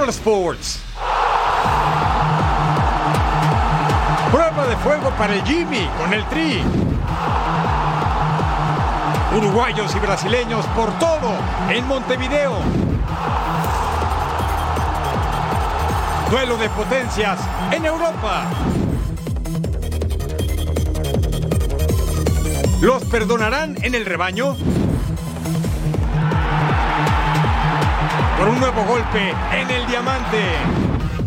Hoy 0.00 0.06
en 0.06 0.06
Total 0.06 0.08
Sports. 0.08 0.80
Prueba 4.30 4.66
de 4.66 4.76
fuego 4.76 5.10
para 5.18 5.34
el 5.34 5.42
Jimmy 5.44 5.88
con 5.98 6.12
el 6.14 6.24
Tri. 6.26 6.62
Uruguayos 9.36 9.94
y 9.94 9.98
brasileños 9.98 10.64
por 10.76 10.90
todo 10.98 11.32
en 11.68 11.86
Montevideo. 11.86 12.54
Duelo 16.30 16.56
de 16.56 16.68
potencias 16.70 17.38
en 17.70 17.84
Europa. 17.84 18.44
¿Los 22.80 23.04
perdonarán 23.04 23.76
en 23.82 23.94
el 23.94 24.06
rebaño? 24.06 24.56
Por 28.40 28.48
un 28.48 28.58
nuevo 28.58 28.82
golpe 28.84 29.34
en 29.52 29.70
el 29.70 29.86
diamante. 29.86 30.38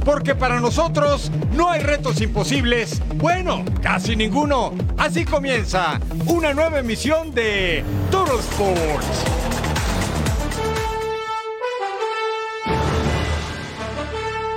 Porque 0.03 0.33
para 0.33 0.59
nosotros 0.59 1.31
no 1.55 1.69
hay 1.69 1.79
retos 1.81 2.19
imposibles. 2.21 3.03
Bueno, 3.17 3.63
casi 3.83 4.15
ninguno. 4.15 4.73
Así 4.97 5.23
comienza 5.23 5.99
una 6.25 6.55
nueva 6.55 6.79
emisión 6.79 7.31
de 7.31 7.85
Total 8.09 8.39
Sports. 8.39 9.42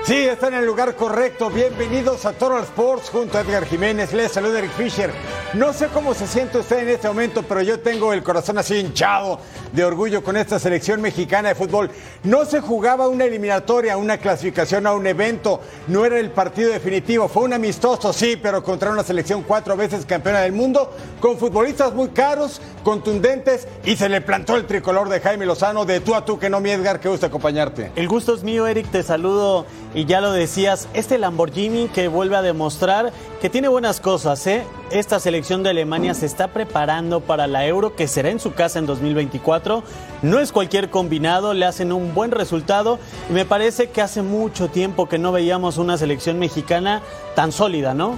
Sí, 0.07 0.15
está 0.15 0.47
en 0.47 0.55
el 0.55 0.65
lugar 0.65 0.95
correcto. 0.95 1.51
Bienvenidos 1.51 2.27
a 2.27 2.33
Total 2.33 2.63
Sports 2.63 3.11
junto 3.11 3.39
a 3.39 3.41
Edgar 3.41 3.67
Jiménez. 3.67 4.13
Les 4.13 4.31
saluda 4.31 4.61
Eric 4.61 4.71
Fisher. 4.71 5.11
No 5.53 5.73
sé 5.73 5.89
cómo 5.89 6.15
se 6.15 6.29
siente 6.29 6.59
usted 6.59 6.79
en 6.79 6.91
este 6.91 7.09
momento, 7.09 7.43
pero 7.43 7.61
yo 7.61 7.81
tengo 7.81 8.13
el 8.13 8.23
corazón 8.23 8.57
así 8.57 8.77
hinchado 8.77 9.41
de 9.73 9.85
orgullo 9.85 10.23
con 10.23 10.37
esta 10.37 10.61
selección 10.61 11.01
mexicana 11.01 11.49
de 11.49 11.55
fútbol. 11.57 11.91
No 12.23 12.45
se 12.45 12.61
jugaba 12.61 13.09
una 13.09 13.25
eliminatoria, 13.25 13.97
una 13.97 14.19
clasificación 14.19 14.87
a 14.87 14.95
un 14.95 15.09
evento. 15.09 15.61
No 15.89 16.05
era 16.05 16.21
el 16.21 16.31
partido 16.31 16.71
definitivo. 16.71 17.27
Fue 17.27 17.43
un 17.43 17.55
amistoso, 17.55 18.13
sí, 18.13 18.39
pero 18.41 18.63
contra 18.63 18.93
una 18.93 19.03
selección 19.03 19.43
cuatro 19.43 19.77
veces 19.77 20.07
campeona 20.07 20.41
del 20.43 20.53
mundo, 20.53 20.95
con 21.19 21.37
futbolistas 21.37 21.93
muy 21.95 22.11
caros, 22.11 22.61
contundentes, 22.85 23.67
y 23.85 23.97
se 23.97 24.09
le 24.09 24.21
plantó 24.21 24.55
el 24.55 24.67
tricolor 24.67 25.09
de 25.09 25.19
Jaime 25.19 25.47
Lozano 25.47 25.85
de 25.85 25.99
tú 25.99 26.15
a 26.15 26.25
tú, 26.25 26.39
que 26.39 26.49
no 26.49 26.61
mi 26.61 26.71
Edgar, 26.71 27.01
que 27.01 27.09
gusta 27.09 27.27
acompañarte. 27.27 27.91
El 27.97 28.07
gusto 28.07 28.37
es 28.37 28.45
mío, 28.45 28.69
Eric. 28.69 28.89
Te 28.93 29.03
saludo 29.03 29.67
y 29.97 30.05
ya 30.05 30.21
lo 30.21 30.31
decías, 30.31 30.89
este 30.93 31.17
Lamborghini 31.17 31.89
que 31.89 32.09
vuelve 32.09 32.37
a 32.37 32.43
demostrar 32.43 33.15
que 33.41 33.49
tiene 33.49 33.69
buenas 33.69 33.99
cosas, 33.99 34.47
¿eh? 34.47 34.63
Esta 34.91 35.19
selección 35.19 35.63
de 35.63 35.71
Alemania 35.71 36.13
se 36.13 36.27
está 36.27 36.49
preparando 36.49 37.21
para 37.21 37.47
la 37.47 37.67
Euro 37.67 37.97
que 37.97 38.07
será 38.07 38.29
en 38.29 38.39
su 38.39 38.53
casa 38.53 38.79
en 38.79 38.85
2024. 38.85 39.83
No 40.21 40.39
es 40.39 40.53
cualquier 40.53 40.91
combinado, 40.91 41.55
le 41.55 41.65
hacen 41.65 41.93
un 41.93 42.13
buen 42.13 42.31
resultado 42.31 42.99
y 43.31 43.33
me 43.33 43.47
parece 43.47 43.89
que 43.89 44.03
hace 44.03 44.21
mucho 44.21 44.69
tiempo 44.69 45.09
que 45.09 45.17
no 45.17 45.33
veíamos 45.33 45.79
una 45.79 45.97
selección 45.97 46.39
mexicana 46.39 47.01
tan 47.35 47.51
sólida, 47.51 47.95
¿no? 47.95 48.17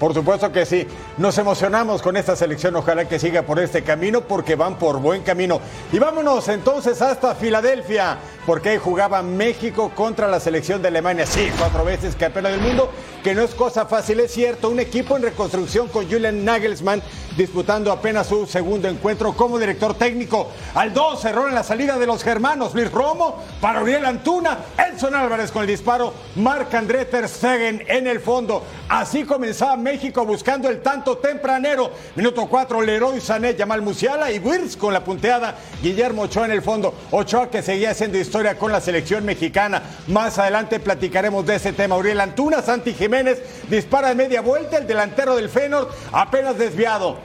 Por 0.00 0.14
supuesto 0.14 0.50
que 0.50 0.64
sí. 0.64 0.88
Nos 1.18 1.36
emocionamos 1.36 2.00
con 2.00 2.16
esta 2.16 2.34
selección. 2.34 2.74
Ojalá 2.74 3.06
que 3.06 3.18
siga 3.18 3.42
por 3.42 3.60
este 3.60 3.82
camino 3.82 4.22
porque 4.22 4.54
van 4.54 4.78
por 4.78 4.98
buen 4.98 5.22
camino. 5.22 5.60
Y 5.92 5.98
vámonos 5.98 6.48
entonces 6.48 7.02
hasta 7.02 7.34
Filadelfia 7.34 8.16
porque 8.46 8.70
ahí 8.70 8.78
jugaba 8.78 9.20
México 9.20 9.92
contra 9.94 10.26
la 10.26 10.40
selección 10.40 10.80
de 10.80 10.88
Alemania. 10.88 11.26
Sí, 11.26 11.50
cuatro 11.58 11.84
veces 11.84 12.16
campeona 12.16 12.48
del 12.48 12.60
mundo, 12.60 12.90
que 13.22 13.34
no 13.34 13.42
es 13.42 13.54
cosa 13.54 13.84
fácil, 13.84 14.20
es 14.20 14.32
cierto. 14.32 14.70
Un 14.70 14.80
equipo 14.80 15.18
en 15.18 15.22
reconstrucción 15.22 15.88
con 15.88 16.10
Julian 16.10 16.46
Nagelsmann 16.46 17.02
disputando 17.36 17.92
apenas 17.92 18.26
su 18.26 18.46
segundo 18.46 18.88
encuentro 18.88 19.34
como 19.34 19.58
director 19.58 19.94
técnico. 19.94 20.50
Al 20.74 20.94
2 20.94 21.20
cerró 21.20 21.46
en 21.46 21.54
la 21.54 21.62
salida 21.62 21.98
de 21.98 22.06
los 22.06 22.24
germanos 22.24 22.74
Luis 22.74 22.90
Romo 22.90 23.42
para 23.60 23.82
Uriel 23.82 24.06
Antuna, 24.06 24.58
Edson 24.78 25.14
Álvarez 25.14 25.52
con 25.52 25.62
el 25.62 25.68
disparo, 25.68 26.14
Marc 26.36 26.74
André 26.74 27.04
Ter 27.04 27.28
Stegen 27.28 27.84
en 27.86 28.06
el 28.06 28.20
fondo. 28.20 28.64
Así 28.88 29.24
comenzaba 29.24 29.76
México 29.76 29.89
buscando 30.26 30.68
el 30.68 30.82
tanto 30.82 31.18
tempranero. 31.18 31.90
Minuto 32.14 32.46
4, 32.46 32.82
Leroy 32.82 33.20
Sané, 33.20 33.54
Yamal 33.56 33.82
Musiala 33.82 34.30
y 34.30 34.38
Wirtz 34.38 34.76
con 34.76 34.92
la 34.92 35.02
punteada. 35.02 35.56
Guillermo 35.82 36.22
Ochoa 36.22 36.44
en 36.44 36.52
el 36.52 36.62
fondo. 36.62 36.94
Ochoa 37.10 37.50
que 37.50 37.62
seguía 37.62 37.90
haciendo 37.90 38.18
historia 38.18 38.56
con 38.56 38.70
la 38.70 38.80
selección 38.80 39.24
mexicana. 39.24 39.82
Más 40.06 40.38
adelante 40.38 40.78
platicaremos 40.78 41.44
de 41.44 41.56
ese 41.56 41.72
tema. 41.72 41.96
Uriel 41.96 42.20
Antuna, 42.20 42.62
Santi 42.62 42.94
Jiménez 42.94 43.42
dispara 43.68 44.08
de 44.08 44.14
media 44.14 44.40
vuelta, 44.42 44.78
el 44.78 44.86
delantero 44.86 45.34
del 45.34 45.48
Feyenoord 45.48 45.88
apenas 46.12 46.56
desviado. 46.56 47.18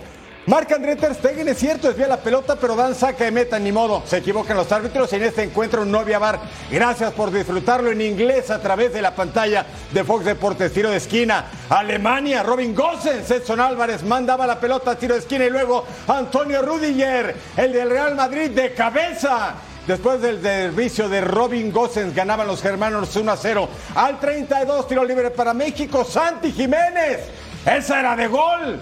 Marc 0.47 0.71
André 0.73 0.95
Ter 0.95 1.15
Stegen 1.15 1.47
es 1.47 1.57
cierto, 1.57 1.87
desvía 1.87 2.07
la 2.07 2.17
pelota, 2.17 2.55
pero 2.55 2.75
dan 2.75 2.93
saca 2.93 3.23
de 3.23 3.31
meta, 3.31 3.57
ni 3.57 3.71
modo. 3.71 4.03
Se 4.05 4.17
equivocan 4.17 4.55
los 4.55 4.71
árbitros 4.71 5.11
en 5.13 5.23
este 5.23 5.41
encuentro 5.41 5.85
no 5.85 5.99
había 5.99 6.19
bar. 6.19 6.39
Gracias 6.69 7.11
por 7.13 7.31
disfrutarlo 7.31 7.91
en 7.91 7.99
inglés 8.01 8.51
a 8.51 8.61
través 8.61 8.93
de 8.93 9.01
la 9.01 9.15
pantalla 9.15 9.65
de 9.91 10.03
Fox 10.03 10.23
Deportes. 10.23 10.71
Tiro 10.71 10.91
de 10.91 10.97
esquina. 10.97 11.45
Alemania, 11.67 12.43
Robin 12.43 12.75
Gosens, 12.75 13.31
Edson 13.31 13.59
Álvarez 13.59 14.03
mandaba 14.03 14.45
la 14.45 14.59
pelota, 14.59 14.95
tiro 14.95 15.15
de 15.15 15.21
esquina 15.21 15.45
y 15.45 15.49
luego 15.49 15.83
Antonio 16.07 16.61
Rudiger, 16.61 17.35
el 17.57 17.73
del 17.73 17.89
Real 17.89 18.13
Madrid 18.13 18.51
de 18.51 18.71
cabeza. 18.75 19.55
Después 19.87 20.21
del 20.21 20.43
servicio 20.43 21.09
de 21.09 21.21
Robin 21.21 21.71
Gosens 21.71 22.13
ganaban 22.13 22.45
los 22.45 22.61
germanos 22.61 23.15
1 23.15 23.31
a 23.31 23.37
0. 23.37 23.69
Al 23.95 24.19
32, 24.19 24.87
tiro 24.87 25.03
libre 25.03 25.31
para 25.31 25.55
México, 25.55 26.05
Santi 26.05 26.51
Jiménez. 26.51 27.21
Esa 27.65 27.99
era 27.99 28.15
de 28.15 28.27
gol. 28.27 28.79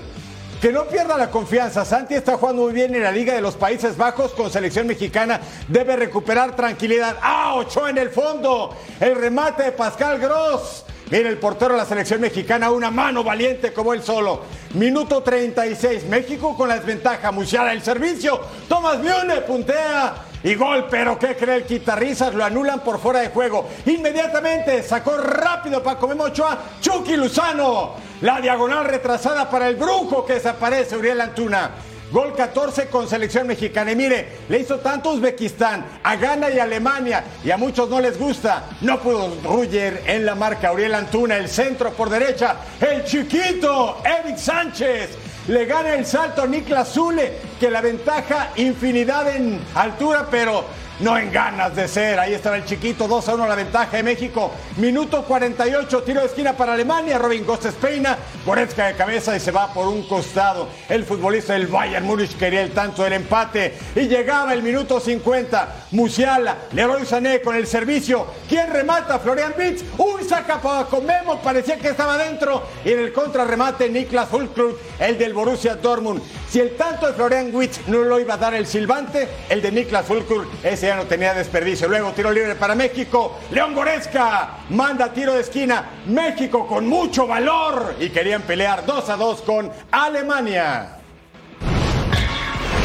Que 0.63 0.71
no 0.71 0.85
pierda 0.85 1.17
la 1.17 1.29
confianza. 1.29 1.83
Santi 1.83 2.13
está 2.13 2.37
jugando 2.37 2.61
muy 2.61 2.71
bien 2.71 2.95
en 2.95 3.03
la 3.03 3.11
Liga 3.11 3.33
de 3.33 3.41
los 3.41 3.55
Países 3.55 3.97
Bajos 3.97 4.31
con 4.31 4.49
selección 4.49 4.87
mexicana. 4.87 5.41
Debe 5.67 5.97
recuperar 5.97 6.55
tranquilidad. 6.55 7.17
¡Ah! 7.21 7.55
Ochoa 7.55 7.89
en 7.89 7.97
el 7.97 8.09
fondo. 8.09 8.73
El 8.97 9.13
remate 9.15 9.63
de 9.63 9.71
Pascal 9.73 10.19
Gross. 10.19 10.85
Mira 11.11 11.27
el 11.27 11.37
portero 11.37 11.73
de 11.73 11.79
la 11.79 11.85
selección 11.85 12.21
mexicana, 12.21 12.71
una 12.71 12.89
mano 12.91 13.25
valiente 13.25 13.73
como 13.73 13.93
él 13.93 14.03
solo. 14.03 14.43
Minuto 14.75 15.21
36, 15.21 16.05
México 16.05 16.55
con 16.55 16.69
la 16.69 16.75
desventaja. 16.75 17.33
Musiala 17.33 17.73
el 17.73 17.81
servicio. 17.81 18.39
Tomás 18.69 18.99
Mione 18.99 19.41
puntea 19.41 20.15
y 20.43 20.55
gol, 20.55 20.87
pero 20.89 21.17
¿qué 21.17 21.35
cree 21.37 21.57
el 21.57 21.63
quitarrizas? 21.63 22.33
Lo 22.33 22.43
anulan 22.43 22.81
por 22.81 22.99
fuera 22.99 23.21
de 23.21 23.29
juego. 23.29 23.69
Inmediatamente 23.85 24.83
sacó 24.83 25.17
rápido 25.17 25.81
Paco 25.81 26.07
Memo 26.07 26.25
Ochoa, 26.25 26.57
Chucky 26.81 27.15
Luzano. 27.15 27.95
La 28.21 28.41
diagonal 28.41 28.85
retrasada 28.85 29.49
para 29.49 29.69
el 29.69 29.75
brujo 29.75 30.25
que 30.25 30.33
desaparece, 30.33 30.97
Uriel 30.97 31.21
Antuna. 31.21 31.71
Gol 32.11 32.35
14 32.35 32.87
con 32.87 33.07
selección 33.07 33.47
mexicana. 33.47 33.91
Y 33.91 33.95
mire, 33.95 34.27
le 34.49 34.59
hizo 34.59 34.79
tanto 34.79 35.11
Uzbekistán, 35.11 35.85
a 36.03 36.15
Ghana 36.15 36.51
y 36.51 36.59
Alemania, 36.59 37.23
y 37.43 37.49
a 37.49 37.57
muchos 37.57 37.89
no 37.89 37.99
les 37.99 38.19
gusta. 38.19 38.65
No 38.81 38.99
pudo 38.99 39.35
Ruger 39.43 40.03
en 40.05 40.25
la 40.25 40.35
marca. 40.35 40.73
Uriel 40.73 40.93
Antuna, 40.93 41.37
el 41.37 41.47
centro 41.47 41.91
por 41.91 42.09
derecha. 42.09 42.57
El 42.79 43.03
chiquito, 43.05 44.01
Eric 44.03 44.37
Sánchez. 44.37 45.32
Le 45.47 45.65
gana 45.65 45.95
el 45.95 46.05
salto 46.05 46.43
a 46.43 46.47
Niklas 46.47 46.93
Zule, 46.93 47.33
que 47.59 47.69
la 47.69 47.81
ventaja 47.81 48.51
infinidad 48.55 49.35
en 49.35 49.59
altura, 49.75 50.27
pero 50.31 50.63
no 51.03 51.17
en 51.17 51.31
ganas 51.31 51.75
de 51.75 51.87
ser. 51.87 52.17
Ahí 52.17 52.33
está 52.33 52.55
el 52.55 52.63
chiquito, 52.63 53.07
2 53.07 53.27
a 53.27 53.35
1 53.35 53.47
la 53.47 53.55
ventaja 53.55 53.97
de 53.97 54.03
México. 54.03 54.51
Minuto 54.77 55.23
48, 55.23 56.03
tiro 56.03 56.21
de 56.21 56.27
esquina 56.27 56.53
para 56.53 56.73
Alemania. 56.73 57.17
Robin 57.17 57.45
Gosses 57.45 57.73
peina, 57.73 58.17
Goretzka 58.45 58.87
de 58.87 58.95
cabeza 58.95 59.35
y 59.35 59.39
se 59.41 59.51
va 59.51 59.73
por 59.73 59.87
un 59.87 60.07
costado. 60.07 60.69
El 60.87 61.03
futbolista 61.03 61.53
del 61.53 61.67
Bayern 61.67 62.05
Múnich 62.05 62.37
quería 62.37 62.61
el 62.61 62.71
tanto 62.71 63.03
del 63.03 63.13
empate. 63.13 63.77
Y 63.95 64.07
llegaba 64.07 64.53
el 64.53 64.63
minuto 64.63 64.99
50. 64.99 65.87
Musiala, 65.91 66.57
Leroy 66.71 67.05
Sané 67.05 67.41
con 67.41 67.55
el 67.55 67.67
servicio. 67.67 68.25
¿Quién 68.47 68.71
remata? 68.71 69.19
Florian 69.19 69.53
Bitz. 69.57 69.83
Uy, 69.97 70.23
saca 70.23 70.61
con 70.89 71.05
Memo, 71.05 71.41
parecía 71.41 71.77
que 71.77 71.89
estaba 71.89 72.17
dentro. 72.17 72.63
Y 72.85 72.93
en 72.93 72.99
el 72.99 73.11
contrarremate, 73.11 73.89
Niklas 73.89 74.31
Hulkrug, 74.31 74.77
el 74.99 75.17
del 75.17 75.33
Borussia 75.33 75.75
Dortmund. 75.75 76.21
Si 76.49 76.59
el 76.59 76.75
tanto 76.75 77.07
de 77.07 77.13
Florian 77.13 77.53
Witz 77.53 77.79
no 77.87 78.03
lo 78.03 78.19
iba 78.19 78.35
a 78.35 78.37
dar 78.37 78.53
el 78.53 78.67
silbante, 78.67 79.27
el 79.49 79.61
de 79.61 79.71
Niklas 79.71 80.05
Fulkur, 80.05 80.47
ese 80.63 80.92
ya 80.93 80.97
no 80.97 81.07
tenía 81.07 81.33
desperdicio. 81.33 81.87
Luego 81.87 82.11
tiro 82.11 82.31
libre 82.31 82.55
para 82.55 82.75
México. 82.75 83.39
León 83.51 83.73
Goresca 83.73 84.57
manda 84.69 85.11
tiro 85.11 85.33
de 85.33 85.41
esquina. 85.41 85.89
México 86.07 86.67
con 86.67 86.87
mucho 86.87 87.25
valor 87.25 87.95
y 87.99 88.09
querían 88.09 88.43
pelear 88.43 88.85
2 88.85 89.09
a 89.09 89.15
2 89.15 89.41
con 89.41 89.71
Alemania. 89.91 90.99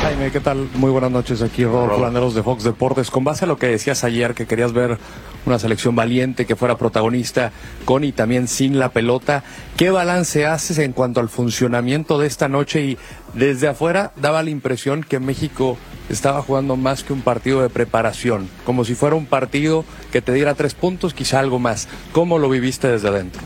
Jaime, 0.02 0.30
¿qué 0.30 0.40
tal? 0.40 0.68
Muy 0.74 0.90
buenas 0.90 1.10
noches 1.10 1.42
aquí, 1.42 1.64
Rodolfo 1.64 2.00
Landeros 2.00 2.34
de 2.34 2.42
Fox 2.42 2.64
Deportes. 2.64 3.10
Con 3.10 3.24
base 3.24 3.44
a 3.44 3.48
lo 3.48 3.58
que 3.58 3.66
decías 3.66 4.04
ayer, 4.04 4.32
que 4.32 4.46
querías 4.46 4.72
ver 4.72 4.96
una 5.46 5.58
selección 5.58 5.96
valiente 5.96 6.46
que 6.46 6.56
fuera 6.56 6.76
protagonista 6.76 7.52
con 7.84 8.04
y 8.04 8.12
también 8.12 8.48
sin 8.48 8.78
la 8.78 8.90
pelota, 8.90 9.44
¿qué 9.76 9.90
balance 9.90 10.46
haces 10.46 10.78
en 10.78 10.92
cuanto 10.92 11.20
al 11.20 11.28
funcionamiento 11.28 12.18
de 12.18 12.26
esta 12.26 12.48
noche? 12.48 12.82
Y 12.82 12.98
desde 13.34 13.68
afuera 13.68 14.12
daba 14.16 14.42
la 14.42 14.50
impresión 14.50 15.02
que 15.02 15.18
México 15.20 15.78
estaba 16.08 16.42
jugando 16.42 16.76
más 16.76 17.04
que 17.04 17.12
un 17.12 17.22
partido 17.22 17.62
de 17.62 17.68
preparación, 17.68 18.48
como 18.64 18.84
si 18.84 18.94
fuera 18.94 19.16
un 19.16 19.26
partido 19.26 19.84
que 20.10 20.22
te 20.22 20.32
diera 20.32 20.54
tres 20.54 20.74
puntos, 20.74 21.14
quizá 21.14 21.40
algo 21.40 21.58
más. 21.58 21.88
¿Cómo 22.12 22.38
lo 22.38 22.48
viviste 22.48 22.88
desde 22.88 23.08
adentro? 23.08 23.42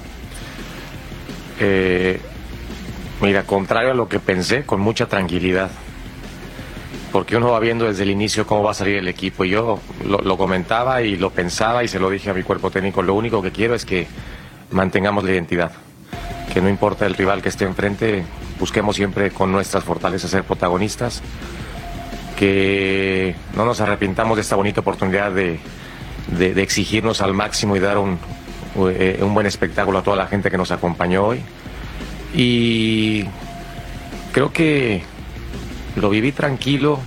Eh, 1.61 2.21
mira, 3.21 3.45
contrario 3.45 3.93
a 3.93 3.95
lo 3.95 4.09
que 4.09 4.21
pensé, 4.21 4.65
con 4.65 4.81
mucha 4.81 5.07
tranquilidad 5.07 5.71
porque 7.13 7.37
uno 7.37 7.51
va 7.51 7.61
viendo 7.61 7.85
desde 7.85 8.05
el 8.05 8.11
inicio 8.11 8.47
cómo 8.47 8.63
va 8.63 8.71
a 8.71 8.75
salir 8.75 8.97
el 8.97 9.07
equipo. 9.07 9.45
Y 9.45 9.51
yo 9.51 9.79
lo, 10.07 10.37
comentaba 10.39 11.03
y 11.03 11.17
lo 11.17 11.31
pensaba 11.31 11.85
y 11.85 11.89
se 11.89 12.01
lo 12.01 12.09
dije 12.09 12.31
a 12.31 12.35
mi 12.35 12.43
cuerpo 12.43 12.71
técnico. 12.71 13.03
Lo 13.03 13.15
único 13.15 13.43
que 13.43 13.53
quiero 13.53 13.75
es 13.75 13.85
que 13.85 14.07
mantengamos 14.71 15.23
la 15.23 15.33
identidad. 15.33 15.73
Que 16.53 16.63
no 16.63 16.71
importa 16.71 17.05
el 17.05 17.15
rival 17.15 17.43
que 17.43 17.51
esté 17.51 17.67
enfrente, 17.67 18.25
busquemos 18.59 18.97
siempre 18.97 19.31
con 19.31 19.53
nuestras 19.53 19.85
fortalezas 19.85 20.31
ser 20.31 20.45
protagonistas. 20.45 21.23
Que 22.39 23.37
no 23.55 23.67
nos 23.67 23.83
arrepintamos 23.83 24.37
de 24.37 24.41
esta 24.41 24.57
bonita 24.57 24.81
oportunidad 24.81 25.33
de, 25.33 25.61
exigirnos 26.63 27.21
al 27.21 27.35
máximo 27.35 27.77
y 27.77 27.81
dar 27.81 27.99
un, 27.99 28.19
eh, 28.89 29.19
un 29.21 29.35
buen 29.35 29.47
espectáculo 29.47 29.99
a 29.99 30.03
toda 30.03 30.17
la 30.17 30.29
gente 30.29 30.51
que 30.51 30.57
nos 30.57 30.71
acompañó 30.71 31.27
hoy. 31.27 31.43
Y 32.35 33.27
creo 34.33 34.51
que 34.51 35.12
lo 35.97 36.11
viví 36.11 36.33
tranquilo. 36.33 36.99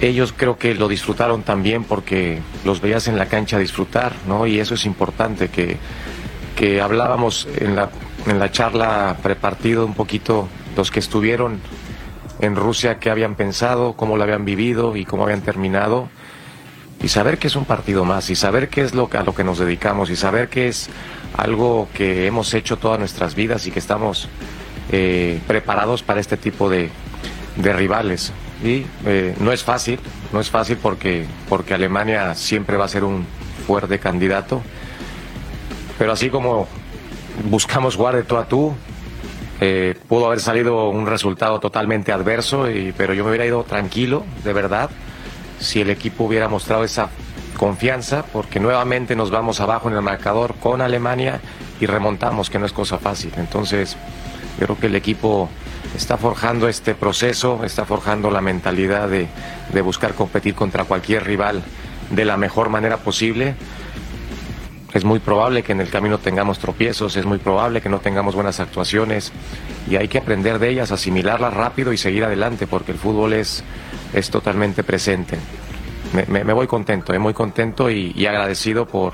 Ellos 0.00 0.34
creo 0.36 0.58
que 0.58 0.74
lo 0.74 0.88
disfrutaron 0.88 1.42
también 1.42 1.84
porque 1.84 2.40
los 2.64 2.80
veías 2.80 3.08
en 3.08 3.16
la 3.16 3.26
cancha 3.26 3.58
disfrutar, 3.58 4.12
¿no? 4.28 4.46
Y 4.46 4.60
eso 4.60 4.74
es 4.74 4.84
importante, 4.84 5.48
que, 5.48 5.78
que 6.54 6.82
hablábamos 6.82 7.48
en 7.56 7.76
la, 7.76 7.90
en 8.26 8.38
la 8.38 8.50
charla 8.50 9.16
prepartido 9.22 9.86
un 9.86 9.94
poquito 9.94 10.48
los 10.76 10.90
que 10.90 11.00
estuvieron 11.00 11.60
en 12.40 12.56
Rusia, 12.56 12.98
qué 12.98 13.10
habían 13.10 13.34
pensado, 13.34 13.94
cómo 13.94 14.18
lo 14.18 14.22
habían 14.22 14.44
vivido 14.44 14.96
y 14.96 15.06
cómo 15.06 15.24
habían 15.24 15.40
terminado. 15.40 16.08
Y 17.02 17.08
saber 17.08 17.38
que 17.38 17.46
es 17.46 17.56
un 17.56 17.64
partido 17.64 18.04
más, 18.04 18.30
y 18.30 18.36
saber 18.36 18.68
qué 18.68 18.82
es 18.82 18.94
lo 18.94 19.08
a 19.12 19.22
lo 19.22 19.34
que 19.34 19.44
nos 19.44 19.58
dedicamos, 19.58 20.10
y 20.10 20.16
saber 20.16 20.48
que 20.48 20.68
es 20.68 20.88
algo 21.36 21.88
que 21.94 22.26
hemos 22.26 22.52
hecho 22.54 22.78
todas 22.78 22.98
nuestras 22.98 23.34
vidas 23.34 23.66
y 23.66 23.70
que 23.70 23.78
estamos 23.78 24.28
eh, 24.92 25.40
preparados 25.46 26.02
para 26.02 26.20
este 26.20 26.36
tipo 26.36 26.70
de, 26.70 26.90
de 27.56 27.72
rivales. 27.72 28.32
Y 28.62 28.86
eh, 29.04 29.34
no 29.40 29.52
es 29.52 29.62
fácil, 29.62 30.00
no 30.32 30.40
es 30.40 30.50
fácil 30.50 30.78
porque, 30.80 31.26
porque 31.48 31.74
Alemania 31.74 32.34
siempre 32.34 32.76
va 32.76 32.86
a 32.86 32.88
ser 32.88 33.04
un 33.04 33.26
fuerte 33.66 33.98
candidato. 33.98 34.62
Pero 35.98 36.12
así 36.12 36.30
como 36.30 36.68
buscamos 37.50 37.96
jugar 37.96 38.16
de 38.16 38.22
tú 38.22 38.36
a 38.36 38.46
tú, 38.46 38.74
eh, 39.60 39.94
pudo 40.08 40.26
haber 40.26 40.40
salido 40.40 40.88
un 40.88 41.06
resultado 41.06 41.60
totalmente 41.60 42.12
adverso, 42.12 42.66
pero 42.96 43.14
yo 43.14 43.24
me 43.24 43.30
hubiera 43.30 43.46
ido 43.46 43.64
tranquilo, 43.64 44.24
de 44.44 44.52
verdad, 44.52 44.90
si 45.58 45.80
el 45.80 45.88
equipo 45.88 46.24
hubiera 46.24 46.48
mostrado 46.48 46.84
esa 46.84 47.08
confianza, 47.56 48.24
porque 48.32 48.60
nuevamente 48.60 49.16
nos 49.16 49.30
vamos 49.30 49.60
abajo 49.60 49.88
en 49.88 49.96
el 49.96 50.02
marcador 50.02 50.54
con 50.56 50.82
Alemania 50.82 51.40
y 51.80 51.86
remontamos, 51.86 52.50
que 52.50 52.58
no 52.58 52.66
es 52.66 52.72
cosa 52.72 52.98
fácil. 52.98 53.32
Entonces, 53.38 53.96
creo 54.58 54.78
que 54.78 54.86
el 54.88 54.94
equipo 54.94 55.48
está 55.94 56.16
forjando 56.16 56.68
este 56.68 56.94
proceso, 56.94 57.64
está 57.64 57.84
forjando 57.84 58.30
la 58.30 58.40
mentalidad 58.40 59.08
de, 59.08 59.28
buscar 59.82 60.14
competir 60.14 60.54
contra 60.54 60.84
cualquier 60.84 61.24
rival 61.24 61.62
de 62.10 62.24
la 62.24 62.36
mejor 62.36 62.68
manera 62.68 62.98
posible. 62.98 63.54
Es 64.94 65.04
muy 65.04 65.18
probable 65.18 65.62
que 65.62 65.72
en 65.72 65.80
el 65.80 65.90
camino 65.90 66.18
tengamos 66.18 66.58
tropiezos, 66.58 67.16
es 67.16 67.26
muy 67.26 67.38
probable 67.38 67.82
que 67.82 67.88
no 67.88 67.98
tengamos 68.00 68.34
buenas 68.34 68.60
actuaciones 68.60 69.32
y 69.90 69.96
hay 69.96 70.08
que 70.08 70.18
aprender 70.18 70.58
de 70.58 70.70
ellas, 70.70 70.90
asimilarlas 70.90 71.52
rápido 71.52 71.92
y 71.92 71.98
seguir 71.98 72.24
adelante 72.24 72.66
porque 72.66 72.92
el 72.92 72.98
fútbol 72.98 73.34
es, 73.34 73.62
es 74.14 74.30
totalmente 74.30 74.84
presente. 74.84 75.38
Me, 76.28 76.44
voy 76.44 76.66
contento, 76.66 77.12
eh, 77.12 77.18
muy 77.18 77.34
contento 77.34 77.90
y 77.90 78.26
agradecido 78.26 78.86
por, 78.86 79.12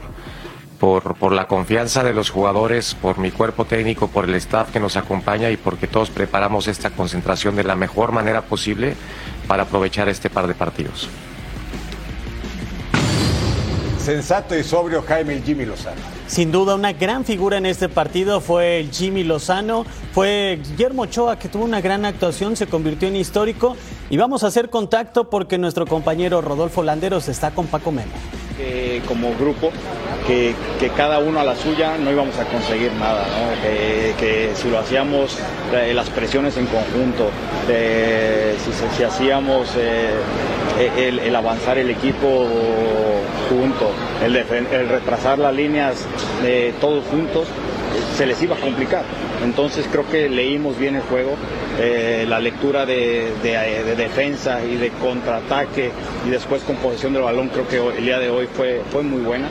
por, 0.83 1.33
la 1.33 1.47
confianza 1.47 2.03
de 2.03 2.13
los 2.13 2.31
jugadores, 2.31 2.97
por 2.97 3.17
mi 3.19 3.31
cuerpo 3.31 3.65
técnico, 3.65 4.09
por 4.09 4.25
el 4.25 4.35
staff 4.35 4.73
que 4.73 4.81
nos 4.81 4.97
acompaña 4.97 5.49
y 5.49 5.57
porque 5.57 5.87
todos 5.87 6.11
preparamos 6.11 6.67
esta 6.67 6.91
concentración 6.91 7.55
de 7.55 7.63
la 7.63 7.77
mejor 7.77 8.11
manera 8.11 8.43
posible 8.43 8.97
para 9.47 9.63
aprovechar 9.63 10.09
este 10.09 10.29
par 10.29 10.49
de 10.49 10.55
partidos. 10.55 11.09
Sensato 14.01 14.59
y 14.59 14.65
sobrio 14.65 15.03
Jaime 15.03 15.35
el 15.35 15.45
Jimmy 15.45 15.67
Lozano. 15.67 16.01
Sin 16.27 16.51
duda, 16.51 16.75
una 16.75 16.93
gran 16.93 17.25
figura 17.25 17.59
en 17.59 17.67
este 17.67 17.89
partido 17.89 18.41
fue 18.41 18.81
el 18.81 18.91
Jimmy 18.91 19.23
Lozano, 19.23 19.87
fue 20.13 20.59
Guillermo 20.65 21.03
Ochoa 21.03 21.39
que 21.39 21.49
tuvo 21.49 21.65
una 21.65 21.81
gran 21.81 22.05
actuación, 22.05 22.57
se 22.57 22.67
convirtió 22.67 23.07
en 23.07 23.15
histórico 23.15 23.77
y 24.11 24.17
vamos 24.17 24.43
a 24.43 24.49
hacer 24.49 24.69
contacto 24.69 25.31
porque 25.31 25.59
nuestro 25.59 25.87
compañero 25.87 26.41
Rodolfo 26.41 26.83
Landeros 26.83 27.29
está 27.29 27.53
con 27.53 27.69
Paco 27.69 27.93
Memo 27.93 28.11
como 29.09 29.35
grupo 29.37 29.71
que, 30.27 30.55
cada 30.97 31.19
uno 31.19 31.41
a 31.41 31.45
la 31.45 31.57
suya 31.57 31.97
no 31.99 32.11
íbamos 32.11 32.39
a 32.39 32.45
conseguir 32.45 32.93
nada, 32.93 33.25
que, 34.19 34.51
si 34.55 34.71
lo 34.71 34.79
hacíamos 34.79 35.39
eh, 35.73 35.93
las 35.95 36.11
presiones 36.11 36.57
en 36.57 36.67
conjunto, 36.67 37.31
si, 38.97 39.03
hacíamos 39.03 39.69
eh, 39.77 41.21
el, 41.27 41.35
avanzar 41.35 41.79
el 41.79 41.91
equipo 41.91 42.47
junto, 43.49 43.91
el, 44.25 44.89
retrasar 44.89 45.39
las 45.39 45.55
líneas 45.55 46.05
de 46.43 46.75
todos 46.81 47.05
juntos, 47.07 47.47
se 48.17 48.27
les 48.27 48.41
iba 48.43 48.57
a 48.57 48.61
complicar. 48.61 49.05
Entonces 49.43 49.87
creo 49.91 50.09
que 50.09 50.29
leímos 50.29 50.79
bien 50.79 50.97
el 50.97 51.03
juego, 51.03 51.35
eh, 51.81 52.25
la 52.29 52.39
lectura 52.39 52.87
de, 52.87 53.33
defensa 53.97 54.65
y 54.65 54.77
de 54.77 54.91
contraataque 54.91 55.91
y 56.27 56.31
después 56.31 56.63
con 56.63 56.77
posesión 56.77 57.13
del 57.13 57.23
balón 57.23 57.49
creo 57.49 57.67
que 57.67 57.99
el 57.99 58.05
día 58.05 58.19
de 58.19 58.31
hoy 58.31 58.47
fue, 58.47 58.83
fue 58.91 59.03
muy 59.03 59.21
buena 59.21 59.49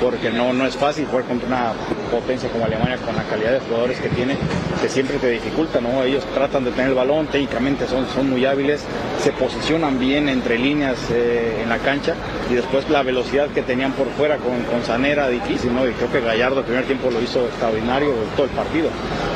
porque 0.00 0.30
no, 0.30 0.52
no 0.52 0.66
es 0.66 0.76
fácil 0.76 1.06
jugar 1.06 1.24
contra 1.24 1.48
una 1.48 1.72
potencia 2.10 2.48
como 2.48 2.64
Alemania 2.64 2.96
con 2.98 3.16
la 3.16 3.24
calidad 3.24 3.52
de 3.52 3.60
jugadores 3.60 3.98
que 4.00 4.08
tiene, 4.08 4.36
que 4.80 4.88
siempre 4.88 5.18
te 5.18 5.30
dificulta, 5.30 5.80
¿no? 5.80 6.02
Ellos 6.02 6.24
tratan 6.34 6.64
de 6.64 6.70
tener 6.70 6.88
el 6.88 6.94
balón, 6.94 7.26
técnicamente 7.26 7.86
son, 7.86 8.06
son 8.14 8.30
muy 8.30 8.44
hábiles, 8.44 8.84
se 9.22 9.32
posicionan 9.32 9.98
bien 9.98 10.28
entre 10.28 10.58
líneas 10.58 10.98
eh, 11.10 11.60
en 11.62 11.68
la 11.68 11.78
cancha 11.78 12.14
y 12.50 12.54
después 12.54 12.88
la 12.90 13.02
velocidad 13.02 13.48
que 13.48 13.62
tenían 13.62 13.92
por 13.92 14.08
fuera 14.10 14.36
con, 14.36 14.62
con 14.64 14.84
Sanera 14.84 15.28
difícil, 15.28 15.74
¿no? 15.74 15.86
Y 15.86 15.92
creo 15.92 16.10
que 16.10 16.20
Gallardo 16.20 16.60
el 16.60 16.66
primer 16.66 16.84
tiempo 16.84 17.10
lo 17.10 17.20
hizo 17.20 17.44
extraordinario 17.46 18.12
todo 18.36 18.46
el 18.46 18.52
partido. 18.52 18.88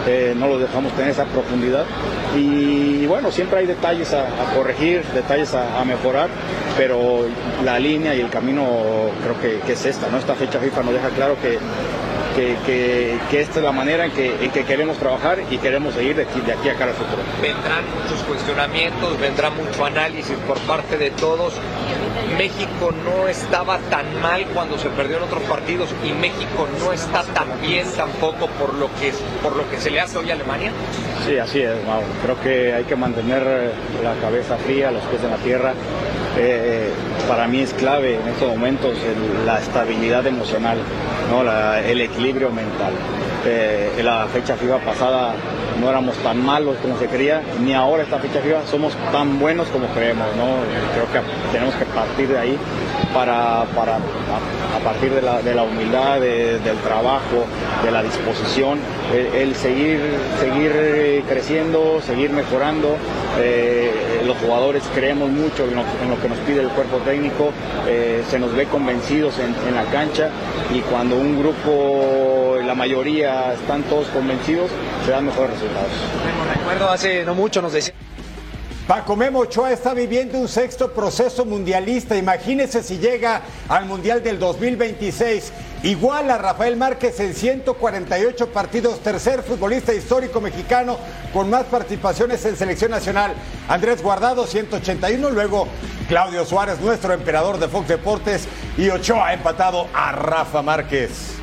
Eh, 0.06 0.34
no 0.36 0.46
los 0.46 0.60
dejamos 0.60 0.92
tener 0.92 1.10
esa 1.10 1.24
profundidad 1.24 1.84
y 2.36 3.06
bueno, 3.06 3.30
siempre 3.30 3.60
hay 3.60 3.66
detalles 3.66 4.14
a, 4.14 4.26
corregir, 4.54 5.02
detalles 5.14 5.54
a, 5.54 5.84
mejorar, 5.84 6.28
pero 6.76 7.26
la 7.64 7.78
línea 7.78 8.14
y 8.14 8.20
el 8.20 8.30
camino 8.30 8.66
creo 9.22 9.40
que, 9.40 9.60
que 9.66 9.72
es 9.72 9.84
esta, 9.84 10.08
¿no? 10.08 10.18
Esta 10.18 10.34
fecha 10.34 10.47
FIFA 10.56 10.82
nos 10.82 10.94
deja 10.94 11.08
claro 11.10 11.36
que 11.42 11.58
que, 12.38 13.40
esta 13.40 13.58
es 13.58 13.64
la 13.64 13.72
manera 13.72 14.06
en 14.06 14.12
que, 14.12 14.50
que, 14.52 14.64
queremos 14.64 14.96
trabajar 14.98 15.38
y 15.50 15.58
queremos 15.58 15.94
seguir 15.94 16.16
de 16.16 16.22
aquí, 16.22 16.40
de 16.40 16.52
aquí 16.52 16.68
a 16.68 16.74
cara 16.74 16.90
al 16.90 16.96
futuro. 16.96 17.22
Vendrán 17.42 17.84
muchos 18.02 18.22
cuestionamientos, 18.24 19.18
vendrá 19.20 19.50
mucho 19.50 19.84
análisis 19.84 20.36
por 20.46 20.58
parte 20.60 20.96
de 20.96 21.10
todos. 21.10 21.54
México 22.36 22.92
no 23.04 23.26
estaba 23.26 23.78
tan 23.90 24.20
mal 24.20 24.44
cuando 24.54 24.78
se 24.78 24.88
perdió 24.90 25.16
en 25.16 25.24
otros 25.24 25.42
partidos 25.44 25.88
y 26.04 26.12
México 26.12 26.68
no 26.78 26.92
está 26.92 27.22
tan 27.24 27.60
bien 27.60 27.86
tampoco 27.96 28.46
por 28.46 28.74
lo 28.74 28.86
que, 29.00 29.12
por 29.42 29.56
lo 29.56 29.68
que 29.68 29.78
se 29.78 29.90
le 29.90 30.00
hace 30.00 30.18
hoy 30.18 30.30
a 30.30 30.34
Alemania. 30.34 30.70
Sí, 31.26 31.38
así 31.38 31.62
es, 31.62 31.72
Creo 32.22 32.40
que 32.40 32.74
hay 32.74 32.84
que 32.84 32.96
mantener 32.96 33.72
la 34.02 34.14
cabeza 34.20 34.56
fría, 34.56 34.90
los 34.90 35.02
pies 35.04 35.22
en 35.24 35.30
la 35.30 35.36
tierra. 35.38 35.74
Eh, 36.40 36.90
para 37.28 37.48
mí 37.48 37.60
es 37.60 37.74
clave 37.74 38.14
en 38.14 38.28
estos 38.28 38.48
momentos 38.48 38.96
la 39.44 39.58
estabilidad 39.58 40.26
emocional, 40.26 40.78
¿no? 41.30 41.42
el 41.76 42.00
equilibrio 42.00 42.50
mental. 42.50 42.92
Eh, 43.50 43.90
en 43.96 44.04
la 44.04 44.26
fecha 44.26 44.56
FIFA 44.56 44.78
pasada 44.78 45.32
no 45.80 45.88
éramos 45.88 46.16
tan 46.18 46.44
malos 46.44 46.76
como 46.82 46.98
se 46.98 47.06
creía, 47.06 47.40
ni 47.64 47.72
ahora 47.72 48.02
esta 48.02 48.18
fecha 48.18 48.40
FIFA 48.40 48.66
somos 48.66 48.92
tan 49.10 49.38
buenos 49.38 49.68
como 49.68 49.86
creemos. 49.88 50.26
¿no? 50.36 50.44
Creo 50.92 51.06
que 51.12 51.52
tenemos 51.52 51.74
que 51.76 51.86
partir 51.86 52.28
de 52.28 52.38
ahí 52.38 52.58
para, 53.14 53.64
para 53.74 53.96
a, 53.96 54.84
partir 54.84 55.12
de 55.12 55.22
la, 55.22 55.40
de 55.40 55.54
la 55.54 55.62
humildad, 55.62 56.20
del 56.20 56.76
trabajo, 56.84 57.46
de 57.82 57.90
la 57.90 58.02
disposición, 58.02 58.78
el, 59.14 59.54
seguir, 59.54 60.00
seguir 60.40 61.24
creciendo, 61.26 62.00
seguir 62.04 62.30
mejorando. 62.30 62.96
Eh, 63.40 64.22
los 64.26 64.36
jugadores 64.38 64.82
creemos 64.94 65.30
mucho 65.30 65.64
en 65.64 65.74
lo, 66.10 66.20
que 66.20 66.28
nos 66.28 66.38
pide 66.38 66.60
el 66.60 66.68
cuerpo 66.68 66.98
técnico, 66.98 67.50
eh, 67.86 68.22
se 68.28 68.38
nos 68.38 68.54
ve 68.54 68.66
convencidos 68.66 69.34
en, 69.38 69.74
la 69.74 69.84
cancha 69.84 70.30
y 70.74 70.80
cuando 70.80 71.16
un 71.16 71.38
grupo, 71.38 72.37
la 72.68 72.74
mayoría 72.74 73.54
están 73.54 73.82
todos 73.84 74.08
convencidos, 74.08 74.70
se 75.06 75.10
dan 75.10 75.24
mejores 75.24 75.52
resultados. 75.52 75.90
recuerdo 76.54 76.90
hace 76.90 77.24
no 77.24 77.34
mucho 77.34 77.62
nos 77.62 77.72
decía 77.72 77.94
Paco 78.86 79.16
Memo 79.16 79.40
Ochoa 79.40 79.72
está 79.72 79.94
viviendo 79.94 80.38
un 80.38 80.48
sexto 80.48 80.92
proceso 80.92 81.44
mundialista. 81.44 82.16
Imagínese 82.16 82.82
si 82.82 82.98
llega 82.98 83.42
al 83.68 83.84
Mundial 83.84 84.22
del 84.22 84.38
2026. 84.38 85.52
Igual 85.82 86.30
a 86.30 86.38
Rafael 86.38 86.76
Márquez 86.76 87.20
en 87.20 87.34
148 87.34 88.48
partidos, 88.48 89.00
tercer 89.00 89.42
futbolista 89.42 89.92
histórico 89.92 90.40
mexicano 90.40 90.98
con 91.34 91.50
más 91.50 91.64
participaciones 91.64 92.44
en 92.46 92.56
selección 92.56 92.90
nacional. 92.90 93.34
Andrés 93.68 94.02
Guardado 94.02 94.46
181, 94.46 95.30
luego 95.30 95.68
Claudio 96.08 96.46
Suárez, 96.46 96.80
nuestro 96.80 97.12
emperador 97.12 97.58
de 97.58 97.68
Fox 97.68 97.88
Deportes, 97.88 98.48
y 98.78 98.88
Ochoa 98.88 99.28
ha 99.28 99.34
empatado 99.34 99.86
a 99.94 100.12
Rafa 100.12 100.62
Márquez. 100.62 101.37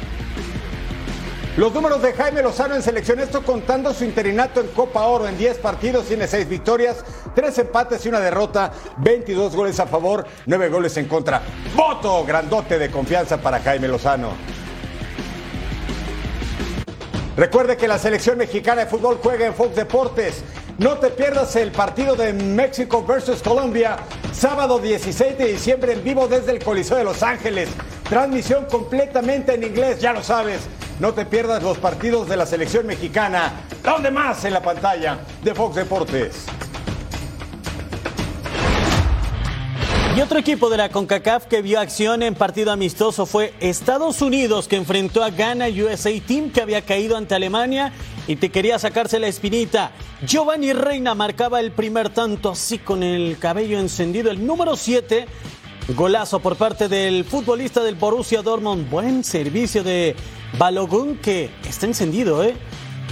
Los 1.57 1.74
números 1.74 2.01
de 2.01 2.12
Jaime 2.12 2.41
Lozano 2.41 2.75
en 2.75 2.83
selección, 2.83 3.21
esto 3.21 3.41
contando 3.41 3.93
su 3.93 4.03
interinato 4.03 4.59
en 4.59 4.67
Copa 4.67 5.05
Oro 5.05 5.25
en 5.25 5.38
10 5.38 5.59
partidos, 5.59 6.05
tiene 6.05 6.27
6 6.27 6.50
victorias, 6.50 6.97
3 7.33 7.59
empates 7.59 8.05
y 8.05 8.09
una 8.09 8.19
derrota, 8.19 8.74
22 8.97 9.55
goles 9.55 9.79
a 9.79 9.88
favor, 9.88 10.25
9 10.47 10.67
goles 10.67 10.97
en 10.97 11.07
contra. 11.07 11.41
Voto 11.74 12.25
grandote 12.25 12.77
de 12.77 12.91
confianza 12.91 13.38
para 13.38 13.62
Jaime 13.62 13.88
Lozano. 13.88 14.31
Recuerde 17.38 17.77
que 17.77 17.88
la 17.88 18.00
selección 18.00 18.38
mexicana 18.38 18.83
de 18.83 18.88
fútbol 18.88 19.19
juega 19.24 19.45
en 19.45 19.53
Fox 19.53 19.77
Deportes. 19.77 20.43
No 20.77 20.97
te 20.97 21.09
pierdas 21.09 21.55
el 21.55 21.71
partido 21.71 22.17
de 22.17 22.33
México 22.33 23.05
versus 23.05 23.41
Colombia, 23.41 23.95
sábado 24.33 24.79
16 24.79 25.38
de 25.38 25.53
diciembre 25.53 25.93
en 25.93 26.03
vivo 26.03 26.27
desde 26.27 26.51
el 26.51 26.62
Coliseo 26.62 26.97
de 26.97 27.05
Los 27.05 27.24
Ángeles. 27.24 27.69
Transmisión 28.09 28.65
completamente 28.65 29.53
en 29.53 29.63
inglés, 29.63 30.01
ya 30.01 30.12
lo 30.12 30.21
sabes. 30.21 30.59
No 30.99 31.13
te 31.13 31.25
pierdas 31.25 31.61
los 31.61 31.77
partidos 31.77 32.29
de 32.29 32.37
la 32.37 32.45
selección 32.45 32.87
mexicana. 32.87 33.51
¿Dónde 33.83 34.11
más? 34.11 34.45
En 34.45 34.53
la 34.53 34.61
pantalla 34.61 35.19
de 35.43 35.53
Fox 35.53 35.75
Deportes. 35.75 36.45
Y 40.15 40.21
otro 40.21 40.39
equipo 40.39 40.69
de 40.69 40.77
la 40.77 40.87
CONCACAF 40.87 41.47
que 41.47 41.61
vio 41.61 41.81
acción 41.81 42.23
en 42.23 42.35
partido 42.35 42.71
amistoso 42.71 43.25
fue 43.25 43.53
Estados 43.59 44.21
Unidos, 44.21 44.69
que 44.69 44.77
enfrentó 44.77 45.21
a 45.21 45.29
Ghana 45.29 45.65
USA 45.67 46.11
Team, 46.25 46.51
que 46.51 46.61
había 46.61 46.81
caído 46.83 47.17
ante 47.17 47.35
Alemania 47.35 47.91
y 48.25 48.37
te 48.37 48.49
quería 48.49 48.79
sacarse 48.79 49.19
la 49.19 49.27
espinita. 49.27 49.91
Giovanni 50.25 50.71
Reina 50.71 51.13
marcaba 51.13 51.59
el 51.59 51.73
primer 51.73 52.07
tanto 52.07 52.51
así 52.51 52.79
con 52.79 53.03
el 53.03 53.37
cabello 53.37 53.77
encendido. 53.77 54.31
El 54.31 54.47
número 54.47 54.77
7 54.77 55.27
Golazo 55.89 56.39
por 56.39 56.55
parte 56.55 56.87
del 56.87 57.25
futbolista 57.25 57.83
del 57.83 57.93
Borussia 57.93 58.41
Dortmund. 58.41 58.89
Buen 58.89 59.23
servicio 59.23 59.83
de 59.83 60.15
Balogun 60.57 61.17
que 61.17 61.50
está 61.67 61.85
encendido, 61.85 62.43
¿eh? 62.43 62.55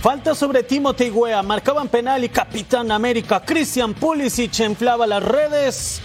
Falta 0.01 0.35
sobre 0.35 0.63
Timothy 0.63 1.09
Weah. 1.09 1.41
Marcaban 1.43 1.87
penal 1.87 2.23
y 2.23 2.29
Capitán 2.29 2.91
América. 2.91 3.41
Christian 3.45 3.93
Pulisic 3.93 4.59
inflaba 4.59 5.07
las 5.07 5.23
redes. 5.23 6.01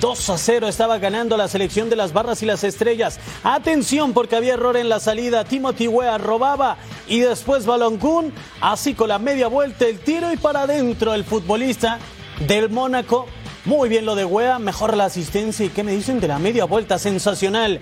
2 0.00 0.30
a 0.30 0.38
0 0.38 0.68
estaba 0.68 0.98
ganando 0.98 1.36
la 1.36 1.48
selección 1.48 1.88
de 1.88 1.96
las 1.96 2.12
barras 2.12 2.42
y 2.42 2.46
las 2.46 2.64
estrellas. 2.64 3.20
Atención 3.42 4.12
porque 4.12 4.36
había 4.36 4.54
error 4.54 4.76
en 4.76 4.88
la 4.88 5.00
salida. 5.00 5.44
Timothy 5.44 5.88
Weah 5.88 6.18
robaba 6.18 6.76
y 7.06 7.20
después 7.20 7.66
Balogun. 7.66 8.32
Así 8.60 8.94
con 8.94 9.08
la 9.08 9.18
media 9.18 9.48
vuelta 9.48 9.86
el 9.86 9.98
tiro 9.98 10.32
y 10.32 10.36
para 10.36 10.62
adentro 10.62 11.14
el 11.14 11.24
futbolista 11.24 11.98
del 12.46 12.70
Mónaco 12.70 13.28
muy 13.64 13.88
bien 13.88 14.04
lo 14.04 14.16
de 14.16 14.24
Wea, 14.24 14.58
mejor 14.58 14.96
la 14.96 15.04
asistencia. 15.04 15.64
¿Y 15.64 15.68
qué 15.68 15.84
me 15.84 15.92
dicen 15.92 16.18
de 16.18 16.26
la 16.26 16.40
media 16.40 16.64
vuelta? 16.64 16.98
Sensacional. 16.98 17.78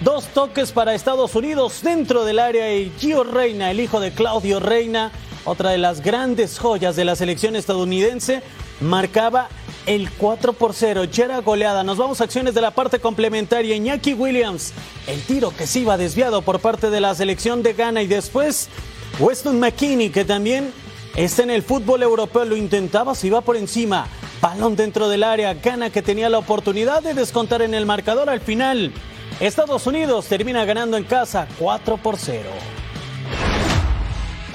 Dos 0.00 0.28
toques 0.28 0.72
para 0.72 0.94
Estados 0.94 1.34
Unidos 1.34 1.82
dentro 1.82 2.24
del 2.24 2.38
área 2.38 2.74
y 2.74 2.90
Gio 2.98 3.22
Reina, 3.22 3.70
el 3.70 3.80
hijo 3.80 4.00
de 4.00 4.12
Claudio 4.12 4.58
Reina, 4.58 5.12
otra 5.44 5.72
de 5.72 5.78
las 5.78 6.00
grandes 6.00 6.58
joyas 6.58 6.96
de 6.96 7.04
la 7.04 7.16
selección 7.16 7.54
estadounidense, 7.54 8.42
marcaba 8.80 9.48
el 9.84 10.10
4 10.10 10.54
por 10.54 10.72
0. 10.72 11.04
Ya 11.04 11.26
era 11.26 11.40
goleada. 11.40 11.84
Nos 11.84 11.98
vamos 11.98 12.22
a 12.22 12.24
acciones 12.24 12.54
de 12.54 12.62
la 12.62 12.70
parte 12.70 12.98
complementaria. 12.98 13.76
Iñaki 13.76 14.14
Williams, 14.14 14.72
el 15.06 15.20
tiro 15.20 15.54
que 15.54 15.66
se 15.66 15.80
iba 15.80 15.98
desviado 15.98 16.40
por 16.40 16.60
parte 16.60 16.88
de 16.88 17.00
la 17.00 17.14
selección 17.14 17.62
de 17.62 17.74
Ghana 17.74 18.00
y 18.00 18.06
después 18.06 18.70
Weston 19.18 19.60
McKinney, 19.60 20.08
que 20.08 20.24
también 20.24 20.72
está 21.14 21.42
en 21.42 21.50
el 21.50 21.62
fútbol 21.62 22.02
europeo, 22.02 22.46
lo 22.46 22.56
intentaba, 22.56 23.14
se 23.14 23.26
iba 23.26 23.42
por 23.42 23.58
encima. 23.58 24.06
Balón 24.40 24.76
dentro 24.76 25.10
del 25.10 25.24
área, 25.24 25.52
gana 25.52 25.90
que 25.90 26.00
tenía 26.00 26.30
la 26.30 26.38
oportunidad 26.38 27.02
de 27.02 27.12
descontar 27.12 27.60
en 27.60 27.74
el 27.74 27.84
marcador 27.84 28.30
al 28.30 28.40
final. 28.40 28.94
Estados 29.40 29.86
Unidos 29.86 30.26
termina 30.26 30.66
ganando 30.66 30.98
en 30.98 31.04
casa 31.04 31.48
4 31.58 31.96
por 31.96 32.18
0. 32.18 32.50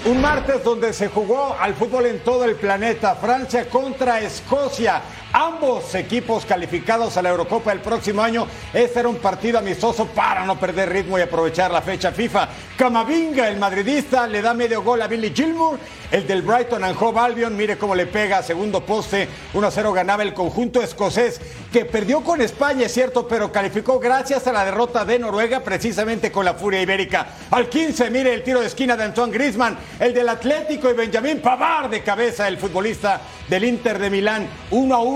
Un 0.06 0.22
martes 0.22 0.64
donde 0.64 0.94
se 0.94 1.08
jugó 1.08 1.56
al 1.60 1.74
fútbol 1.74 2.06
en 2.06 2.20
todo 2.20 2.46
el 2.46 2.56
planeta, 2.56 3.16
Francia 3.16 3.68
contra 3.68 4.22
Escocia. 4.22 5.02
Ambos 5.38 5.94
equipos 5.96 6.46
calificados 6.46 7.18
a 7.18 7.22
la 7.22 7.28
Eurocopa 7.28 7.74
el 7.74 7.82
próximo 7.82 8.22
año. 8.22 8.48
Este 8.74 9.02
era 9.02 9.10
un 9.10 9.18
partido 9.18 9.60
amistoso 9.60 10.06
para 10.06 10.46
no 10.46 10.58
perder 10.58 10.88
ritmo 10.88 11.20
y 11.20 11.24
aprovechar 11.24 11.72
la 11.72 11.82
fecha 11.82 12.14
FIFA. 12.14 12.48
Camavinga, 12.78 13.50
el 13.50 13.58
madridista, 13.58 14.28
le 14.28 14.42
da 14.42 14.54
medio 14.54 14.82
gol 14.82 15.02
a 15.02 15.08
Billy 15.08 15.34
Gilmour. 15.36 15.78
El 16.10 16.26
del 16.26 16.44
Brighton 16.44 16.84
and 16.84 16.96
Hove 16.98 17.20
Albion, 17.20 17.58
mire 17.58 17.78
cómo 17.78 17.96
le 17.96 18.06
pega, 18.06 18.44
segundo 18.44 18.86
poste, 18.86 19.28
1-0 19.54 19.94
ganaba 19.94 20.24
el 20.24 20.34
conjunto 20.34 20.82
escocés, 20.82 21.42
que 21.74 21.84
perdió 21.84 22.24
con 22.24 22.42
España, 22.42 22.86
es 22.86 22.94
cierto, 22.94 23.28
pero 23.28 23.52
calificó 23.52 24.00
gracias 24.00 24.46
a 24.48 24.54
la 24.54 24.64
derrota 24.64 25.04
de 25.04 25.20
Noruega, 25.20 25.62
precisamente 25.62 26.32
con 26.32 26.46
la 26.46 26.54
furia 26.54 26.82
ibérica. 26.82 27.28
Al 27.50 27.68
15, 27.68 28.12
mire 28.12 28.34
el 28.34 28.44
tiro 28.44 28.62
de 28.62 28.68
esquina 28.68 28.96
de 28.96 29.04
Antoine 29.04 29.34
Griezmann, 29.34 29.78
el 30.00 30.14
del 30.14 30.30
Atlético 30.30 30.90
y 30.90 30.94
Benjamín 30.94 31.42
Pavard 31.42 31.90
de 31.90 32.04
cabeza, 32.04 32.48
el 32.48 32.60
futbolista 32.60 33.20
del 33.50 33.64
Inter 33.64 34.00
de 34.00 34.10
Milán, 34.10 34.48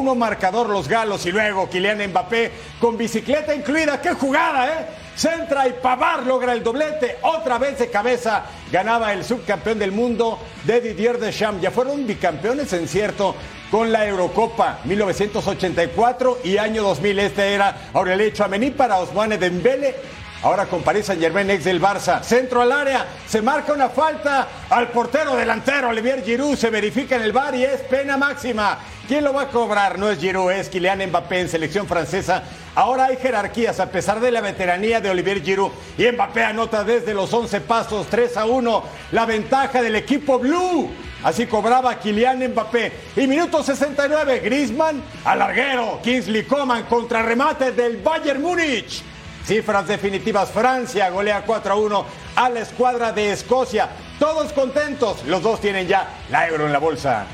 1-1 0.10 0.16
marcador 0.16 0.70
los 0.70 0.88
galos 0.88 1.25
y 1.25 1.32
luego 1.32 1.70
Kylian 1.70 2.10
Mbappé 2.10 2.51
con 2.80 2.98
bicicleta 2.98 3.54
incluida. 3.54 4.01
¡Qué 4.01 4.13
jugada, 4.13 4.68
eh! 4.68 4.86
Centra 5.16 5.68
y 5.68 5.74
Pavar 5.74 6.25
logra 6.25 6.54
el 6.54 6.63
doblete. 6.63 7.18
Otra 7.24 7.58
vez 7.58 7.78
de 7.78 7.89
cabeza 7.89 8.46
ganaba 8.72 9.12
el 9.12 9.25
subcampeón 9.25 9.78
del 9.78 9.92
mundo 9.92 10.39
de 10.63 10.80
Didier 10.80 11.20
Deschamps. 11.20 11.62
Ya 11.62 11.72
fueron 11.72 12.08
bicampeones 12.08 12.72
en 12.74 12.88
cierto 12.88 13.36
con 13.70 13.92
la 13.92 14.08
Eurocopa 14.08 14.80
1984 14.86 16.39
y 16.44 16.58
año 16.58 16.84
2000. 16.84 17.20
Este 17.20 17.54
era 17.54 17.89
Aurelio 17.94 18.30
Chouameni 18.30 18.72
para 18.72 18.98
Osmane 18.98 19.38
Dembele 19.38 19.96
Ahora 20.41 20.67
con 20.67 20.84
París 20.84 21.05
Saint 21.05 21.22
Germain, 21.22 21.50
ex 21.50 21.65
del 21.65 21.81
Barça. 21.81 22.24
Centro 22.24 22.62
al 22.62 22.72
área. 22.72 23.05
Se 23.27 23.41
marca 23.41 23.74
una 23.74 23.89
falta 23.89 24.48
al 24.69 24.88
portero 24.88 25.36
delantero, 25.36 25.89
Olivier 25.89 26.24
Giroud. 26.24 26.55
Se 26.55 26.69
verifica 26.69 27.17
en 27.17 27.24
el 27.24 27.34
bar 27.34 27.55
y 27.55 27.65
es 27.65 27.81
pena 27.81 28.15
máxima. 28.15 28.79
¿Quién 29.05 29.25
lo 29.25 29.34
va 29.34 29.43
a 29.43 29.48
cobrar? 29.50 30.00
No 30.00 30.10
es 30.10 30.19
Giroud, 30.19 30.51
es 30.51 30.69
Kylian 30.69 31.05
Mbappé 31.08 31.41
en 31.41 31.50
selección 31.50 31.88
francesa. 31.88 32.43
Ahora 32.74 33.05
hay 33.05 33.17
jerarquías 33.17 33.81
a 33.81 33.91
pesar 33.91 34.22
de 34.22 34.31
la 34.31 34.39
veteranía 34.39 35.01
de 35.01 35.10
Olivier 35.10 35.43
Giroud. 35.43 35.72
Y 35.98 36.10
Mbappé 36.10 36.46
anota 36.46 36.86
desde 36.86 37.13
los 37.13 37.34
11 37.34 37.60
pasos, 37.62 38.08
3 38.08 38.38
a 38.38 38.46
1. 38.46 38.84
La 39.12 39.25
ventaja 39.25 39.81
del 39.81 39.98
equipo 39.98 40.39
blue. 40.39 40.89
Así 41.22 41.48
cobraba 41.48 42.00
Kylian 42.00 42.48
Mbappé. 42.51 42.93
Y 43.17 43.27
minuto 43.27 43.62
69, 43.62 44.39
Griezmann 44.39 45.03
al 45.25 45.39
larguero. 45.39 46.00
Kingsley 46.01 46.43
Coman 46.43 46.84
contra 46.84 47.24
remate 47.24 47.74
del 47.74 47.98
Bayern 47.98 48.41
Múnich. 48.41 49.03
Cifras 49.46 49.88
definitivas, 49.88 50.51
Francia 50.51 51.10
golea 51.10 51.43
4 51.46 51.74
a 51.74 51.75
1 51.75 52.05
a 52.36 52.50
la 52.50 52.60
escuadra 52.60 53.12
de 53.12 53.31
Escocia. 53.31 53.89
Todos 54.19 54.53
contentos, 54.53 55.24
los 55.25 55.41
dos 55.41 55.60
tienen 55.62 55.88
ya 55.88 56.08
la 56.29 56.48
euro 56.48 56.65
en 56.65 56.74
la 56.74 56.79
bolsa. 56.79 57.25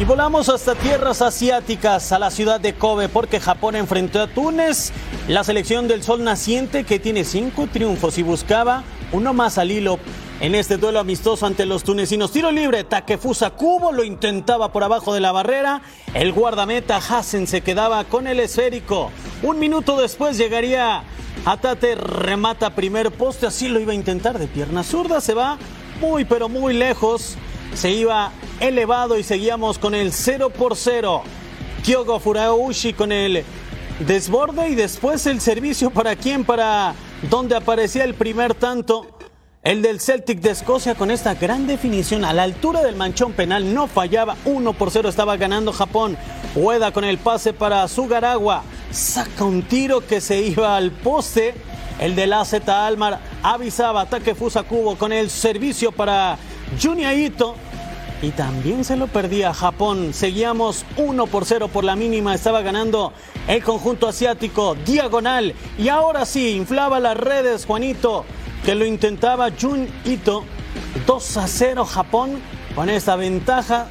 Y 0.00 0.04
volamos 0.04 0.48
hasta 0.48 0.74
tierras 0.74 1.20
asiáticas, 1.20 2.10
a 2.12 2.18
la 2.18 2.30
ciudad 2.30 2.58
de 2.58 2.74
Kobe, 2.74 3.10
porque 3.10 3.38
Japón 3.38 3.76
enfrentó 3.76 4.22
a 4.22 4.28
Túnez, 4.28 4.92
la 5.28 5.44
selección 5.44 5.88
del 5.88 6.02
sol 6.02 6.24
naciente 6.24 6.84
que 6.84 6.98
tiene 6.98 7.22
cinco 7.22 7.66
triunfos 7.66 8.16
y 8.16 8.22
buscaba 8.22 8.82
uno 9.12 9.34
más 9.34 9.58
al 9.58 9.70
hilo 9.70 9.98
en 10.40 10.54
este 10.54 10.78
duelo 10.78 10.98
amistoso 10.98 11.46
ante 11.46 11.66
los 11.66 11.84
tunecinos. 11.84 12.32
Tiro 12.32 12.50
libre, 12.50 12.84
Takefusa 12.84 13.50
Kubo 13.50 13.92
lo 13.92 14.04
intentaba 14.04 14.72
por 14.72 14.82
abajo 14.82 15.12
de 15.12 15.20
la 15.20 15.32
barrera. 15.32 15.82
El 16.14 16.32
guardameta 16.32 16.96
Hassen 16.96 17.46
se 17.46 17.60
quedaba 17.60 18.04
con 18.04 18.26
el 18.26 18.40
esférico. 18.40 19.10
Un 19.42 19.58
minuto 19.58 20.00
después 20.00 20.38
llegaría 20.38 21.04
Atate, 21.44 21.94
remata 21.94 22.74
primer 22.74 23.10
poste, 23.10 23.46
así 23.46 23.68
lo 23.68 23.80
iba 23.80 23.92
a 23.92 23.94
intentar 23.94 24.38
de 24.38 24.46
pierna 24.46 24.82
zurda. 24.82 25.20
Se 25.20 25.34
va 25.34 25.58
muy, 26.00 26.24
pero 26.24 26.48
muy 26.48 26.72
lejos. 26.72 27.36
Se 27.74 27.90
iba 27.90 28.32
elevado 28.60 29.18
y 29.18 29.22
seguíamos 29.22 29.78
con 29.78 29.94
el 29.94 30.10
0 30.10 30.50
por 30.50 30.74
0. 30.74 31.22
Kyogo 31.84 32.18
Furaushi 32.18 32.94
con 32.94 33.12
el 33.12 33.44
desborde 34.06 34.70
y 34.70 34.74
después 34.74 35.26
el 35.26 35.40
servicio 35.40 35.90
para 35.90 36.16
quién, 36.16 36.44
para 36.44 36.94
donde 37.28 37.54
aparecía 37.56 38.04
el 38.04 38.14
primer 38.14 38.54
tanto 38.54 39.06
el 39.62 39.82
del 39.82 40.00
Celtic 40.00 40.40
de 40.40 40.50
Escocia 40.50 40.94
con 40.94 41.10
esta 41.10 41.34
gran 41.34 41.66
definición 41.66 42.24
a 42.24 42.32
la 42.32 42.44
altura 42.44 42.80
del 42.82 42.96
manchón 42.96 43.34
penal 43.34 43.74
no 43.74 43.88
fallaba, 43.88 44.36
1 44.46 44.72
por 44.72 44.90
0 44.90 45.10
estaba 45.10 45.36
ganando 45.36 45.72
Japón. 45.72 46.16
Hueda 46.54 46.92
con 46.92 47.04
el 47.04 47.18
pase 47.18 47.52
para 47.52 47.86
Sugaragua, 47.86 48.62
saca 48.90 49.44
un 49.44 49.62
tiro 49.62 50.06
que 50.06 50.22
se 50.22 50.40
iba 50.40 50.76
al 50.76 50.90
poste. 50.90 51.54
El 51.98 52.16
del 52.16 52.32
AZ 52.32 52.54
Almar 52.66 53.20
avisaba 53.42 54.00
ataque 54.00 54.34
Fusa 54.34 54.62
Cubo 54.62 54.96
con 54.96 55.12
el 55.12 55.28
servicio 55.28 55.92
para 55.92 56.38
Junya 56.82 57.12
Ito 57.12 57.54
y 58.22 58.30
también 58.30 58.82
se 58.84 58.96
lo 58.96 59.08
perdía 59.08 59.52
Japón. 59.52 60.14
Seguíamos 60.14 60.86
1 60.96 61.26
por 61.26 61.44
0 61.44 61.68
por 61.68 61.84
la 61.84 61.96
mínima, 61.96 62.34
estaba 62.34 62.62
ganando 62.62 63.12
el 63.46 63.62
conjunto 63.62 64.08
asiático 64.08 64.74
diagonal 64.86 65.54
y 65.78 65.88
ahora 65.88 66.24
sí 66.24 66.52
inflaba 66.52 66.98
las 66.98 67.18
redes 67.18 67.66
Juanito 67.66 68.24
que 68.64 68.74
lo 68.74 68.84
intentaba 68.84 69.48
Jun 69.58 69.88
Ito. 70.04 70.44
2 71.06 71.36
a 71.36 71.46
0 71.46 71.84
Japón 71.84 72.40
con 72.74 72.88
esta 72.88 73.16
ventaja. 73.16 73.88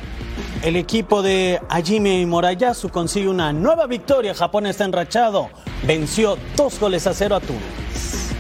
El 0.64 0.76
equipo 0.76 1.22
de 1.22 1.60
Hajime 1.70 2.26
Morayasu 2.26 2.90
consigue 2.90 3.30
una 3.30 3.54
nueva 3.54 3.88
victoria. 3.88 4.34
Japón 4.34 4.66
está 4.66 4.86
enrachado. 4.86 5.50
Venció 5.84 6.38
dos 6.56 6.80
goles 6.80 7.08
a 7.08 7.14
cero 7.14 7.36
a 7.36 7.40
Túnez. 7.40 8.34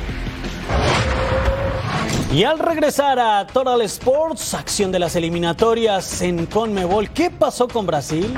Y 2.33 2.43
al 2.43 2.59
regresar 2.59 3.19
a 3.19 3.47
Total 3.47 3.81
Sports, 3.81 4.53
acción 4.53 4.91
de 4.91 4.99
las 4.99 5.15
eliminatorias 5.15 6.21
en 6.21 6.45
Conmebol, 6.45 7.09
¿qué 7.09 7.31
pasó 7.31 7.67
con 7.67 7.87
Brasil? 7.87 8.37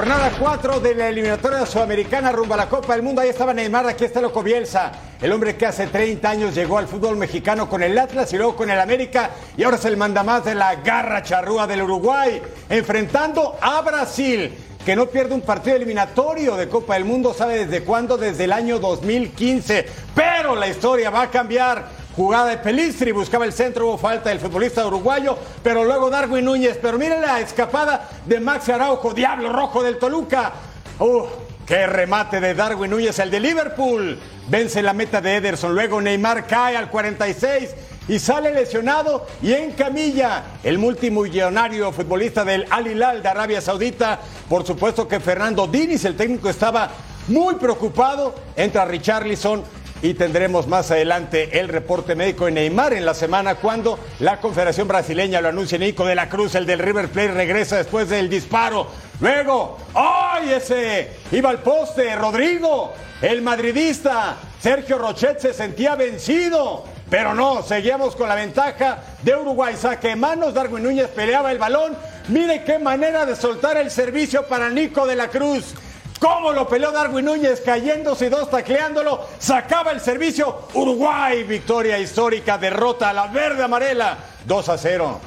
Jornada 0.00 0.32
4 0.40 0.80
de 0.80 0.94
la 0.94 1.08
eliminatoria 1.10 1.66
sudamericana 1.66 2.32
rumbo 2.32 2.54
a 2.54 2.56
la 2.56 2.70
Copa 2.70 2.94
del 2.94 3.02
Mundo. 3.02 3.20
Ahí 3.20 3.28
estaba 3.28 3.52
Neymar, 3.52 3.86
aquí 3.86 4.06
está 4.06 4.22
Loco 4.22 4.42
Bielsa, 4.42 4.92
el 5.20 5.30
hombre 5.30 5.58
que 5.58 5.66
hace 5.66 5.88
30 5.88 6.26
años 6.26 6.54
llegó 6.54 6.78
al 6.78 6.88
fútbol 6.88 7.18
mexicano 7.18 7.68
con 7.68 7.82
el 7.82 7.98
Atlas 7.98 8.32
y 8.32 8.38
luego 8.38 8.56
con 8.56 8.70
el 8.70 8.80
América 8.80 9.28
y 9.58 9.62
ahora 9.62 9.76
es 9.76 9.84
el 9.84 9.98
mandamás 9.98 10.42
de 10.46 10.54
la 10.54 10.76
garra 10.76 11.22
charrúa 11.22 11.66
del 11.66 11.82
Uruguay, 11.82 12.40
enfrentando 12.70 13.58
a 13.60 13.82
Brasil, 13.82 14.56
que 14.86 14.96
no 14.96 15.04
pierde 15.04 15.34
un 15.34 15.42
partido 15.42 15.76
eliminatorio 15.76 16.56
de 16.56 16.66
Copa 16.66 16.94
del 16.94 17.04
Mundo, 17.04 17.34
¿sabe 17.34 17.66
desde 17.66 17.84
cuándo? 17.84 18.16
Desde 18.16 18.44
el 18.44 18.54
año 18.54 18.78
2015. 18.78 19.84
Pero 20.14 20.56
la 20.56 20.68
historia 20.68 21.10
va 21.10 21.24
a 21.24 21.30
cambiar. 21.30 21.99
Jugada 22.20 22.50
de 22.50 22.58
Pelistri, 22.58 23.12
buscaba 23.12 23.46
el 23.46 23.52
centro, 23.54 23.86
hubo 23.86 23.96
falta 23.96 24.28
del 24.28 24.40
futbolista 24.40 24.86
uruguayo, 24.86 25.38
pero 25.62 25.84
luego 25.84 26.10
Darwin 26.10 26.44
Núñez. 26.44 26.76
Pero 26.76 26.98
miren 26.98 27.22
la 27.22 27.40
escapada 27.40 28.10
de 28.26 28.38
Max 28.38 28.68
Araujo, 28.68 29.14
Diablo 29.14 29.50
Rojo 29.50 29.82
del 29.82 29.96
Toluca. 29.96 30.52
¡Uh! 30.98 31.24
¡Qué 31.64 31.86
remate 31.86 32.38
de 32.38 32.52
Darwin 32.52 32.90
Núñez, 32.90 33.18
el 33.20 33.30
de 33.30 33.40
Liverpool! 33.40 34.18
Vence 34.48 34.82
la 34.82 34.92
meta 34.92 35.22
de 35.22 35.36
Ederson. 35.36 35.72
Luego 35.72 35.98
Neymar 35.98 36.46
cae 36.46 36.76
al 36.76 36.90
46 36.90 37.70
y 38.06 38.18
sale 38.18 38.52
lesionado 38.52 39.26
y 39.40 39.54
en 39.54 39.72
camilla 39.72 40.42
el 40.62 40.76
multimillonario 40.76 41.90
futbolista 41.90 42.44
del 42.44 42.66
Al 42.68 42.86
Hilal 42.86 43.22
de 43.22 43.28
Arabia 43.30 43.62
Saudita. 43.62 44.20
Por 44.46 44.66
supuesto 44.66 45.08
que 45.08 45.20
Fernando 45.20 45.66
Diniz, 45.66 46.04
el 46.04 46.18
técnico, 46.18 46.50
estaba 46.50 46.90
muy 47.28 47.54
preocupado. 47.54 48.34
Entra 48.56 48.84
Richarlison 48.84 49.64
y 50.02 50.14
tendremos 50.14 50.66
más 50.66 50.90
adelante 50.90 51.60
el 51.60 51.68
reporte 51.68 52.14
médico 52.14 52.46
de 52.46 52.52
Neymar 52.52 52.92
en 52.94 53.04
la 53.04 53.14
semana 53.14 53.56
cuando 53.56 53.98
la 54.20 54.40
Confederación 54.40 54.88
Brasileña 54.88 55.40
lo 55.40 55.48
anuncia 55.48 55.78
Nico 55.78 56.06
de 56.06 56.14
la 56.14 56.28
Cruz, 56.28 56.54
el 56.54 56.66
del 56.66 56.78
River 56.78 57.08
Plate 57.08 57.32
regresa 57.32 57.76
después 57.76 58.08
del 58.08 58.30
disparo. 58.30 58.86
Luego, 59.20 59.78
¡ay! 59.94 60.52
Ese 60.52 61.10
iba 61.32 61.50
al 61.50 61.58
poste, 61.58 62.16
Rodrigo, 62.16 62.92
el 63.20 63.42
madridista. 63.42 64.36
Sergio 64.60 64.98
Rochet 64.98 65.38
se 65.40 65.52
sentía 65.52 65.94
vencido, 65.94 66.84
pero 67.10 67.34
no, 67.34 67.62
seguíamos 67.62 68.16
con 68.16 68.28
la 68.28 68.34
ventaja 68.34 69.02
de 69.22 69.34
Uruguay. 69.34 69.74
Saque 69.76 70.16
manos, 70.16 70.54
Darwin 70.54 70.84
Núñez 70.84 71.08
peleaba 71.08 71.52
el 71.52 71.58
balón. 71.58 71.96
Mire 72.28 72.64
qué 72.64 72.78
manera 72.78 73.26
de 73.26 73.36
soltar 73.36 73.76
el 73.76 73.90
servicio 73.90 74.46
para 74.46 74.70
Nico 74.70 75.06
de 75.06 75.16
la 75.16 75.28
Cruz. 75.28 75.74
¿Cómo 76.20 76.52
lo 76.52 76.68
peleó 76.68 76.92
Darwin 76.92 77.24
Núñez 77.24 77.62
cayéndose 77.62 78.28
dos 78.28 78.50
tacleándolo? 78.50 79.26
Sacaba 79.38 79.90
el 79.90 80.00
servicio. 80.00 80.68
Uruguay, 80.74 81.44
victoria 81.44 81.98
histórica, 81.98 82.58
derrota 82.58 83.08
a 83.08 83.12
la 83.14 83.26
verde 83.28 83.64
amarela. 83.64 84.18
2 84.44 84.68
a 84.68 84.78
0. 84.78 85.20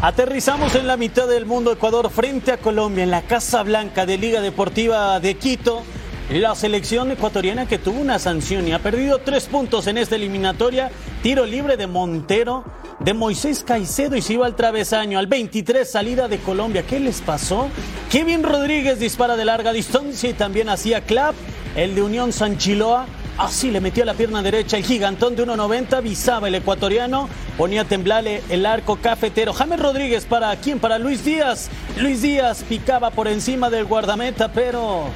Aterrizamos 0.00 0.74
en 0.76 0.86
la 0.86 0.96
mitad 0.96 1.26
del 1.26 1.46
mundo 1.46 1.72
Ecuador 1.72 2.10
frente 2.10 2.52
a 2.52 2.58
Colombia 2.58 3.02
en 3.02 3.10
la 3.10 3.22
Casa 3.22 3.62
Blanca 3.64 4.06
de 4.06 4.16
Liga 4.16 4.40
Deportiva 4.40 5.18
de 5.18 5.36
Quito. 5.36 5.82
La 6.30 6.54
selección 6.54 7.10
ecuatoriana 7.10 7.66
que 7.66 7.78
tuvo 7.78 8.00
una 8.00 8.18
sanción 8.18 8.66
y 8.66 8.72
ha 8.72 8.78
perdido 8.78 9.18
tres 9.18 9.44
puntos 9.46 9.86
en 9.86 9.98
esta 9.98 10.16
eliminatoria. 10.16 10.90
Tiro 11.22 11.44
libre 11.44 11.76
de 11.76 11.86
Montero, 11.86 12.64
de 13.00 13.12
Moisés 13.12 13.62
Caicedo 13.64 14.16
y 14.16 14.22
se 14.22 14.34
iba 14.34 14.46
al 14.46 14.56
travesaño. 14.56 15.18
Al 15.18 15.26
23 15.26 15.90
salida 15.90 16.28
de 16.28 16.38
Colombia. 16.38 16.84
¿Qué 16.86 17.00
les 17.00 17.20
pasó? 17.20 17.68
Kevin 18.10 18.44
Rodríguez 18.44 18.98
dispara 18.98 19.36
de 19.36 19.44
larga 19.44 19.72
distancia 19.72 20.30
y 20.30 20.32
también 20.32 20.68
hacía 20.68 21.02
clap. 21.02 21.34
El 21.76 21.94
de 21.94 22.02
Unión 22.02 22.32
Sanchiloa. 22.32 23.06
Así 23.36 23.70
le 23.70 23.80
metió 23.80 24.04
la 24.04 24.14
pierna 24.14 24.42
derecha 24.42 24.76
el 24.76 24.84
gigantón 24.84 25.34
de 25.36 25.46
1.90, 25.46 26.02
visaba 26.02 26.48
el 26.48 26.54
ecuatoriano, 26.54 27.30
ponía 27.56 27.84
temblarle 27.84 28.42
el 28.50 28.66
arco 28.66 28.96
cafetero. 28.96 29.54
James 29.54 29.80
Rodríguez 29.80 30.26
para 30.26 30.54
quién? 30.56 30.78
Para 30.78 30.98
Luis 30.98 31.24
Díaz. 31.24 31.70
Luis 31.96 32.20
Díaz 32.20 32.62
picaba 32.68 33.10
por 33.10 33.28
encima 33.28 33.70
del 33.70 33.86
guardameta, 33.86 34.52
pero 34.52 35.06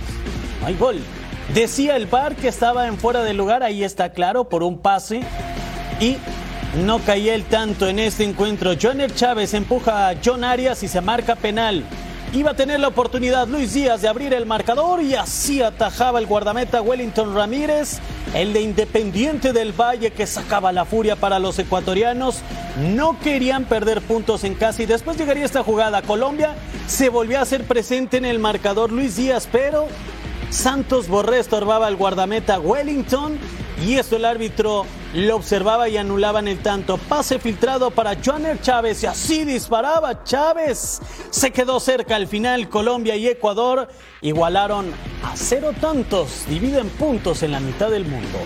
no 0.61 0.67
hay 0.67 0.75
gol. 0.75 0.99
Decía 1.55 1.97
el 1.97 2.07
bar 2.07 2.35
que 2.35 2.49
estaba 2.49 2.87
en 2.89 2.99
fuera 2.99 3.23
de 3.23 3.35
lugar, 3.35 3.63
ahí 3.63 3.85
está 3.85 4.11
claro, 4.11 4.45
por 4.45 4.63
un 4.63 4.79
pase. 4.79 5.23
Y 6.01 6.17
no 6.85 6.99
caía 6.99 7.35
el 7.35 7.45
tanto 7.45 7.89
en 7.89 7.99
este 7.99 8.25
encuentro. 8.25 8.73
Joner 8.81 9.15
Chávez 9.15 9.55
empuja 9.55 10.09
a 10.09 10.15
John 10.23 10.45
Arias 10.45 10.83
y 10.83 10.89
se 10.89 11.01
marca 11.01 11.37
penal. 11.37 11.85
Iba 12.33 12.51
a 12.51 12.55
tener 12.55 12.81
la 12.81 12.89
oportunidad 12.89 13.47
Luis 13.47 13.73
Díaz 13.73 14.03
de 14.03 14.09
abrir 14.09 14.35
el 14.35 14.45
marcador 14.45 15.01
y 15.01 15.15
así 15.15 15.63
atajaba 15.63 16.19
el 16.19 16.27
guardameta 16.27 16.83
Wellington 16.83 17.35
Ramírez, 17.35 17.99
el 18.35 18.53
de 18.53 18.61
Independiente 18.61 19.53
del 19.53 19.73
Valle 19.73 20.11
que 20.11 20.27
sacaba 20.27 20.73
la 20.73 20.85
furia 20.85 21.17
para 21.17 21.39
los 21.39 21.59
ecuatorianos. 21.59 22.41
No 22.95 23.19
querían 23.21 23.65
perder 23.65 24.03
puntos 24.03 24.45
en 24.45 24.55
casa 24.55 24.83
y 24.83 24.87
después 24.87 25.17
llegaría 25.17 25.47
esta 25.47 25.63
jugada. 25.63 26.03
Colombia 26.03 26.57
se 26.89 27.09
volvió 27.09 27.39
a 27.39 27.43
hacer 27.43 27.65
presente 27.65 28.19
en 28.19 28.27
el 28.27 28.39
marcador 28.39 28.93
Luis 28.93 29.17
Díaz, 29.17 29.49
pero 29.51 29.87
Santos 30.51 31.09
Borré 31.09 31.41
estorbaba 31.41 31.87
al 31.87 31.97
guardameta 31.97 32.59
Wellington 32.61 33.39
y 33.85 33.97
esto 33.97 34.17
el 34.17 34.25
árbitro 34.25 34.87
lo 35.15 35.37
observaba 35.37 35.89
y 35.89 35.97
anulaban 35.97 36.49
el 36.49 36.59
tanto. 36.61 36.97
Pase 36.97 37.39
filtrado 37.39 37.91
para 37.91 38.17
Joaner 38.23 38.61
Chávez 38.61 39.03
y 39.03 39.07
así 39.07 39.45
disparaba 39.45 40.25
Chávez. 40.25 41.01
Se 41.31 41.51
quedó 41.51 41.81
cerca 41.81 42.17
al 42.17 42.27
final. 42.27 42.69
Colombia 42.69 43.17
y 43.17 43.27
Ecuador 43.27 43.89
igualaron 44.23 44.93
a 45.25 45.37
cero 45.37 45.73
tantos. 45.81 46.47
Dividen 46.49 46.89
puntos 46.91 47.43
en 47.43 47.53
la 47.53 47.61
mitad 47.61 47.91
del 47.91 48.07
mundo. 48.07 48.39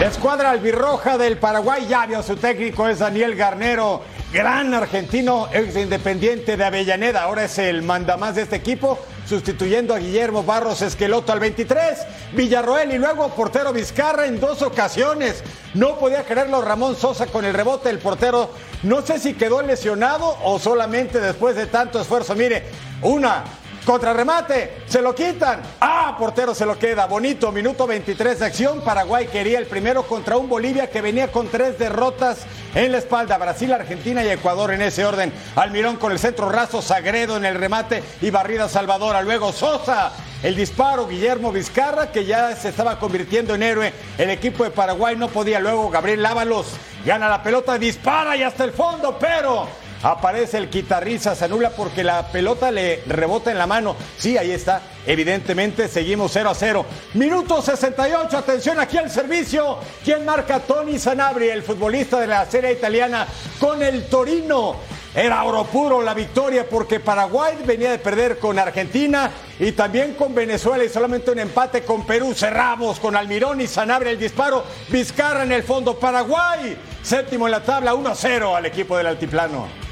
La 0.00 0.06
escuadra 0.06 0.50
albirroja 0.50 1.16
del 1.18 1.38
Paraguay 1.38 1.86
ya 1.88 2.04
vio 2.06 2.22
su 2.22 2.36
técnico, 2.36 2.88
es 2.88 2.98
Daniel 2.98 3.36
Garnero, 3.36 4.02
gran 4.34 4.74
argentino, 4.74 5.48
ex 5.52 5.76
independiente 5.76 6.56
de 6.56 6.64
Avellaneda, 6.64 7.22
ahora 7.22 7.44
es 7.44 7.56
el 7.58 7.82
mandamás 7.82 8.34
de 8.34 8.42
este 8.42 8.56
equipo, 8.56 8.98
sustituyendo 9.28 9.94
a 9.94 10.00
Guillermo 10.00 10.42
Barros 10.42 10.82
Esqueloto 10.82 11.32
al 11.32 11.38
23, 11.38 12.00
Villarroel 12.32 12.92
y 12.92 12.98
luego 12.98 13.28
portero 13.28 13.72
Vizcarra 13.72 14.26
en 14.26 14.40
dos 14.40 14.60
ocasiones. 14.62 15.44
No 15.74 16.00
podía 16.00 16.24
creerlo 16.24 16.62
Ramón 16.62 16.96
Sosa 16.96 17.26
con 17.26 17.44
el 17.44 17.54
rebote 17.54 17.88
del 17.90 18.00
portero. 18.00 18.50
No 18.82 19.02
sé 19.02 19.20
si 19.20 19.34
quedó 19.34 19.62
lesionado 19.62 20.36
o 20.42 20.58
solamente 20.58 21.20
después 21.20 21.54
de 21.54 21.66
tanto 21.66 22.00
esfuerzo. 22.00 22.34
Mire, 22.34 22.64
una, 23.02 23.44
Contrarremate, 23.84 24.84
se 24.86 25.02
lo 25.02 25.14
quitan. 25.14 25.60
Ah, 25.78 26.16
portero 26.18 26.54
se 26.54 26.64
lo 26.64 26.78
queda. 26.78 27.04
Bonito, 27.04 27.52
minuto 27.52 27.86
23 27.86 28.38
de 28.38 28.46
acción. 28.46 28.80
Paraguay 28.80 29.26
quería 29.26 29.58
el 29.58 29.66
primero 29.66 30.04
contra 30.04 30.38
un 30.38 30.48
Bolivia 30.48 30.88
que 30.88 31.02
venía 31.02 31.30
con 31.30 31.48
tres 31.48 31.78
derrotas 31.78 32.46
en 32.74 32.92
la 32.92 32.98
espalda. 32.98 33.36
Brasil, 33.36 33.70
Argentina 33.74 34.24
y 34.24 34.30
Ecuador 34.30 34.72
en 34.72 34.80
ese 34.80 35.04
orden. 35.04 35.30
Almirón 35.54 35.96
con 35.96 36.12
el 36.12 36.18
centro 36.18 36.48
raso, 36.48 36.80
Sagredo 36.80 37.36
en 37.36 37.44
el 37.44 37.56
remate 37.56 38.02
y 38.22 38.30
barrida 38.30 38.70
Salvadora. 38.70 39.20
Luego 39.20 39.52
Sosa 39.52 40.12
El 40.42 40.56
disparo, 40.56 41.06
Guillermo 41.06 41.52
Vizcarra, 41.52 42.10
que 42.10 42.24
ya 42.24 42.56
se 42.56 42.70
estaba 42.70 42.98
convirtiendo 42.98 43.54
en 43.54 43.62
héroe. 43.62 43.92
El 44.16 44.30
equipo 44.30 44.64
de 44.64 44.70
Paraguay 44.70 45.14
no 45.14 45.28
podía. 45.28 45.60
Luego 45.60 45.90
Gabriel 45.90 46.22
Lávalos 46.22 46.68
gana 47.04 47.28
la 47.28 47.42
pelota, 47.42 47.76
dispara 47.76 48.34
y 48.34 48.42
hasta 48.42 48.64
el 48.64 48.72
fondo, 48.72 49.18
pero 49.18 49.83
Aparece 50.04 50.58
el 50.58 50.68
guitarrista, 50.68 51.34
se 51.34 51.46
anula 51.46 51.70
porque 51.70 52.04
la 52.04 52.28
pelota 52.28 52.70
le 52.70 53.02
rebota 53.06 53.50
en 53.50 53.56
la 53.56 53.66
mano. 53.66 53.96
Sí, 54.18 54.36
ahí 54.36 54.50
está. 54.50 54.82
Evidentemente 55.06 55.88
seguimos 55.88 56.30
0 56.30 56.50
a 56.50 56.54
0. 56.54 56.84
Minuto 57.14 57.62
68, 57.62 58.36
atención 58.36 58.78
aquí 58.78 58.98
al 58.98 59.10
servicio. 59.10 59.78
¿Quién 60.04 60.26
marca? 60.26 60.60
Tony 60.60 60.98
Sanabri, 60.98 61.48
el 61.48 61.62
futbolista 61.62 62.20
de 62.20 62.26
la 62.26 62.44
Serie 62.44 62.72
Italiana 62.72 63.26
con 63.58 63.82
el 63.82 64.04
Torino. 64.04 64.76
Era 65.14 65.42
oro 65.44 65.64
puro 65.64 66.02
la 66.02 66.12
victoria 66.12 66.68
porque 66.68 67.00
Paraguay 67.00 67.56
venía 67.64 67.92
de 67.92 67.98
perder 67.98 68.38
con 68.38 68.58
Argentina 68.58 69.30
y 69.58 69.72
también 69.72 70.12
con 70.14 70.34
Venezuela 70.34 70.84
y 70.84 70.90
solamente 70.90 71.30
un 71.30 71.38
empate 71.38 71.82
con 71.82 72.04
Perú. 72.04 72.34
Cerramos 72.34 73.00
con 73.00 73.16
Almirón 73.16 73.62
y 73.62 73.66
Sanabria 73.66 74.10
el 74.10 74.18
disparo. 74.18 74.64
Vizcarra 74.90 75.44
en 75.44 75.52
el 75.52 75.62
fondo. 75.62 75.98
Paraguay, 75.98 76.76
séptimo 77.02 77.46
en 77.46 77.52
la 77.52 77.62
tabla, 77.62 77.94
1-0 77.94 78.54
al 78.54 78.66
equipo 78.66 78.98
del 78.98 79.06
Altiplano. 79.06 79.83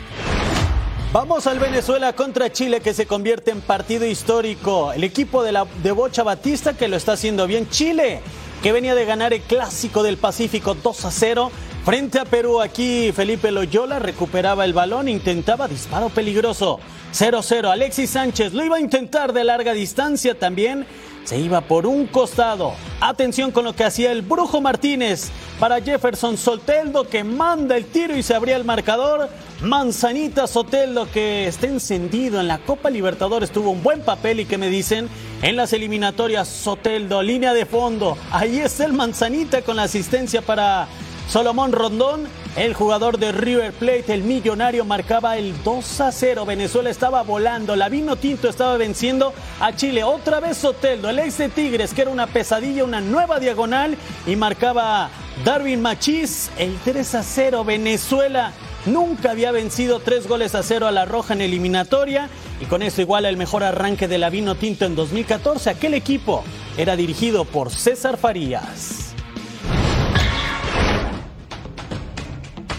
Vamos 1.12 1.46
al 1.46 1.58
Venezuela 1.58 2.14
contra 2.14 2.50
Chile 2.50 2.80
que 2.80 2.94
se 2.94 3.06
convierte 3.06 3.50
en 3.50 3.60
partido 3.60 4.06
histórico. 4.06 4.94
El 4.94 5.04
equipo 5.04 5.42
de, 5.42 5.52
la, 5.52 5.66
de 5.82 5.92
Bocha 5.92 6.22
Batista 6.22 6.74
que 6.74 6.88
lo 6.88 6.96
está 6.96 7.12
haciendo 7.12 7.46
bien. 7.46 7.68
Chile 7.68 8.22
que 8.62 8.72
venía 8.72 8.94
de 8.94 9.04
ganar 9.04 9.34
el 9.34 9.42
clásico 9.42 10.02
del 10.02 10.16
Pacífico 10.16 10.74
2 10.74 11.04
a 11.04 11.10
0. 11.10 11.52
Frente 11.84 12.20
a 12.20 12.24
Perú 12.24 12.60
aquí 12.60 13.10
Felipe 13.10 13.50
Loyola 13.50 13.98
recuperaba 13.98 14.64
el 14.64 14.72
balón, 14.72 15.08
intentaba 15.08 15.66
disparo 15.66 16.10
peligroso. 16.10 16.78
0-0. 17.12 17.72
Alexis 17.72 18.10
Sánchez 18.10 18.52
lo 18.52 18.64
iba 18.64 18.76
a 18.76 18.80
intentar 18.80 19.32
de 19.32 19.42
larga 19.42 19.72
distancia 19.72 20.38
también. 20.38 20.86
Se 21.24 21.40
iba 21.40 21.60
por 21.60 21.86
un 21.86 22.06
costado. 22.06 22.74
Atención 23.00 23.50
con 23.50 23.64
lo 23.64 23.74
que 23.74 23.82
hacía 23.82 24.12
el 24.12 24.22
Brujo 24.22 24.60
Martínez 24.60 25.30
para 25.58 25.80
Jefferson 25.80 26.36
Solteldo 26.36 27.08
que 27.08 27.24
manda 27.24 27.76
el 27.76 27.86
tiro 27.86 28.16
y 28.16 28.22
se 28.22 28.36
abría 28.36 28.56
el 28.56 28.64
marcador. 28.64 29.28
Manzanita 29.60 30.46
Soteldo 30.46 31.10
que 31.10 31.48
está 31.48 31.66
encendido 31.66 32.40
en 32.40 32.48
la 32.48 32.58
Copa 32.58 32.90
Libertadores, 32.90 33.50
tuvo 33.50 33.70
un 33.70 33.82
buen 33.82 34.00
papel 34.00 34.40
y 34.40 34.44
que 34.44 34.58
me 34.58 34.68
dicen 34.68 35.08
en 35.42 35.56
las 35.56 35.72
eliminatorias 35.72 36.48
Soteldo, 36.48 37.22
línea 37.22 37.54
de 37.54 37.66
fondo. 37.66 38.16
Ahí 38.30 38.58
está 38.58 38.84
el 38.84 38.92
Manzanita 38.92 39.62
con 39.62 39.76
la 39.76 39.84
asistencia 39.84 40.42
para 40.42 40.88
Solomón 41.28 41.72
Rondón. 41.72 42.26
El 42.56 42.74
jugador 42.74 43.18
de 43.18 43.32
River 43.32 43.72
Plate, 43.72 44.12
el 44.12 44.24
millonario, 44.24 44.84
marcaba 44.84 45.38
el 45.38 45.62
2 45.62 46.00
a 46.02 46.12
0. 46.12 46.44
Venezuela 46.44 46.90
estaba 46.90 47.22
volando. 47.22 47.76
La 47.76 47.88
Vino 47.88 48.16
Tinto 48.16 48.48
estaba 48.48 48.76
venciendo 48.76 49.32
a 49.58 49.74
Chile. 49.74 50.04
Otra 50.04 50.40
vez 50.40 50.58
Soteldo, 50.58 51.08
el 51.08 51.18
ex 51.18 51.38
de 51.38 51.48
Tigres, 51.48 51.94
que 51.94 52.02
era 52.02 52.10
una 52.10 52.26
pesadilla, 52.26 52.84
una 52.84 53.00
nueva 53.00 53.40
diagonal. 53.40 53.96
Y 54.26 54.36
marcaba 54.36 55.08
Darwin 55.44 55.80
Machís, 55.80 56.50
el 56.58 56.76
3 56.84 57.14
a 57.14 57.22
0. 57.22 57.64
Venezuela 57.64 58.52
Nunca 58.84 59.30
había 59.30 59.52
vencido 59.52 60.00
tres 60.00 60.26
goles 60.26 60.56
a 60.56 60.64
cero 60.64 60.88
a 60.88 60.90
la 60.90 61.04
Roja 61.04 61.34
en 61.34 61.40
eliminatoria 61.40 62.28
y 62.60 62.64
con 62.64 62.82
eso 62.82 63.00
iguala 63.00 63.28
el 63.28 63.36
mejor 63.36 63.62
arranque 63.62 64.08
de 64.08 64.18
la 64.18 64.28
Vino 64.28 64.56
Tinto 64.56 64.84
en 64.84 64.96
2014. 64.96 65.70
Aquel 65.70 65.94
equipo 65.94 66.42
era 66.76 66.96
dirigido 66.96 67.44
por 67.44 67.70
César 67.70 68.16
Farías. 68.16 69.01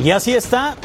Y 0.03 0.11
así 0.11 0.33
está, 0.33 0.75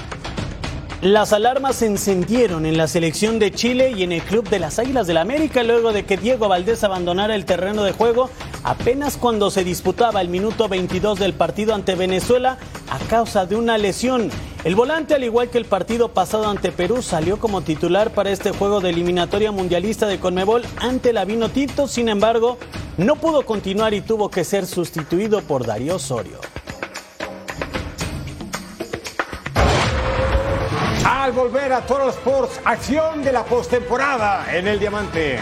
las 1.03 1.33
alarmas 1.33 1.75
se 1.75 1.87
encendieron 1.87 2.65
en 2.67 2.77
la 2.77 2.87
selección 2.87 3.41
de 3.41 3.51
Chile 3.51 3.91
y 3.91 4.05
en 4.05 4.13
el 4.13 4.23
club 4.23 4.49
de 4.49 4.61
las 4.61 4.79
Águilas 4.79 5.09
del 5.09 5.15
la 5.15 5.23
América 5.23 5.65
luego 5.65 5.93
de 5.93 6.05
que 6.05 6.17
Diego 6.17 6.47
Valdés 6.47 6.85
abandonara 6.85 7.35
el 7.35 7.45
terreno 7.45 7.83
de 7.83 7.91
juego 7.91 8.31
apenas 8.63 9.17
cuando 9.17 9.51
se 9.51 9.65
disputaba 9.65 10.21
el 10.21 10.29
minuto 10.29 10.69
22 10.69 11.19
del 11.19 11.33
partido 11.33 11.75
ante 11.75 11.97
Venezuela 11.97 12.59
a 12.91 12.99
causa 13.09 13.45
de 13.45 13.57
una 13.57 13.77
lesión. 13.77 14.31
El 14.63 14.77
volante, 14.77 15.17
al 15.17 15.25
igual 15.25 15.51
que 15.51 15.59
el 15.59 15.65
partido 15.65 16.11
pasado 16.13 16.49
ante 16.49 16.71
Perú, 16.71 17.03
salió 17.03 17.41
como 17.41 17.63
titular 17.63 18.11
para 18.11 18.31
este 18.31 18.53
juego 18.53 18.81
de 18.81 18.91
eliminatoria 18.91 19.51
mundialista 19.51 20.07
de 20.07 20.21
Conmebol 20.21 20.63
ante 20.77 21.13
la 21.13 21.25
Vino 21.25 21.49
Tito, 21.49 21.89
sin 21.89 22.09
embargo, 22.09 22.57
no 22.99 23.17
pudo 23.17 23.45
continuar 23.45 23.95
y 23.95 24.01
tuvo 24.01 24.31
que 24.31 24.45
ser 24.45 24.65
sustituido 24.65 25.41
por 25.43 25.67
Darío 25.67 25.97
Osorio. 25.97 26.39
Al 31.09 31.33
volver 31.33 31.73
a 31.73 31.81
Toro 31.81 32.11
Sports, 32.11 32.61
acción 32.65 33.25
de 33.25 33.33
la 33.33 33.43
postemporada 33.43 34.45
en 34.55 34.69
el 34.69 34.79
Diamante. 34.79 35.39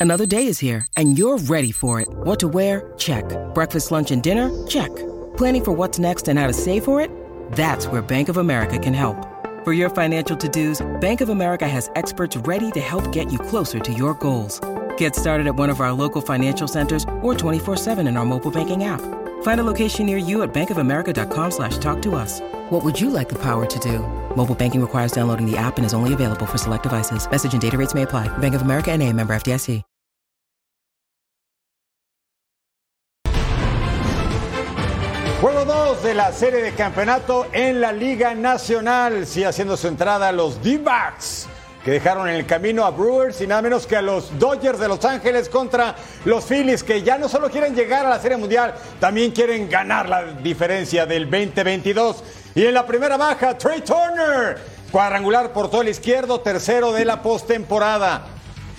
Another 0.00 0.26
day 0.26 0.48
is 0.48 0.58
here 0.58 0.84
and 0.96 1.16
you're 1.16 1.38
ready 1.38 1.70
for 1.70 2.00
it. 2.00 2.08
What 2.24 2.40
to 2.40 2.48
wear? 2.48 2.92
Check. 2.98 3.24
Breakfast, 3.54 3.92
lunch, 3.92 4.10
and 4.10 4.20
dinner? 4.20 4.50
Check. 4.66 4.90
Planning 5.36 5.64
for 5.64 5.70
what's 5.70 6.00
next 6.00 6.26
and 6.26 6.40
how 6.40 6.48
to 6.48 6.52
save 6.52 6.82
for 6.84 7.00
it? 7.00 7.08
That's 7.52 7.86
where 7.86 8.02
Bank 8.02 8.28
of 8.28 8.36
America 8.36 8.80
can 8.80 8.94
help. 8.94 9.16
For 9.64 9.72
your 9.72 9.90
financial 9.90 10.36
to-dos, 10.36 10.84
Bank 11.00 11.20
of 11.20 11.28
America 11.28 11.68
has 11.68 11.88
experts 11.94 12.36
ready 12.38 12.72
to 12.72 12.80
help 12.80 13.12
get 13.12 13.30
you 13.30 13.38
closer 13.38 13.78
to 13.78 13.92
your 13.92 14.14
goals. 14.14 14.60
Get 14.96 15.14
started 15.14 15.46
at 15.46 15.54
one 15.54 15.70
of 15.70 15.80
our 15.80 15.92
local 15.92 16.20
financial 16.20 16.66
centers 16.66 17.04
or 17.22 17.34
24-7 17.34 18.08
in 18.08 18.16
our 18.16 18.24
mobile 18.24 18.50
banking 18.50 18.82
app. 18.82 19.00
Find 19.42 19.60
a 19.60 19.64
location 19.64 20.06
near 20.06 20.18
you 20.18 20.42
at 20.42 20.52
bankofamerica.com 20.52 21.50
slash 21.52 21.78
talk 21.78 22.02
to 22.02 22.16
us. 22.16 22.40
What 22.70 22.84
would 22.84 23.00
you 23.00 23.10
like 23.10 23.28
the 23.28 23.38
power 23.38 23.66
to 23.66 23.78
do? 23.78 24.00
Mobile 24.36 24.56
banking 24.56 24.80
requires 24.80 25.12
downloading 25.12 25.48
the 25.48 25.56
app 25.56 25.76
and 25.76 25.86
is 25.86 25.94
only 25.94 26.12
available 26.12 26.46
for 26.46 26.58
select 26.58 26.82
devices. 26.82 27.30
Message 27.30 27.52
and 27.52 27.62
data 27.62 27.78
rates 27.78 27.94
may 27.94 28.02
apply. 28.02 28.26
Bank 28.38 28.56
of 28.56 28.62
America 28.62 28.90
and 28.90 29.00
a 29.00 29.12
member 29.12 29.34
FDIC. 29.34 29.82
Juego 35.42 35.64
2 35.64 36.04
de 36.04 36.14
la 36.14 36.30
serie 36.30 36.62
de 36.62 36.70
campeonato 36.70 37.48
en 37.52 37.80
la 37.80 37.90
Liga 37.90 38.32
Nacional. 38.32 39.26
Sí, 39.26 39.42
haciendo 39.42 39.76
su 39.76 39.88
entrada 39.88 40.30
los 40.30 40.62
D-Backs 40.62 41.48
que 41.84 41.90
dejaron 41.90 42.28
en 42.28 42.36
el 42.36 42.46
camino 42.46 42.84
a 42.84 42.90
Brewers 42.90 43.40
y 43.40 43.46
nada 43.46 43.62
menos 43.62 43.86
que 43.86 43.96
a 43.96 44.02
los 44.02 44.38
Dodgers 44.38 44.78
de 44.78 44.88
Los 44.88 45.04
Ángeles 45.04 45.48
contra 45.48 45.96
los 46.24 46.44
Phillies, 46.44 46.84
que 46.84 47.02
ya 47.02 47.18
no 47.18 47.28
solo 47.28 47.50
quieren 47.50 47.74
llegar 47.74 48.06
a 48.06 48.10
la 48.10 48.20
Serie 48.20 48.36
Mundial, 48.36 48.74
también 49.00 49.32
quieren 49.32 49.68
ganar 49.68 50.08
la 50.08 50.24
diferencia 50.24 51.06
del 51.06 51.28
2022. 51.28 52.22
Y 52.54 52.66
en 52.66 52.74
la 52.74 52.86
primera 52.86 53.16
baja, 53.16 53.58
Trey 53.58 53.80
Turner, 53.80 54.58
cuadrangular 54.92 55.52
por 55.52 55.70
todo 55.70 55.82
el 55.82 55.88
izquierdo, 55.88 56.40
tercero 56.40 56.92
de 56.92 57.04
la 57.04 57.20
postemporada. 57.20 58.26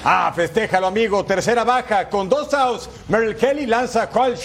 Ah, 0.06 0.32
festéjalo, 0.36 0.88
amigo. 0.88 1.24
Tercera 1.24 1.64
baja 1.64 2.10
con 2.10 2.28
dos 2.28 2.54
outs. 2.54 2.90
Merrill 3.08 3.38
Kelly 3.38 3.66
lanza 3.66 4.04
a 4.04 4.10
Kyle. 4.10 4.38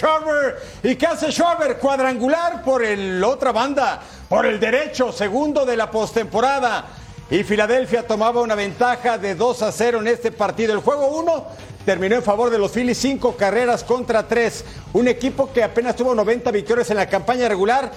¿Y 0.83 0.95
qué 0.95 1.05
hace 1.05 1.31
Schwarber? 1.31 1.77
Cuadrangular 1.77 2.63
por 2.63 2.81
la 2.81 3.27
otra 3.27 3.51
banda, 3.51 3.99
por 4.29 4.45
el 4.45 4.57
derecho, 4.57 5.11
segundo 5.11 5.65
de 5.65 5.75
la 5.75 5.91
postemporada. 5.91 6.85
Y 7.31 7.43
Filadelfia 7.43 8.07
tomaba 8.07 8.41
una 8.41 8.55
ventaja 8.55 9.19
de 9.19 9.35
2 9.35 9.61
a 9.61 9.71
0 9.71 9.99
en 9.99 10.07
este 10.07 10.31
partido. 10.31 10.73
El 10.73 10.79
juego 10.79 11.07
1 11.09 11.45
terminó 11.85 12.15
en 12.15 12.23
favor 12.23 12.49
de 12.49 12.57
los 12.57 12.71
Phillies, 12.71 12.97
5 12.97 13.37
carreras 13.37 13.83
contra 13.83 14.27
3. 14.27 14.65
Un 14.93 15.07
equipo 15.07 15.51
que 15.53 15.63
apenas 15.63 15.95
tuvo 15.95 16.15
90 16.15 16.49
victorias 16.49 16.89
en 16.89 16.97
la 16.97 17.07
campaña 17.07 17.47
regular 17.47 17.91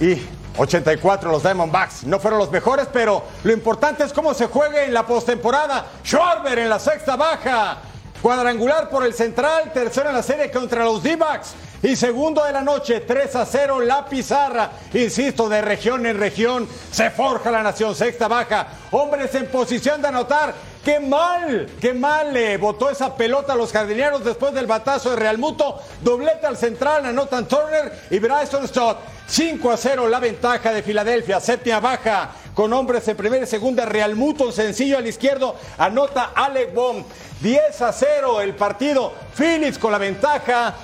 y 0.00 0.16
84 0.56 1.30
los 1.30 1.42
Diamondbacks. 1.42 2.04
No 2.04 2.18
fueron 2.18 2.38
los 2.38 2.50
mejores, 2.50 2.88
pero 2.90 3.22
lo 3.42 3.52
importante 3.52 4.02
es 4.02 4.14
cómo 4.14 4.32
se 4.32 4.46
juegue 4.46 4.84
en 4.84 4.94
la 4.94 5.06
postemporada. 5.06 5.86
Schwarber 6.02 6.58
en 6.60 6.70
la 6.70 6.78
sexta 6.78 7.16
baja. 7.16 7.82
Cuadrangular 8.22 8.88
por 8.88 9.04
el 9.04 9.12
central, 9.12 9.74
tercero 9.74 10.08
en 10.08 10.14
la 10.14 10.22
serie 10.22 10.50
contra 10.50 10.86
los 10.86 11.02
D-Backs. 11.02 11.52
Y 11.84 11.96
segundo 11.96 12.42
de 12.42 12.50
la 12.50 12.62
noche, 12.62 13.00
3 13.00 13.36
a 13.36 13.44
0 13.44 13.80
la 13.80 14.06
pizarra. 14.06 14.70
Insisto, 14.94 15.50
de 15.50 15.60
región 15.60 16.06
en 16.06 16.18
región 16.18 16.66
se 16.90 17.10
forja 17.10 17.50
la 17.50 17.62
nación. 17.62 17.94
Sexta 17.94 18.26
baja. 18.26 18.68
Hombres 18.90 19.34
en 19.34 19.48
posición 19.48 20.00
de 20.00 20.08
anotar. 20.08 20.54
Qué 20.82 20.98
mal, 20.98 21.68
qué 21.82 21.92
mal 21.92 22.32
le 22.32 22.56
botó 22.56 22.88
esa 22.88 23.14
pelota 23.14 23.52
a 23.52 23.56
los 23.56 23.70
jardineros 23.70 24.24
después 24.24 24.54
del 24.54 24.66
batazo 24.66 25.10
de 25.10 25.16
Real 25.16 25.36
Muto. 25.36 25.78
Doblete 26.00 26.46
al 26.46 26.56
central, 26.56 27.04
anotan 27.04 27.46
Turner 27.46 27.92
y 28.10 28.18
Bryson 28.18 28.66
Stott. 28.66 29.00
5 29.26 29.70
a 29.70 29.76
0 29.76 30.08
la 30.08 30.20
ventaja 30.20 30.72
de 30.72 30.82
Filadelfia. 30.82 31.38
Séptima 31.38 31.80
baja 31.80 32.30
con 32.54 32.72
hombres 32.72 33.06
en 33.08 33.16
primera 33.18 33.44
y 33.44 33.46
segunda. 33.46 33.84
Real 33.84 34.14
Muto 34.14 34.50
sencillo 34.52 34.96
al 34.96 35.06
izquierdo. 35.06 35.54
Anota 35.76 36.30
Alec 36.34 36.74
Baum. 36.74 37.04
10 37.42 37.82
a 37.82 37.92
0 37.92 38.40
el 38.40 38.54
partido. 38.54 39.12
Phillips 39.36 39.76
con 39.76 39.92
la 39.92 39.98
ventaja. 39.98 40.74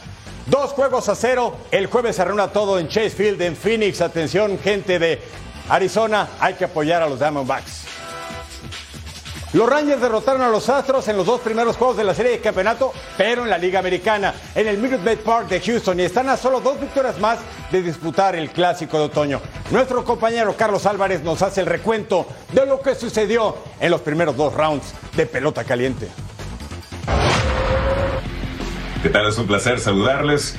Dos 0.50 0.72
juegos 0.72 1.08
a 1.08 1.14
cero. 1.14 1.56
El 1.70 1.86
jueves 1.86 2.16
se 2.16 2.24
reúna 2.24 2.48
todo 2.48 2.80
en 2.80 2.88
Chase 2.88 3.10
Field, 3.10 3.40
en 3.40 3.54
Phoenix. 3.54 4.00
Atención, 4.00 4.58
gente 4.58 4.98
de 4.98 5.22
Arizona. 5.68 6.28
Hay 6.40 6.54
que 6.54 6.64
apoyar 6.64 7.02
a 7.02 7.08
los 7.08 7.20
Diamondbacks. 7.20 7.84
Los 9.52 9.68
Rangers 9.68 10.00
derrotaron 10.00 10.42
a 10.42 10.48
los 10.48 10.68
Astros 10.68 11.06
en 11.06 11.16
los 11.16 11.26
dos 11.26 11.40
primeros 11.40 11.76
juegos 11.76 11.96
de 11.96 12.02
la 12.02 12.14
serie 12.14 12.32
de 12.32 12.40
campeonato, 12.40 12.92
pero 13.16 13.44
en 13.44 13.50
la 13.50 13.58
Liga 13.58 13.78
Americana, 13.78 14.34
en 14.54 14.66
el 14.66 14.78
Minute 14.78 15.04
Maid 15.04 15.18
Park 15.18 15.48
de 15.48 15.60
Houston, 15.60 16.00
y 16.00 16.04
están 16.04 16.28
a 16.28 16.36
solo 16.36 16.60
dos 16.60 16.80
victorias 16.80 17.18
más 17.20 17.38
de 17.70 17.82
disputar 17.82 18.34
el 18.34 18.50
Clásico 18.50 18.98
de 18.98 19.04
Otoño. 19.04 19.40
Nuestro 19.70 20.04
compañero 20.04 20.56
Carlos 20.56 20.84
Álvarez 20.86 21.22
nos 21.22 21.42
hace 21.42 21.60
el 21.60 21.66
recuento 21.66 22.26
de 22.52 22.66
lo 22.66 22.80
que 22.80 22.96
sucedió 22.96 23.56
en 23.78 23.90
los 23.90 24.00
primeros 24.00 24.36
dos 24.36 24.52
rounds 24.54 24.94
de 25.16 25.26
pelota 25.26 25.62
caliente. 25.62 26.08
¿Qué 29.02 29.08
tal? 29.08 29.26
Es 29.26 29.38
un 29.38 29.46
placer 29.46 29.80
saludarles. 29.80 30.54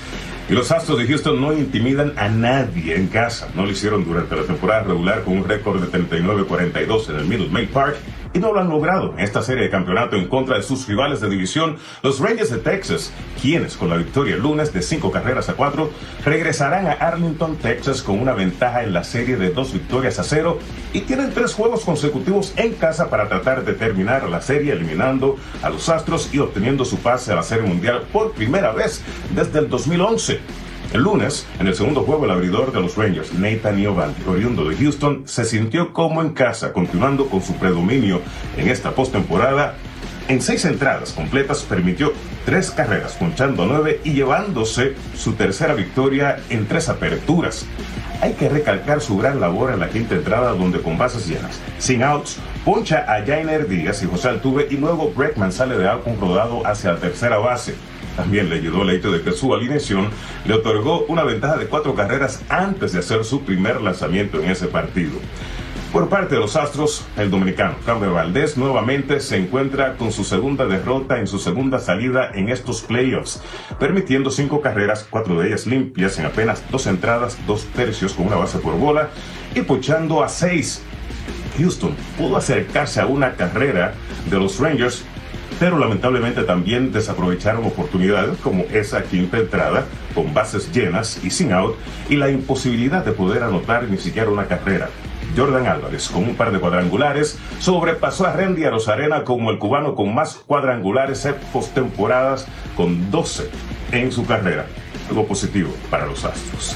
Y 0.49 0.53
los 0.53 0.71
Astros 0.71 0.97
de 0.97 1.05
Houston 1.05 1.39
no 1.39 1.53
intimidan 1.53 2.13
a 2.17 2.27
nadie 2.27 2.95
en 2.95 3.05
casa. 3.05 3.49
No 3.55 3.65
lo 3.65 3.71
hicieron 3.71 4.03
durante 4.03 4.35
la 4.35 4.41
temporada 4.43 4.81
regular 4.81 5.23
con 5.23 5.37
un 5.37 5.47
récord 5.47 5.79
de 5.79 5.87
39-42 5.99 7.09
en 7.11 7.15
el 7.17 7.25
Minute 7.25 7.51
Maid 7.51 7.69
Park 7.69 7.97
y 8.33 8.39
no 8.39 8.53
lo 8.53 8.59
han 8.59 8.69
logrado 8.69 9.13
en 9.13 9.19
esta 9.19 9.41
serie 9.41 9.63
de 9.63 9.69
campeonato 9.69 10.15
en 10.15 10.27
contra 10.27 10.57
de 10.57 10.63
sus 10.63 10.87
rivales 10.87 11.21
de 11.21 11.29
división, 11.29 11.77
los 12.03 12.19
Rangers 12.19 12.49
de 12.49 12.57
Texas, 12.57 13.11
quienes 13.41 13.75
con 13.75 13.89
la 13.89 13.97
victoria 13.97 14.35
el 14.35 14.41
lunes 14.41 14.73
de 14.73 14.81
cinco 14.81 15.11
carreras 15.11 15.49
a 15.49 15.53
cuatro 15.53 15.91
regresarán 16.23 16.87
a 16.87 16.93
Arlington, 16.93 17.57
Texas 17.57 18.01
con 18.01 18.19
una 18.19 18.33
ventaja 18.33 18.83
en 18.83 18.93
la 18.93 19.03
serie 19.03 19.37
de 19.37 19.51
dos 19.51 19.73
victorias 19.73 20.19
a 20.19 20.23
cero 20.23 20.59
y 20.93 21.01
tienen 21.01 21.33
tres 21.33 21.53
juegos 21.53 21.83
consecutivos 21.83 22.53
en 22.57 22.73
casa 22.73 23.09
para 23.09 23.27
tratar 23.27 23.65
de 23.65 23.73
terminar 23.73 24.29
la 24.29 24.41
serie 24.41 24.73
eliminando 24.73 25.37
a 25.61 25.69
los 25.69 25.89
Astros 25.89 26.33
y 26.33 26.39
obteniendo 26.39 26.85
su 26.85 26.97
pase 26.97 27.31
a 27.31 27.35
la 27.35 27.43
serie 27.43 27.67
mundial 27.67 28.03
por 28.11 28.31
primera 28.31 28.71
vez 28.71 29.01
desde 29.35 29.59
el 29.59 29.69
2011. 29.69 30.39
El 30.93 31.03
lunes, 31.03 31.47
en 31.57 31.67
el 31.67 31.75
segundo 31.75 32.01
juego, 32.01 32.25
el 32.25 32.31
abridor 32.31 32.73
de 32.73 32.81
los 32.81 32.97
Rangers, 32.97 33.33
Nathan 33.33 33.79
Eovaldi, 33.79 34.23
oriundo 34.27 34.67
de 34.67 34.75
Houston, 34.75 35.23
se 35.25 35.45
sintió 35.45 35.93
como 35.93 36.21
en 36.21 36.31
casa, 36.31 36.73
continuando 36.73 37.27
con 37.27 37.41
su 37.41 37.53
predominio 37.53 38.19
en 38.57 38.67
esta 38.67 38.91
postemporada. 38.91 39.75
En 40.27 40.41
seis 40.41 40.65
entradas 40.65 41.13
completas 41.13 41.63
permitió 41.63 42.11
tres 42.45 42.71
carreras, 42.71 43.13
ponchando 43.13 43.65
nueve 43.65 44.01
y 44.03 44.11
llevándose 44.11 44.95
su 45.15 45.33
tercera 45.33 45.75
victoria 45.75 46.41
en 46.49 46.67
tres 46.67 46.89
aperturas. 46.89 47.65
Hay 48.21 48.33
que 48.33 48.49
recalcar 48.49 48.99
su 48.99 49.17
gran 49.17 49.39
labor 49.39 49.71
en 49.71 49.79
la 49.79 49.89
quinta 49.89 50.15
entrada, 50.15 50.51
donde 50.51 50.81
con 50.81 50.97
bases 50.97 51.25
llenas, 51.25 51.61
sin 51.79 52.03
outs, 52.03 52.37
poncha 52.65 53.05
a 53.07 53.25
Jainer 53.25 53.65
Díaz 53.65 54.03
y 54.03 54.07
José 54.07 54.27
Altuve 54.27 54.67
y 54.69 54.75
luego 54.75 55.13
Breckman 55.15 55.53
sale 55.53 55.77
de 55.77 55.87
out 55.87 56.05
rodado 56.19 56.67
hacia 56.67 56.91
la 56.91 56.99
tercera 56.99 57.37
base. 57.37 57.75
También 58.21 58.51
le 58.51 58.57
ayudó 58.57 58.83
el 58.83 58.91
hecho 58.91 59.11
de 59.11 59.23
que 59.23 59.31
su 59.31 59.51
alineación 59.51 60.09
le 60.45 60.53
otorgó 60.53 61.05
una 61.07 61.23
ventaja 61.23 61.57
de 61.57 61.65
cuatro 61.65 61.95
carreras 61.95 62.39
antes 62.49 62.93
de 62.93 62.99
hacer 62.99 63.25
su 63.25 63.41
primer 63.41 63.81
lanzamiento 63.81 64.39
en 64.39 64.51
ese 64.51 64.67
partido. 64.67 65.13
Por 65.91 66.07
parte 66.07 66.35
de 66.35 66.41
los 66.41 66.55
Astros, 66.55 67.03
el 67.17 67.31
dominicano 67.31 67.77
Carlos 67.83 68.13
Valdés 68.13 68.57
nuevamente 68.57 69.21
se 69.21 69.37
encuentra 69.37 69.97
con 69.97 70.11
su 70.11 70.23
segunda 70.23 70.67
derrota 70.67 71.17
en 71.17 71.25
su 71.25 71.39
segunda 71.39 71.79
salida 71.79 72.29
en 72.35 72.49
estos 72.49 72.83
playoffs, 72.83 73.41
permitiendo 73.79 74.29
cinco 74.29 74.61
carreras, 74.61 75.07
cuatro 75.09 75.39
de 75.39 75.47
ellas 75.47 75.65
limpias 75.65 76.19
en 76.19 76.27
apenas 76.27 76.63
dos 76.69 76.85
entradas, 76.85 77.39
dos 77.47 77.65
tercios 77.75 78.13
con 78.13 78.27
una 78.27 78.35
base 78.35 78.59
por 78.59 78.77
bola 78.77 79.09
y 79.55 79.61
puchando 79.61 80.23
a 80.23 80.29
seis. 80.29 80.83
Houston 81.57 81.95
pudo 82.19 82.37
acercarse 82.37 83.01
a 83.01 83.07
una 83.07 83.33
carrera 83.33 83.95
de 84.29 84.37
los 84.37 84.59
Rangers 84.59 85.05
pero 85.61 85.77
lamentablemente 85.77 86.41
también 86.41 86.91
desaprovecharon 86.91 87.63
oportunidades 87.63 88.35
como 88.39 88.63
esa 88.73 89.03
quinta 89.03 89.37
entrada 89.37 89.85
con 90.15 90.33
bases 90.33 90.71
llenas 90.73 91.23
y 91.23 91.29
sin 91.29 91.53
out 91.53 91.75
y 92.09 92.15
la 92.15 92.31
imposibilidad 92.31 93.05
de 93.05 93.11
poder 93.11 93.43
anotar 93.43 93.87
ni 93.87 93.99
siquiera 93.99 94.31
una 94.31 94.47
carrera. 94.47 94.89
Jordan 95.37 95.67
Álvarez, 95.67 96.09
con 96.09 96.23
un 96.23 96.35
par 96.35 96.51
de 96.51 96.59
cuadrangulares, 96.59 97.37
sobrepasó 97.59 98.25
a 98.25 98.33
Randy 98.33 98.63
Arozarena 98.63 99.23
como 99.23 99.51
el 99.51 99.59
cubano 99.59 99.93
con 99.93 100.15
más 100.15 100.41
cuadrangulares 100.47 101.25
en 101.25 101.35
postemporadas, 101.53 102.47
con 102.75 103.11
12 103.11 103.47
en 103.91 104.11
su 104.11 104.25
carrera. 104.25 104.65
Algo 105.09 105.27
positivo 105.27 105.69
para 105.91 106.07
los 106.07 106.25
Astros. 106.25 106.75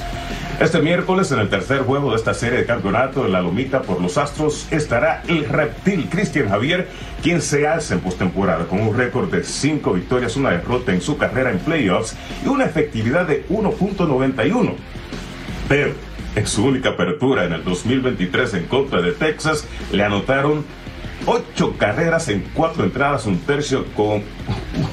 Este 0.60 0.80
miércoles, 0.80 1.32
en 1.34 1.40
el 1.40 1.50
tercer 1.50 1.82
juego 1.82 2.12
de 2.12 2.16
esta 2.16 2.34
serie 2.34 2.60
de 2.60 2.66
campeonato 2.66 3.26
en 3.26 3.34
la 3.34 3.42
Lomita 3.42 3.82
por 3.82 4.02
los 4.02 4.18
Astros, 4.18 4.70
estará 4.72 5.22
el 5.28 5.50
reptil 5.50 6.08
Cristian 6.10 6.48
Javier, 6.48 6.88
quien 7.22 7.42
se 7.42 7.68
alza 7.68 7.96
en 7.96 8.00
postemporada 8.00 8.66
con 8.66 8.80
un 8.80 8.98
récord 8.98 9.30
de 9.30 9.44
5 9.44 9.92
victorias, 9.92 10.38
una 10.38 10.52
derrota 10.52 10.94
en 10.94 11.02
su 11.02 11.18
carrera 11.18 11.52
en 11.52 11.60
playoffs 11.60 12.16
y 12.46 12.48
una 12.48 12.64
efectividad 12.64 13.28
de 13.28 13.46
1.91. 13.50 14.76
Pero 15.68 15.92
en 16.38 16.48
su 16.48 16.66
única 16.66 16.92
apertura 16.92 17.44
en 17.44 17.52
el 17.52 17.66
2023 17.66 18.54
en 18.54 18.64
contra 18.68 19.02
de 19.02 19.12
Texas, 19.12 19.68
le 19.92 20.06
anotaron 20.06 20.64
8 21.26 21.76
carreras 21.78 22.30
en 22.30 22.46
4 22.54 22.86
entradas, 22.86 23.26
un 23.26 23.40
tercio 23.40 23.88
con 23.94 24.24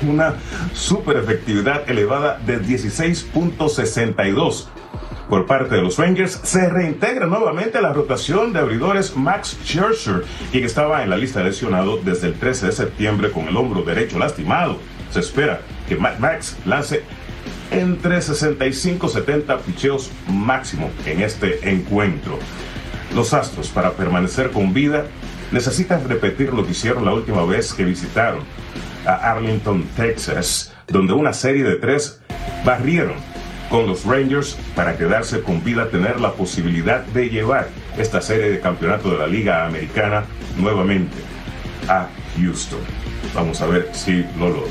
una 0.09 0.35
super 0.73 1.19
efectividad 1.19 1.89
elevada 1.89 2.41
de 2.45 2.61
16.62 2.61 4.67
por 5.33 5.47
parte 5.47 5.77
de 5.77 5.81
los 5.81 5.97
Rangers, 5.97 6.41
se 6.43 6.69
reintegra 6.69 7.27
nuevamente 7.27 7.81
la 7.81 7.95
rotación 7.95 8.53
de 8.53 8.59
abridores 8.59 9.17
Max 9.17 9.57
Scherzer, 9.65 10.25
quien 10.51 10.63
estaba 10.63 11.03
en 11.03 11.09
la 11.09 11.17
lista 11.17 11.39
de 11.39 11.47
lesionado 11.47 11.97
desde 11.97 12.27
el 12.27 12.35
13 12.35 12.67
de 12.67 12.73
septiembre 12.73 13.31
con 13.31 13.49
el 13.49 13.57
hombro 13.57 13.81
derecho 13.81 14.19
lastimado. 14.19 14.77
Se 15.11 15.21
espera 15.21 15.63
que 15.89 15.97
Max 15.97 16.59
lance 16.67 17.03
entre 17.71 18.21
65 18.21 19.07
y 19.07 19.09
70 19.09 19.59
picheos 19.61 20.11
máximo 20.29 20.91
en 21.07 21.23
este 21.23 21.67
encuentro. 21.67 22.39
Los 23.15 23.33
Astros, 23.33 23.71
para 23.71 23.93
permanecer 23.93 24.51
con 24.51 24.75
vida, 24.75 25.07
necesitan 25.51 26.07
repetir 26.07 26.53
lo 26.53 26.63
que 26.63 26.73
hicieron 26.73 27.07
la 27.07 27.15
última 27.15 27.47
vez 27.47 27.73
que 27.73 27.87
visitaron 27.87 28.41
a 29.07 29.33
Arlington, 29.33 29.83
Texas, 29.97 30.75
donde 30.89 31.15
una 31.15 31.33
serie 31.33 31.65
de 31.65 31.77
tres 31.77 32.21
barrieron 32.67 33.32
con 33.73 33.87
los 33.87 34.05
Rangers 34.05 34.59
para 34.77 34.99
quedarse 34.99 35.41
con 35.41 35.65
vida, 35.65 35.89
tener 35.89 36.21
la 36.21 36.33
posibilidad 36.33 37.01
de 37.01 37.31
llevar 37.31 37.69
esta 37.97 38.21
serie 38.21 38.51
de 38.51 38.61
campeonato 38.61 39.11
de 39.11 39.17
la 39.17 39.27
Liga 39.27 39.65
Americana 39.65 40.27
nuevamente 40.59 41.17
a 41.89 42.07
Houston. 42.37 42.81
Vamos 43.35 43.63
a 43.63 43.67
ver 43.67 43.89
si 43.95 44.27
lo 44.39 44.51
logra. 44.51 44.71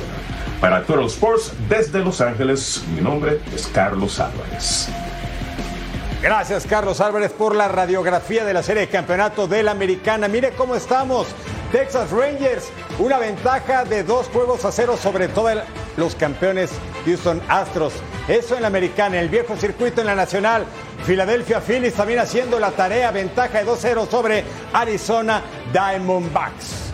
Para 0.62 0.84
Total 0.84 1.06
Sports, 1.06 1.52
desde 1.68 1.98
Los 2.00 2.22
Ángeles, 2.22 2.84
mi 2.94 3.02
nombre 3.02 3.40
es 3.56 3.66
Carlos 3.74 4.20
Álvarez. 4.20 4.88
Gracias, 6.22 6.68
Carlos 6.68 7.02
Álvarez, 7.02 7.32
por 7.32 7.56
la 7.56 7.68
radiografía 7.68 8.46
de 8.46 8.54
la 8.54 8.62
serie 8.62 8.82
de 8.82 8.88
campeonato 8.88 9.48
de 9.48 9.64
la 9.64 9.72
Americana. 9.72 10.28
Mire 10.28 10.52
cómo 10.52 10.76
estamos. 10.76 11.26
Texas 11.72 12.12
Rangers, 12.12 12.70
una 13.02 13.18
ventaja 13.18 13.84
de 13.84 14.04
dos 14.04 14.28
juegos 14.28 14.64
a 14.64 14.72
cero 14.72 14.96
sobre 14.96 15.28
todos 15.28 15.58
los 15.98 16.14
campeones 16.14 16.70
Houston 17.04 17.42
Astros. 17.48 17.94
Eso 18.28 18.56
en 18.56 18.62
la 18.62 18.68
americana, 18.68 19.20
el 19.20 19.30
viejo 19.30 19.58
circuito 19.58 20.02
en 20.02 20.08
la 20.08 20.14
nacional. 20.14 20.66
Philadelphia 21.06 21.62
Phillies 21.62 21.96
también 21.96 22.20
haciendo 22.20 22.60
la 22.60 22.70
tarea, 22.72 23.10
ventaja 23.10 23.64
de 23.64 23.66
2-0 23.66 24.08
sobre 24.08 24.44
Arizona 24.72 25.42
Diamondbacks. 25.74 26.92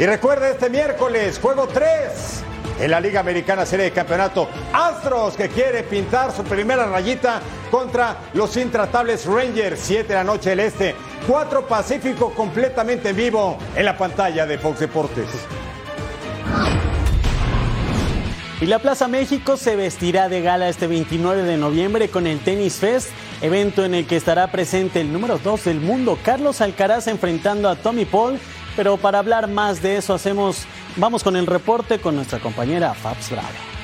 Y 0.00 0.04
recuerda 0.04 0.50
este 0.50 0.68
miércoles, 0.68 1.38
juego 1.40 1.68
3 1.68 2.42
en 2.80 2.90
la 2.90 3.00
Liga 3.00 3.20
Americana 3.20 3.64
Serie 3.64 3.86
de 3.86 3.92
Campeonato. 3.92 4.48
Astros 4.72 5.36
que 5.36 5.48
quiere 5.48 5.84
pintar 5.84 6.32
su 6.32 6.42
primera 6.42 6.86
rayita 6.86 7.40
contra 7.70 8.16
los 8.34 8.56
intratables 8.56 9.26
Rangers, 9.26 9.80
7 9.80 10.08
de 10.08 10.14
la 10.14 10.24
noche 10.24 10.50
del 10.50 10.60
Este. 10.60 10.96
4 11.26 11.66
Pacífico 11.66 12.32
completamente 12.32 13.12
vivo 13.12 13.58
en 13.74 13.84
la 13.84 13.96
pantalla 13.96 14.46
de 14.46 14.58
Fox 14.58 14.80
Deportes. 14.80 15.26
Y 18.60 18.66
la 18.66 18.78
Plaza 18.78 19.06
México 19.06 19.58
se 19.58 19.76
vestirá 19.76 20.30
de 20.30 20.40
gala 20.40 20.70
este 20.70 20.86
29 20.86 21.42
de 21.42 21.58
noviembre 21.58 22.08
con 22.08 22.26
el 22.26 22.38
Tennis 22.38 22.76
Fest, 22.76 23.10
evento 23.42 23.84
en 23.84 23.94
el 23.94 24.06
que 24.06 24.16
estará 24.16 24.50
presente 24.50 25.02
el 25.02 25.12
número 25.12 25.38
2 25.38 25.64
del 25.64 25.80
mundo, 25.80 26.18
Carlos 26.24 26.62
Alcaraz, 26.62 27.06
enfrentando 27.06 27.68
a 27.68 27.76
Tommy 27.76 28.06
Paul. 28.06 28.38
Pero 28.74 28.96
para 28.96 29.18
hablar 29.18 29.48
más 29.48 29.82
de 29.82 29.98
eso, 29.98 30.14
hacemos, 30.14 30.64
vamos 30.96 31.22
con 31.22 31.36
el 31.36 31.46
reporte 31.46 31.98
con 31.98 32.16
nuestra 32.16 32.38
compañera 32.38 32.94
Fabs 32.94 33.30
Bravo. 33.30 33.75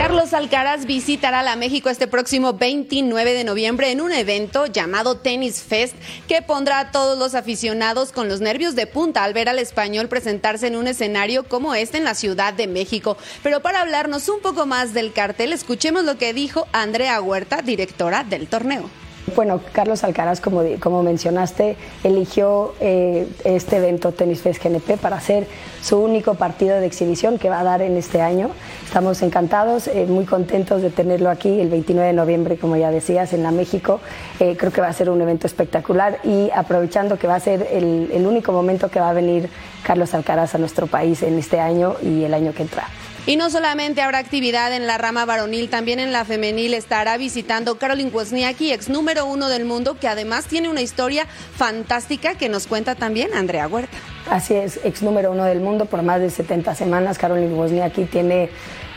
Carlos 0.00 0.32
Alcaraz 0.32 0.86
visitará 0.86 1.42
la 1.42 1.56
México 1.56 1.90
este 1.90 2.08
próximo 2.08 2.54
29 2.54 3.34
de 3.34 3.44
noviembre 3.44 3.90
en 3.90 4.00
un 4.00 4.12
evento 4.12 4.64
llamado 4.64 5.18
Tennis 5.18 5.62
Fest 5.62 5.94
que 6.26 6.40
pondrá 6.40 6.78
a 6.78 6.90
todos 6.90 7.18
los 7.18 7.34
aficionados 7.34 8.10
con 8.10 8.26
los 8.26 8.40
nervios 8.40 8.74
de 8.74 8.86
punta 8.86 9.24
al 9.24 9.34
ver 9.34 9.50
al 9.50 9.58
español 9.58 10.08
presentarse 10.08 10.68
en 10.68 10.76
un 10.76 10.86
escenario 10.86 11.44
como 11.44 11.74
este 11.74 11.98
en 11.98 12.04
la 12.04 12.14
Ciudad 12.14 12.54
de 12.54 12.66
México. 12.66 13.18
Pero 13.42 13.60
para 13.60 13.82
hablarnos 13.82 14.30
un 14.30 14.40
poco 14.40 14.64
más 14.64 14.94
del 14.94 15.12
cartel, 15.12 15.52
escuchemos 15.52 16.02
lo 16.04 16.16
que 16.16 16.32
dijo 16.32 16.66
Andrea 16.72 17.20
Huerta, 17.20 17.60
directora 17.60 18.24
del 18.24 18.48
torneo. 18.48 18.88
Bueno, 19.34 19.60
Carlos 19.72 20.04
Alcaraz, 20.04 20.40
como, 20.40 20.62
como 20.80 21.02
mencionaste, 21.02 21.76
eligió 22.04 22.74
eh, 22.80 23.26
este 23.44 23.76
evento 23.76 24.12
Tennis 24.12 24.42
Fest 24.42 24.62
GNP 24.62 24.96
para 24.96 25.16
hacer 25.16 25.46
su 25.82 25.98
único 25.98 26.34
partido 26.34 26.78
de 26.78 26.86
exhibición 26.86 27.38
que 27.38 27.48
va 27.48 27.60
a 27.60 27.64
dar 27.64 27.82
en 27.82 27.96
este 27.96 28.20
año. 28.20 28.50
Estamos 28.84 29.22
encantados, 29.22 29.88
eh, 29.88 30.06
muy 30.08 30.24
contentos 30.24 30.82
de 30.82 30.90
tenerlo 30.90 31.30
aquí 31.30 31.60
el 31.60 31.68
29 31.68 32.08
de 32.08 32.14
noviembre, 32.14 32.56
como 32.56 32.76
ya 32.76 32.90
decías, 32.90 33.32
en 33.32 33.42
la 33.42 33.50
México. 33.50 34.00
Eh, 34.38 34.56
creo 34.58 34.72
que 34.72 34.80
va 34.80 34.88
a 34.88 34.92
ser 34.92 35.10
un 35.10 35.20
evento 35.20 35.46
espectacular 35.46 36.18
y 36.24 36.50
aprovechando 36.54 37.18
que 37.18 37.26
va 37.26 37.36
a 37.36 37.40
ser 37.40 37.68
el, 37.72 38.10
el 38.12 38.26
único 38.26 38.52
momento 38.52 38.90
que 38.90 39.00
va 39.00 39.10
a 39.10 39.14
venir 39.14 39.48
Carlos 39.82 40.14
Alcaraz 40.14 40.54
a 40.54 40.58
nuestro 40.58 40.86
país 40.86 41.22
en 41.22 41.38
este 41.38 41.60
año 41.60 41.96
y 42.02 42.24
el 42.24 42.34
año 42.34 42.52
que 42.52 42.62
entra. 42.62 42.88
Y 43.30 43.36
no 43.36 43.48
solamente 43.48 44.02
habrá 44.02 44.18
actividad 44.18 44.74
en 44.74 44.88
la 44.88 44.98
rama 44.98 45.24
varonil, 45.24 45.70
también 45.70 46.00
en 46.00 46.10
la 46.10 46.24
femenil 46.24 46.74
estará 46.74 47.16
visitando 47.16 47.78
Caroline 47.78 48.10
Wozniacki, 48.10 48.72
ex 48.72 48.88
número 48.88 49.24
uno 49.24 49.48
del 49.48 49.64
mundo, 49.64 49.96
que 50.00 50.08
además 50.08 50.46
tiene 50.46 50.68
una 50.68 50.80
historia 50.80 51.28
fantástica 51.54 52.34
que 52.34 52.48
nos 52.48 52.66
cuenta 52.66 52.96
también 52.96 53.32
Andrea 53.32 53.68
Huerta. 53.68 53.96
Así 54.28 54.54
es, 54.54 54.80
ex 54.82 55.02
número 55.02 55.30
uno 55.30 55.44
del 55.44 55.60
mundo 55.60 55.86
por 55.86 56.02
más 56.02 56.20
de 56.20 56.28
70 56.28 56.74
semanas. 56.74 57.18
Caroline 57.18 57.54
Wozniacki 57.54 58.06
tiene 58.06 58.50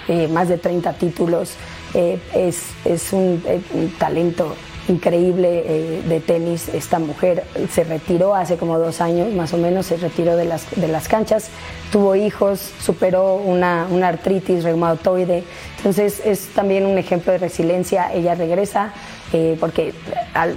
eh, 0.08 0.28
más 0.30 0.50
de 0.50 0.58
30 0.58 0.94
títulos. 0.94 1.52
Eh, 1.94 2.20
es, 2.34 2.64
es 2.86 3.14
un, 3.14 3.40
eh, 3.46 3.62
un 3.72 3.92
talento 4.00 4.56
increíble 4.90 5.64
eh, 5.66 6.02
de 6.08 6.20
tenis. 6.20 6.68
Esta 6.70 7.00
mujer 7.00 7.44
se 7.72 7.84
retiró 7.84 8.36
hace 8.36 8.58
como 8.58 8.78
dos 8.80 9.02
años, 9.02 9.32
más 9.34 9.54
o 9.54 9.58
menos, 9.58 9.86
se 9.88 9.98
retiró 9.98 10.36
de 10.36 10.46
las, 10.46 10.66
de 10.76 10.88
las 10.88 11.08
canchas, 11.08 11.50
tuvo 11.92 12.16
hijos, 12.16 12.72
superó 12.82 13.36
una, 13.36 13.88
una 13.90 14.10
artritis 14.10 14.64
reumatoide. 14.64 15.44
Entonces 15.78 16.22
es 16.26 16.48
también 16.56 16.86
un 16.86 16.98
ejemplo 16.98 17.32
de 17.32 17.38
resiliencia. 17.38 18.12
Ella 18.14 18.36
regresa. 18.36 18.94
eh, 19.36 19.58
porque 19.60 19.94
al- 20.36 20.56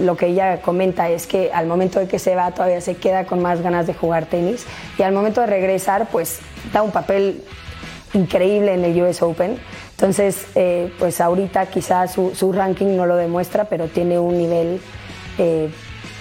lo 0.00 0.16
que 0.16 0.26
ella 0.26 0.60
comenta 0.62 1.08
es 1.10 1.28
que 1.28 1.52
al 1.52 1.66
momento 1.68 2.00
de 2.00 2.08
que 2.08 2.18
se 2.18 2.34
va 2.34 2.50
todavía 2.50 2.80
se 2.80 2.96
queda 2.96 3.24
con 3.24 3.40
más 3.40 3.60
ganas 3.62 3.86
de 3.86 3.94
jugar 3.94 4.26
tenis 4.26 4.66
y 4.98 5.02
al 5.04 5.12
momento 5.12 5.40
de 5.42 5.46
regresar 5.46 6.08
pues 6.10 6.40
da 6.72 6.82
un 6.82 6.90
papel 6.90 7.44
increíble 8.12 8.74
en 8.74 8.84
el 8.84 9.00
US 9.02 9.22
Open. 9.22 9.58
Entonces, 10.00 10.46
eh, 10.54 10.90
pues 10.98 11.20
ahorita 11.20 11.66
quizás 11.66 12.14
su, 12.14 12.34
su 12.34 12.52
ranking 12.52 12.96
no 12.96 13.04
lo 13.04 13.16
demuestra, 13.16 13.66
pero 13.66 13.86
tiene 13.88 14.18
un 14.18 14.38
nivel 14.38 14.80
eh, 15.36 15.68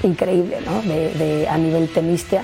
increíble 0.04 0.58
¿no? 0.66 0.82
de, 0.82 1.14
de- 1.14 1.48
a 1.48 1.58
nivel 1.58 1.88
tenista. 1.88 2.44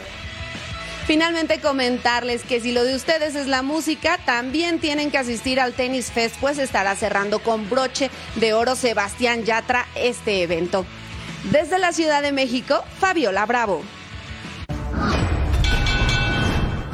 Finalmente 1.06 1.60
comentarles 1.60 2.43
que 2.43 2.62
si 2.62 2.71
lo 2.71 2.86
de 2.86 2.95
ustedes 2.95 3.36
es 3.36 3.48
la 3.48 3.63
música, 3.63 4.17
también 4.26 4.80
tienen 4.80 5.12
que 5.12 5.17
asistir 5.17 5.60
al 5.60 5.74
Tennis 5.74 6.10
Fest, 6.10 6.38
pues 6.39 6.58
estará 6.58 6.95
cerrando 6.95 7.39
con 7.39 7.69
broche 7.69 8.10
de 8.36 8.54
oro 8.54 8.76
Sebastián 8.76 9.43
Yatra 9.43 9.86
este 9.95 10.41
evento. 10.41 10.86
Desde 11.52 11.80
la 11.80 11.91
Ciudad 11.91 12.21
de 12.21 12.32
México, 12.32 12.82
Fabiola 12.98 13.45
Bravo. 13.45 13.82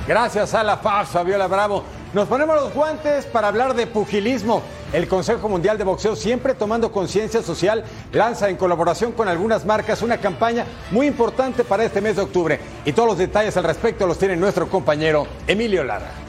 Gracias 0.07 0.55
a 0.55 0.63
la 0.63 0.81
Paz, 0.81 1.09
Fabiola 1.09 1.45
Bravo. 1.45 1.83
Nos 2.13 2.27
ponemos 2.27 2.57
los 2.57 2.73
guantes 2.73 3.25
para 3.25 3.47
hablar 3.47 3.73
de 3.73 3.87
pugilismo. 3.87 4.61
El 4.91 5.07
Consejo 5.07 5.47
Mundial 5.47 5.77
de 5.77 5.85
Boxeo, 5.85 6.17
siempre 6.17 6.53
tomando 6.53 6.91
conciencia 6.91 7.41
social, 7.41 7.85
lanza 8.11 8.49
en 8.49 8.57
colaboración 8.57 9.13
con 9.13 9.29
algunas 9.29 9.65
marcas 9.65 10.01
una 10.01 10.17
campaña 10.17 10.65
muy 10.91 11.07
importante 11.07 11.63
para 11.63 11.85
este 11.85 12.01
mes 12.01 12.17
de 12.17 12.23
octubre. 12.23 12.59
Y 12.83 12.91
todos 12.91 13.07
los 13.07 13.17
detalles 13.17 13.55
al 13.55 13.63
respecto 13.63 14.05
los 14.05 14.17
tiene 14.17 14.35
nuestro 14.35 14.67
compañero 14.67 15.25
Emilio 15.47 15.85
Lara. 15.85 16.20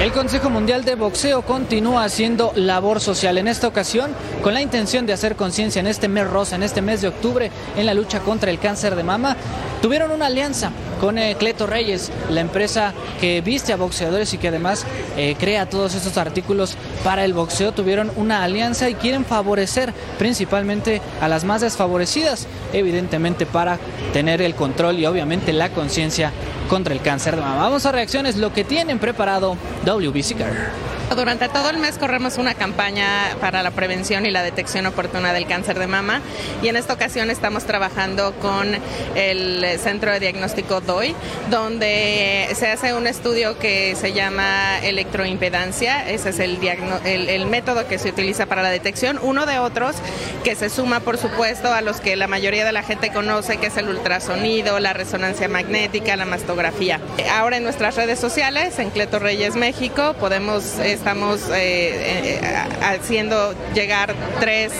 El 0.00 0.10
Consejo 0.10 0.50
Mundial 0.50 0.84
de 0.84 0.96
Boxeo 0.96 1.42
continúa 1.42 2.02
haciendo 2.02 2.52
labor 2.56 3.00
social 3.00 3.38
en 3.38 3.46
esta 3.46 3.68
ocasión 3.68 4.10
con 4.42 4.52
la 4.52 4.60
intención 4.60 5.06
de 5.06 5.12
hacer 5.12 5.36
conciencia 5.36 5.78
en 5.78 5.86
este 5.86 6.08
mes 6.08 6.28
rosa, 6.28 6.56
en 6.56 6.64
este 6.64 6.82
mes 6.82 7.00
de 7.00 7.08
octubre, 7.08 7.52
en 7.76 7.86
la 7.86 7.94
lucha 7.94 8.18
contra 8.18 8.50
el 8.50 8.58
cáncer 8.58 8.96
de 8.96 9.04
mama. 9.04 9.36
Tuvieron 9.80 10.10
una 10.10 10.26
alianza 10.26 10.72
con 11.00 11.16
eh, 11.16 11.36
Cleto 11.38 11.66
Reyes, 11.66 12.10
la 12.28 12.40
empresa 12.40 12.92
que 13.20 13.40
viste 13.40 13.72
a 13.72 13.76
boxeadores 13.76 14.34
y 14.34 14.38
que 14.38 14.48
además 14.48 14.84
eh, 15.16 15.36
crea 15.38 15.68
todos 15.68 15.94
estos 15.94 16.18
artículos 16.18 16.76
para 17.04 17.24
el 17.24 17.32
boxeo. 17.32 17.72
Tuvieron 17.72 18.10
una 18.16 18.42
alianza 18.42 18.90
y 18.90 18.94
quieren 18.94 19.24
favorecer 19.24 19.94
principalmente 20.18 21.02
a 21.20 21.28
las 21.28 21.44
más 21.44 21.60
desfavorecidas, 21.60 22.48
evidentemente 22.72 23.46
para 23.46 23.78
tener 24.12 24.42
el 24.42 24.56
control 24.56 24.98
y 24.98 25.06
obviamente 25.06 25.52
la 25.52 25.68
conciencia 25.68 26.32
contra 26.68 26.94
el 26.94 27.00
cáncer 27.00 27.36
de 27.36 27.42
mama. 27.42 27.62
Vamos 27.62 27.86
a 27.86 27.92
reacciones, 27.92 28.36
lo 28.36 28.52
que 28.52 28.64
tienen 28.64 28.98
preparado 28.98 29.56
WBC 29.84 30.38
Car. 30.38 30.93
Durante 31.10 31.48
todo 31.48 31.70
el 31.70 31.78
mes 31.78 31.96
corremos 31.96 32.38
una 32.38 32.54
campaña 32.54 33.36
para 33.40 33.62
la 33.62 33.70
prevención 33.70 34.26
y 34.26 34.30
la 34.30 34.42
detección 34.42 34.86
oportuna 34.86 35.32
del 35.32 35.46
cáncer 35.46 35.78
de 35.78 35.86
mama 35.86 36.20
y 36.62 36.68
en 36.68 36.76
esta 36.76 36.92
ocasión 36.92 37.30
estamos 37.30 37.64
trabajando 37.64 38.34
con 38.40 38.74
el 39.14 39.64
Centro 39.78 40.10
de 40.10 40.18
Diagnóstico 40.20 40.80
DOI, 40.80 41.14
donde 41.50 42.48
se 42.54 42.68
hace 42.68 42.94
un 42.94 43.06
estudio 43.06 43.58
que 43.58 43.94
se 43.94 44.12
llama 44.12 44.80
electroimpedancia, 44.82 46.08
ese 46.10 46.30
es 46.30 46.40
el, 46.40 46.58
el, 47.04 47.28
el 47.28 47.46
método 47.46 47.86
que 47.86 47.98
se 47.98 48.08
utiliza 48.08 48.46
para 48.46 48.62
la 48.62 48.70
detección, 48.70 49.20
uno 49.22 49.46
de 49.46 49.58
otros 49.60 49.96
que 50.42 50.56
se 50.56 50.68
suma 50.68 51.00
por 51.00 51.16
supuesto 51.16 51.72
a 51.72 51.80
los 51.80 52.00
que 52.00 52.16
la 52.16 52.26
mayoría 52.26 52.64
de 52.64 52.72
la 52.72 52.82
gente 52.82 53.12
conoce, 53.12 53.58
que 53.58 53.68
es 53.68 53.76
el 53.76 53.88
ultrasonido, 53.88 54.80
la 54.80 54.92
resonancia 54.92 55.48
magnética, 55.48 56.16
la 56.16 56.26
mastografía. 56.26 57.00
Ahora 57.32 57.56
en 57.56 57.62
nuestras 57.62 57.96
redes 57.96 58.18
sociales, 58.18 58.78
en 58.78 58.90
Cleto 58.90 59.18
Reyes 59.18 59.54
México, 59.54 60.14
podemos, 60.18 60.78
estamos 60.94 61.40
eh, 61.50 62.38
eh, 62.40 62.40
haciendo 62.82 63.54
llegar 63.74 64.14
tres 64.40 64.72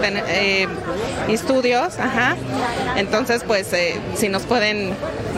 ten- 0.00 0.22
eh, 0.28 0.68
estudios, 1.28 1.98
ajá. 1.98 2.36
Entonces, 2.96 3.42
pues, 3.46 3.72
eh, 3.72 3.96
si 4.14 4.28
nos 4.28 4.42
pueden 4.42 4.92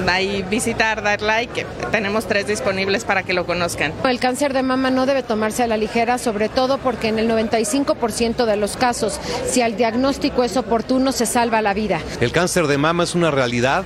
ahí 0.08 0.44
visitar, 0.50 1.02
dar 1.02 1.22
like, 1.22 1.64
tenemos 1.90 2.26
tres 2.26 2.46
disponibles 2.46 3.04
para 3.04 3.22
que 3.22 3.32
lo 3.32 3.46
conozcan. 3.46 3.92
El 4.04 4.20
cáncer 4.20 4.52
de 4.52 4.62
mama 4.62 4.90
no 4.90 5.06
debe 5.06 5.22
tomarse 5.22 5.62
a 5.62 5.66
la 5.66 5.76
ligera, 5.76 6.18
sobre 6.18 6.48
todo 6.48 6.78
porque 6.78 7.08
en 7.08 7.18
el 7.18 7.28
95% 7.28 8.44
de 8.46 8.56
los 8.56 8.76
casos, 8.76 9.18
si 9.48 9.60
el 9.60 9.76
diagnóstico 9.76 10.44
es 10.44 10.56
oportuno, 10.56 11.12
se 11.12 11.26
salva 11.26 11.62
la 11.62 11.74
vida. 11.74 12.00
El 12.20 12.32
cáncer 12.32 12.66
de 12.66 12.78
mama 12.78 13.04
es 13.04 13.14
una 13.14 13.30
realidad, 13.30 13.84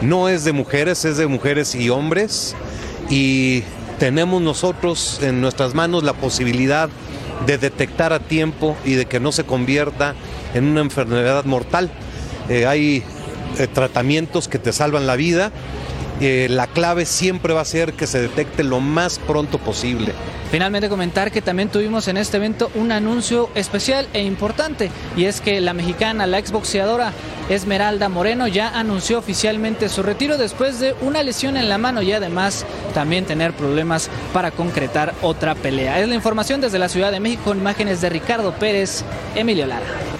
no 0.00 0.28
es 0.28 0.44
de 0.44 0.52
mujeres, 0.52 1.04
es 1.04 1.16
de 1.16 1.26
mujeres 1.26 1.74
y 1.74 1.88
hombres 1.90 2.54
y 3.08 3.62
tenemos 3.98 4.42
nosotros 4.42 5.20
en 5.22 5.40
nuestras 5.40 5.74
manos 5.74 6.02
la 6.02 6.12
posibilidad 6.12 6.88
de 7.46 7.58
detectar 7.58 8.12
a 8.12 8.20
tiempo 8.20 8.76
y 8.84 8.94
de 8.94 9.06
que 9.06 9.20
no 9.20 9.32
se 9.32 9.44
convierta 9.44 10.14
en 10.54 10.64
una 10.64 10.80
enfermedad 10.80 11.44
mortal. 11.44 11.90
Eh, 12.48 12.66
hay 12.66 13.02
eh, 13.58 13.66
tratamientos 13.66 14.48
que 14.48 14.58
te 14.58 14.72
salvan 14.72 15.06
la 15.06 15.16
vida. 15.16 15.52
La 16.20 16.66
clave 16.66 17.04
siempre 17.04 17.52
va 17.52 17.60
a 17.60 17.66
ser 17.66 17.92
que 17.92 18.06
se 18.06 18.20
detecte 18.20 18.64
lo 18.64 18.80
más 18.80 19.18
pronto 19.18 19.58
posible. 19.58 20.12
Finalmente 20.50 20.88
comentar 20.88 21.32
que 21.32 21.42
también 21.42 21.68
tuvimos 21.68 22.08
en 22.08 22.16
este 22.16 22.36
evento 22.36 22.70
un 22.74 22.92
anuncio 22.92 23.50
especial 23.54 24.08
e 24.12 24.22
importante 24.22 24.90
y 25.16 25.24
es 25.24 25.40
que 25.40 25.60
la 25.60 25.74
mexicana, 25.74 26.26
la 26.26 26.38
exboxeadora 26.38 27.12
Esmeralda 27.48 28.08
Moreno 28.08 28.46
ya 28.46 28.68
anunció 28.68 29.18
oficialmente 29.18 29.88
su 29.88 30.02
retiro 30.02 30.38
después 30.38 30.80
de 30.80 30.94
una 31.00 31.22
lesión 31.22 31.56
en 31.56 31.68
la 31.68 31.78
mano 31.78 32.00
y 32.00 32.12
además 32.12 32.64
también 32.94 33.24
tener 33.24 33.52
problemas 33.52 34.08
para 34.32 34.52
concretar 34.52 35.14
otra 35.20 35.54
pelea. 35.54 36.00
Es 36.00 36.08
la 36.08 36.14
información 36.14 36.60
desde 36.60 36.78
la 36.78 36.88
Ciudad 36.88 37.12
de 37.12 37.20
México 37.20 37.54
imágenes 37.54 38.00
de 38.00 38.08
Ricardo 38.08 38.52
Pérez, 38.52 39.04
Emilio 39.34 39.66
Lara. 39.66 40.15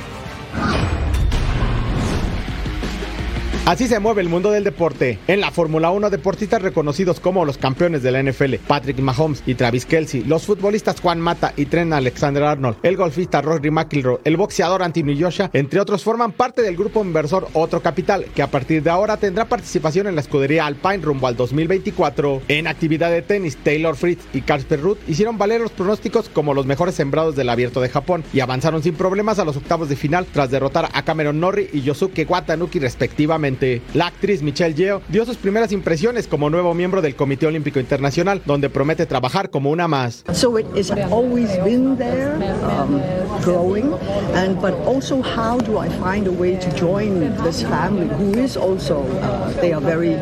Así 3.67 3.89
se 3.89 3.99
mueve 3.99 4.23
el 4.23 4.29
mundo 4.29 4.53
del 4.53 4.63
deporte. 4.63 5.19
En 5.27 5.41
la 5.41 5.51
Fórmula 5.51 5.91
1, 5.91 6.09
deportistas 6.11 6.63
reconocidos 6.63 7.19
como 7.19 7.45
los 7.45 7.59
campeones 7.59 8.01
de 8.05 8.13
la 8.13 8.23
NFL, 8.23 8.55
Patrick 8.65 9.01
Mahomes 9.01 9.43
y 9.45 9.57
Travis 9.57 9.87
Kelsey, 9.87 10.23
los 10.23 10.47
futbolistas 10.47 11.01
Juan 11.01 11.21
Mata 11.21 11.53
y 11.57 11.67
Trent 11.67 11.93
Alexander 11.93 12.45
Arnold, 12.45 12.77
el 12.85 12.97
golfista 12.97 13.43
Rory 13.43 13.73
McIlroy, 13.73 14.19
el 14.23 14.37
boxeador 14.37 14.85
Anthony 14.85 15.19
Joshua, 15.19 15.51
entre 15.53 15.81
otros, 15.81 16.05
forman 16.05 16.31
parte 16.31 16.63
del 16.63 16.77
grupo 16.77 17.03
inversor 17.03 17.49
Otro 17.55 17.83
Capital, 17.83 18.27
que 18.37 18.43
a 18.43 18.53
partir 18.53 18.85
de 18.85 18.91
ahora 18.91 19.17
tendrá 19.17 19.47
participación 19.47 20.07
en 20.07 20.15
la 20.15 20.21
escudería 20.21 20.65
Alpine 20.65 20.99
rumbo 20.99 21.27
al 21.27 21.35
2024. 21.35 22.43
En 22.47 22.69
actividad 22.69 23.11
de 23.11 23.23
tenis, 23.23 23.57
Taylor 23.57 23.97
Fritz 23.97 24.29
y 24.33 24.43
Casper 24.43 24.81
Ruth 24.81 24.99
hicieron 25.09 25.39
valer 25.39 25.61
los 25.61 25.73
pronósticos 25.73 26.29
como 26.29 26.55
los 26.55 26.67
mejores 26.67 26.95
sembrados 26.95 27.35
del 27.35 27.49
Abierto 27.49 27.81
de 27.81 27.89
Japón 27.89 28.23
y 28.33 28.39
avanzaron 28.39 28.85
sin 28.85 28.95
problemas 28.95 29.41
a 29.41 29.45
los 29.45 29.57
octavos 29.57 29.89
de 29.89 29.97
final 29.97 30.25
tras 30.33 30.53
derrotar 30.53 30.89
a 30.93 31.03
Cameron 31.03 31.41
Norrie 31.41 31.69
y 31.73 31.83
Yosuke 31.83 32.31
Watanuki 32.31 32.79
respectivamente. 32.79 33.56
La 33.95 34.07
actriz 34.07 34.43
Michelle 34.43 34.75
Yeoh 34.75 35.01
dio 35.09 35.25
sus 35.25 35.37
primeras 35.37 35.73
impresiones 35.73 36.27
como 36.27 36.51
nuevo 36.51 36.75
miembro 36.75 37.01
del 37.01 37.17
Comité 37.17 37.47
Olímpico 37.47 37.81
Internacional, 37.81 38.43
donde 38.45 38.69
promete 38.69 39.07
trabajar 39.07 39.51
como 39.51 39.71
una 39.71 39.89
más. 39.89 40.25
So 40.33 40.59
it 40.59 40.67
has 40.77 40.91
always 41.11 41.49
been 41.65 41.97
there, 41.97 42.35
um, 42.65 43.01
growing, 43.43 43.95
and 44.35 44.61
but 44.61 44.75
also 44.87 45.23
how 45.23 45.59
do 45.59 45.79
I 45.79 45.89
find 45.89 46.27
a 46.27 46.33
way 46.33 46.57
to 46.57 46.71
join 46.79 47.21
this 47.45 47.63
family 47.63 48.09
who 48.19 48.39
is 48.39 48.57
also 48.57 49.05
uh, 49.23 49.51
they 49.61 49.73
are 49.73 49.81
very 49.81 50.17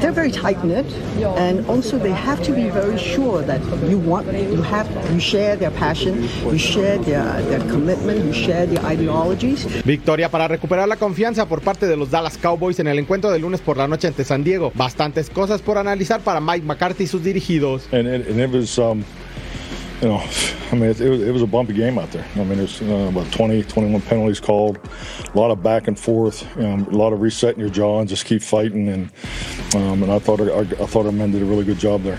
they're 0.00 0.14
very 0.14 0.30
tight 0.30 0.62
knit, 0.62 0.86
and 1.36 1.66
also 1.68 1.98
they 1.98 2.12
have 2.12 2.42
to 2.44 2.52
be 2.52 2.70
very 2.70 2.98
sure 2.98 3.42
that 3.46 3.60
you 3.88 3.98
want 3.98 4.26
you 4.32 4.62
have 4.62 4.86
you 5.12 5.18
share 5.20 5.56
their 5.56 5.72
passion, 5.72 6.28
you 6.44 6.58
share 6.58 6.98
their 6.98 7.24
their 7.48 7.60
commitment, 7.70 8.24
you 8.24 8.32
share 8.32 8.66
their 8.66 8.84
ideologies. 8.84 9.66
Victoria 9.84 10.28
para 10.28 10.46
recuperar 10.46 10.86
la 10.86 10.96
confianza 10.96 11.46
por 11.46 11.62
parte 11.62 11.86
de 11.86 11.96
los 11.96 12.10
Dallas 12.10 12.38
Cowboys 12.38 12.59
Cowboys 12.60 12.78
en 12.78 12.88
el 12.88 12.98
encuentro 12.98 13.30
del 13.30 13.40
lunes 13.40 13.62
por 13.62 13.78
la 13.78 13.88
noche 13.88 14.06
ante 14.06 14.22
San 14.22 14.44
Diego. 14.44 14.70
Bastantes 14.74 15.30
cosas 15.30 15.62
por 15.62 15.78
analizar 15.78 16.20
para 16.20 16.40
Mike 16.40 16.66
McCarthy 16.66 17.04
y 17.04 17.06
sus 17.06 17.24
dirigidos. 17.24 17.88
And 17.90 18.06
it, 18.06 18.28
and 18.28 18.38
it 18.38 18.50
was, 18.50 18.78
um, 18.78 19.02
you 20.02 20.08
know, 20.08 20.20
I 20.70 20.74
mean, 20.74 20.90
it, 20.90 21.00
was, 21.00 21.22
it 21.22 21.32
was 21.32 21.40
a 21.40 21.46
bumpy 21.46 21.72
game 21.72 21.98
out 21.98 22.10
there. 22.10 22.26
I 22.36 22.44
mean, 22.44 22.58
there's 22.58 22.82
uh, 22.82 23.08
about 23.08 23.32
20, 23.32 23.62
21 23.62 24.02
penalties 24.02 24.40
called, 24.40 24.78
a 25.32 25.38
lot 25.38 25.50
of 25.50 25.62
back 25.62 25.88
and 25.88 25.98
forth, 25.98 26.44
a 26.58 26.76
lot 26.90 27.14
of 27.14 27.22
resetting 27.22 27.60
your 27.60 27.70
jaw 27.70 28.00
and 28.00 28.08
just 28.08 28.26
keep 28.26 28.42
fighting. 28.42 28.90
And 28.90 29.10
um, 29.74 30.02
and 30.02 30.12
I 30.12 30.18
thought 30.18 30.40
I 30.42 30.64
thought 30.86 31.06
our 31.06 31.12
men 31.12 31.32
did 31.32 31.40
a 31.40 31.46
really 31.46 31.64
good 31.64 31.78
job 31.78 32.02
there. 32.02 32.18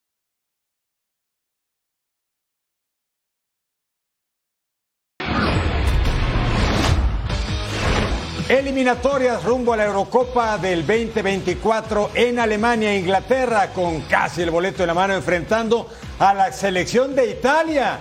Eliminatorias 8.51 9.45
rumbo 9.45 9.71
a 9.71 9.77
la 9.77 9.85
Eurocopa 9.85 10.57
del 10.57 10.85
2024 10.85 12.11
en 12.13 12.37
Alemania 12.37 12.91
e 12.91 12.97
Inglaterra 12.97 13.69
con 13.71 14.01
casi 14.01 14.41
el 14.41 14.51
boleto 14.51 14.83
en 14.83 14.87
la 14.87 14.93
mano 14.93 15.13
enfrentando 15.13 15.87
a 16.19 16.33
la 16.33 16.51
selección 16.51 17.15
de 17.15 17.29
Italia. 17.29 17.99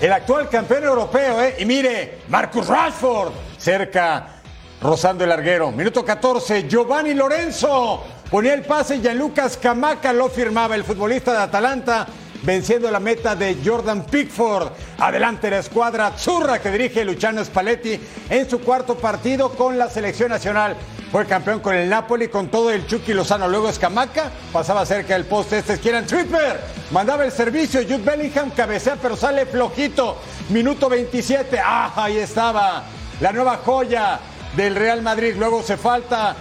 El 0.00 0.12
actual 0.12 0.48
campeón 0.48 0.82
europeo, 0.82 1.40
¿eh? 1.44 1.58
Y 1.60 1.64
mire, 1.64 2.22
Marcus 2.26 2.66
Rashford 2.66 3.30
cerca, 3.56 4.40
rozando 4.82 5.22
el 5.22 5.30
larguero. 5.30 5.70
Minuto 5.70 6.04
14, 6.04 6.66
Giovanni 6.66 7.14
Lorenzo 7.14 8.02
ponía 8.28 8.54
el 8.54 8.62
pase 8.62 8.96
y 8.96 9.00
Gianluca 9.00 9.48
Scamacca 9.48 10.12
lo 10.12 10.28
firmaba 10.28 10.74
el 10.74 10.82
futbolista 10.82 11.30
de 11.34 11.38
Atalanta 11.38 12.04
venciendo 12.42 12.90
la 12.90 13.00
meta 13.00 13.34
de 13.34 13.58
Jordan 13.64 14.04
Pickford. 14.04 14.68
Adelante 14.98 15.50
la 15.50 15.58
escuadra 15.58 16.08
Azzurra 16.08 16.60
que 16.60 16.70
dirige 16.70 17.04
Luciano 17.04 17.44
Spalletti 17.44 17.98
en 18.30 18.48
su 18.48 18.60
cuarto 18.60 18.96
partido 18.96 19.50
con 19.50 19.78
la 19.78 19.88
selección 19.88 20.30
nacional. 20.30 20.76
Fue 21.10 21.24
campeón 21.24 21.60
con 21.60 21.74
el 21.74 21.88
Napoli 21.88 22.28
con 22.28 22.48
todo 22.48 22.70
el 22.70 22.86
Chucky 22.86 23.14
Lozano. 23.14 23.48
Luego 23.48 23.70
Escamaca 23.70 24.30
pasaba 24.52 24.84
cerca 24.84 25.14
del 25.14 25.24
poste. 25.24 25.58
Este 25.58 25.74
es 25.74 25.80
Kieran 25.80 26.06
Tripper. 26.06 26.60
Mandaba 26.90 27.24
el 27.24 27.32
servicio. 27.32 27.80
Jude 27.82 27.98
Bellingham 27.98 28.50
cabecea, 28.50 28.96
pero 29.00 29.16
sale 29.16 29.46
flojito. 29.46 30.18
Minuto 30.50 30.88
27. 30.88 31.58
¡Ah! 31.64 31.92
Ahí 31.96 32.18
estaba. 32.18 32.84
La 33.20 33.32
nueva 33.32 33.58
joya 33.64 34.20
del 34.54 34.74
Real 34.74 35.00
Madrid. 35.00 35.34
Luego 35.38 35.62
se 35.62 35.78
falta 35.78 36.36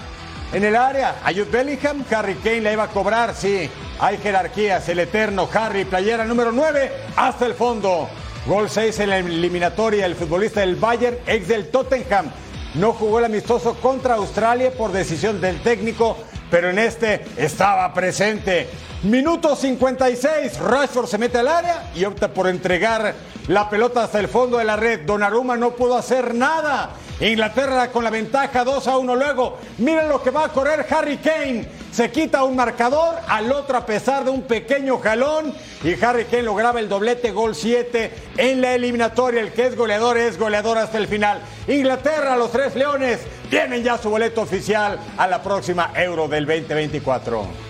en 0.53 0.63
el 0.63 0.75
área. 0.75 1.19
A 1.23 1.31
Jude 1.31 1.45
Bellingham. 1.45 2.03
Harry 2.11 2.35
Kane 2.35 2.61
la 2.61 2.73
iba 2.73 2.83
a 2.83 2.87
cobrar, 2.87 3.35
sí. 3.35 3.69
Hay 3.99 4.17
jerarquías, 4.17 4.87
el 4.89 4.99
eterno 4.99 5.49
Harry, 5.53 5.85
playera 5.85 6.23
número 6.23 6.51
9, 6.51 6.91
hasta 7.15 7.45
el 7.45 7.53
fondo. 7.53 8.07
Gol 8.45 8.69
6 8.69 8.99
en 8.99 9.09
la 9.09 9.17
eliminatoria, 9.17 10.05
el 10.05 10.15
futbolista 10.15 10.61
del 10.61 10.75
Bayern, 10.75 11.17
ex 11.25 11.47
del 11.47 11.69
Tottenham. 11.69 12.31
No 12.75 12.93
jugó 12.93 13.19
el 13.19 13.25
amistoso 13.25 13.75
contra 13.75 14.15
Australia 14.15 14.71
por 14.71 14.91
decisión 14.91 15.41
del 15.41 15.61
técnico, 15.61 16.17
pero 16.51 16.69
en 16.69 16.79
este 16.79 17.25
estaba 17.37 17.91
presente. 17.93 18.69
Minuto 19.03 19.55
56, 19.55 20.59
Rashford 20.59 21.07
se 21.07 21.17
mete 21.17 21.39
al 21.39 21.47
área 21.47 21.91
y 21.95 22.05
opta 22.05 22.29
por 22.29 22.47
entregar 22.47 23.15
la 23.47 23.69
pelota 23.69 24.03
hasta 24.03 24.19
el 24.19 24.27
fondo 24.27 24.57
de 24.57 24.65
la 24.65 24.75
red. 24.75 25.01
Donnarumma 25.05 25.57
no 25.57 25.71
pudo 25.71 25.97
hacer 25.97 26.33
nada. 26.33 26.91
Inglaterra 27.19 27.89
con 27.89 28.03
la 28.03 28.11
ventaja 28.11 28.63
2 28.63 28.87
a 28.87 28.97
1 28.97 29.15
luego. 29.15 29.57
Miren 29.79 30.07
lo 30.07 30.21
que 30.21 30.29
va 30.29 30.45
a 30.45 30.49
correr 30.49 30.85
Harry 30.89 31.17
Kane. 31.17 31.67
Se 31.91 32.11
quita 32.11 32.43
un 32.43 32.55
marcador 32.55 33.15
al 33.27 33.51
otro 33.51 33.77
a 33.77 33.85
pesar 33.85 34.23
de 34.23 34.29
un 34.29 34.43
pequeño 34.43 34.99
jalón 34.99 35.51
y 35.83 36.03
Harry 36.03 36.25
Kane 36.25 36.43
lograba 36.43 36.79
el 36.79 36.87
doblete 36.87 37.31
gol 37.31 37.55
7 37.55 38.11
en 38.37 38.61
la 38.61 38.75
eliminatoria. 38.75 39.41
El 39.41 39.51
que 39.51 39.65
es 39.65 39.75
goleador 39.75 40.17
es 40.17 40.37
goleador 40.37 40.77
hasta 40.77 40.99
el 40.99 41.07
final. 41.07 41.41
Inglaterra, 41.67 42.37
los 42.37 42.51
tres 42.51 42.75
leones, 42.75 43.21
tienen 43.49 43.83
ya 43.83 43.97
su 43.97 44.11
boleto 44.11 44.41
oficial 44.41 44.99
a 45.17 45.25
la 45.25 45.41
próxima 45.41 45.91
Euro 45.95 46.27
del 46.27 46.45
2024. 46.45 47.67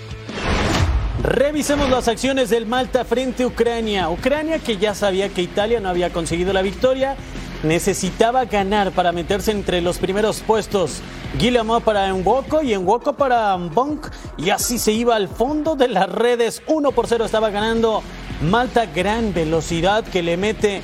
Revisemos 1.24 1.90
las 1.90 2.08
acciones 2.08 2.50
del 2.50 2.68
Malta 2.68 3.04
frente 3.04 3.44
a 3.44 3.48
Ucrania. 3.48 4.10
Ucrania 4.10 4.60
que 4.60 4.78
ya 4.78 4.94
sabía 4.94 5.30
que 5.30 5.42
Italia 5.42 5.80
no 5.80 5.90
había 5.90 6.12
conseguido 6.12 6.54
la 6.54 6.62
victoria, 6.62 7.16
necesitaba 7.64 8.46
ganar 8.46 8.92
para 8.92 9.12
meterse 9.12 9.52
entre 9.52 9.82
los 9.82 9.98
primeros 9.98 10.42
puestos. 10.42 11.02
Guillermo 11.38 11.80
para 11.82 12.08
Enwoco 12.08 12.62
y 12.62 12.74
Enwoco 12.74 13.14
para 13.14 13.56
Bonk 13.56 14.08
y 14.38 14.50
así 14.50 14.80
se 14.80 14.92
iba 14.92 15.16
al 15.16 15.28
fondo 15.28 15.76
de 15.76 15.88
las 15.88 16.10
redes. 16.10 16.62
1 16.68 16.92
por 16.92 17.08
0 17.08 17.26
estaba 17.26 17.50
ganando 17.50 18.02
Malta, 18.42 18.86
gran 18.86 19.34
velocidad 19.34 20.04
que 20.04 20.24
le 20.24 20.38
mete 20.38 20.82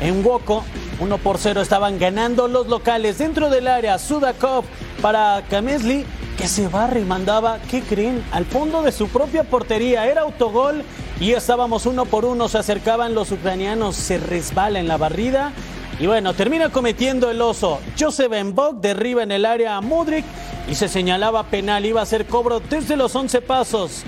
Enwoco. 0.00 0.64
1 1.00 1.18
por 1.18 1.38
0 1.38 1.60
estaban 1.60 1.98
ganando 1.98 2.48
los 2.48 2.68
locales 2.68 3.18
dentro 3.18 3.50
del 3.50 3.68
área. 3.68 3.98
Sudakov 3.98 4.64
para 5.02 5.42
Kamesli 5.50 6.04
que 6.36 6.48
se 6.48 6.68
barra 6.68 6.98
y 6.98 7.04
mandaba, 7.04 7.58
¿qué 7.70 7.80
creen? 7.80 8.24
Al 8.32 8.44
fondo 8.44 8.82
de 8.82 8.92
su 8.92 9.08
propia 9.08 9.44
portería. 9.44 10.06
Era 10.06 10.22
autogol 10.22 10.82
y 11.20 11.32
estábamos 11.32 11.86
uno 11.86 12.06
por 12.06 12.24
uno. 12.24 12.48
Se 12.48 12.58
acercaban 12.58 13.14
los 13.14 13.30
ucranianos, 13.30 13.96
se 13.96 14.18
resbala 14.18 14.80
en 14.80 14.88
la 14.88 14.96
barrida. 14.96 15.52
Y 16.00 16.06
bueno, 16.06 16.34
termina 16.34 16.70
cometiendo 16.70 17.30
el 17.30 17.40
oso. 17.40 17.80
Joseph 17.98 18.32
Mbok 18.44 18.80
derriba 18.80 19.22
en 19.22 19.32
el 19.32 19.44
área 19.44 19.76
a 19.76 19.80
Mudrik 19.80 20.24
y 20.68 20.74
se 20.74 20.88
señalaba 20.88 21.44
penal. 21.44 21.86
Iba 21.86 22.02
a 22.02 22.06
ser 22.06 22.26
cobro 22.26 22.60
desde 22.60 22.96
los 22.96 23.14
11 23.14 23.40
pasos. 23.42 24.02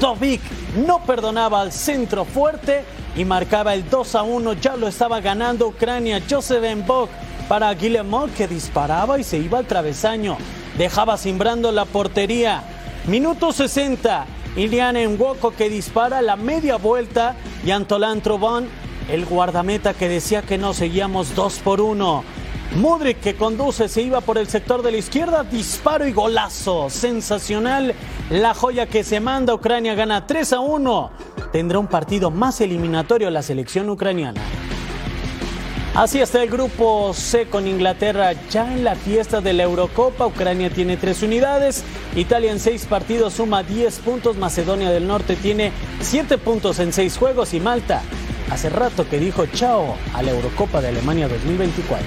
Dovik 0.00 0.40
no 0.86 1.04
perdonaba 1.04 1.60
al 1.60 1.72
centro 1.72 2.24
fuerte 2.24 2.84
y 3.16 3.24
marcaba 3.24 3.74
el 3.74 3.88
2 3.88 4.14
a 4.14 4.22
1. 4.22 4.52
Ya 4.54 4.76
lo 4.76 4.86
estaba 4.86 5.20
ganando 5.20 5.66
Ucrania. 5.66 6.22
Joseph 6.28 6.64
Mbok 6.76 7.10
para 7.48 7.74
Guillemot 7.74 8.32
que 8.34 8.46
disparaba 8.46 9.18
y 9.18 9.24
se 9.24 9.38
iba 9.38 9.58
al 9.58 9.66
travesaño. 9.66 10.36
Dejaba 10.78 11.16
simbrando 11.16 11.72
la 11.72 11.84
portería. 11.84 12.62
Minuto 13.06 13.52
60. 13.52 14.26
Ilian 14.56 14.96
Enwoco 14.96 15.50
que 15.50 15.68
dispara 15.68 16.22
la 16.22 16.36
media 16.36 16.76
vuelta 16.76 17.34
y 17.66 17.72
Antolán 17.72 18.20
Trobón, 18.20 18.68
el 19.08 19.24
guardameta 19.26 19.94
que 19.94 20.08
decía 20.08 20.42
que 20.42 20.58
no 20.58 20.74
seguíamos 20.74 21.34
2 21.34 21.58
por 21.60 21.80
1. 21.80 22.24
Mudrik 22.76 23.20
que 23.20 23.36
conduce, 23.36 23.88
se 23.88 24.02
iba 24.02 24.20
por 24.20 24.36
el 24.36 24.48
sector 24.48 24.82
de 24.82 24.90
la 24.90 24.96
izquierda, 24.96 25.44
disparo 25.44 26.06
y 26.06 26.12
golazo. 26.12 26.90
Sensacional. 26.90 27.94
La 28.30 28.54
joya 28.54 28.86
que 28.86 29.04
se 29.04 29.20
manda 29.20 29.54
Ucrania 29.54 29.94
gana 29.94 30.26
3 30.26 30.54
a 30.54 30.60
1. 30.60 31.10
Tendrá 31.52 31.78
un 31.78 31.86
partido 31.86 32.30
más 32.30 32.60
eliminatorio 32.60 33.30
la 33.30 33.42
selección 33.42 33.88
ucraniana. 33.90 34.40
Así 35.94 36.20
está 36.20 36.42
el 36.42 36.50
grupo 36.50 37.12
C 37.14 37.46
con 37.46 37.68
Inglaterra 37.68 38.32
ya 38.50 38.72
en 38.72 38.82
la 38.82 38.96
fiesta 38.96 39.40
de 39.40 39.52
la 39.52 39.62
Eurocopa. 39.62 40.26
Ucrania 40.26 40.68
tiene 40.68 40.96
tres 40.96 41.22
unidades. 41.22 41.84
Italia 42.16 42.50
en 42.50 42.58
seis 42.58 42.84
partidos 42.86 43.34
suma 43.34 43.62
10 43.62 44.00
puntos. 44.00 44.36
Macedonia 44.36 44.90
del 44.90 45.06
Norte 45.06 45.36
tiene 45.36 45.70
7 46.00 46.38
puntos 46.38 46.80
en 46.80 46.92
seis 46.92 47.16
juegos. 47.16 47.54
Y 47.54 47.60
Malta 47.60 48.02
hace 48.50 48.68
rato 48.68 49.08
que 49.08 49.18
dijo 49.18 49.46
chao 49.46 49.96
a 50.12 50.22
la 50.22 50.32
Eurocopa 50.32 50.80
de 50.80 50.88
Alemania 50.88 51.28
2024. 51.28 52.06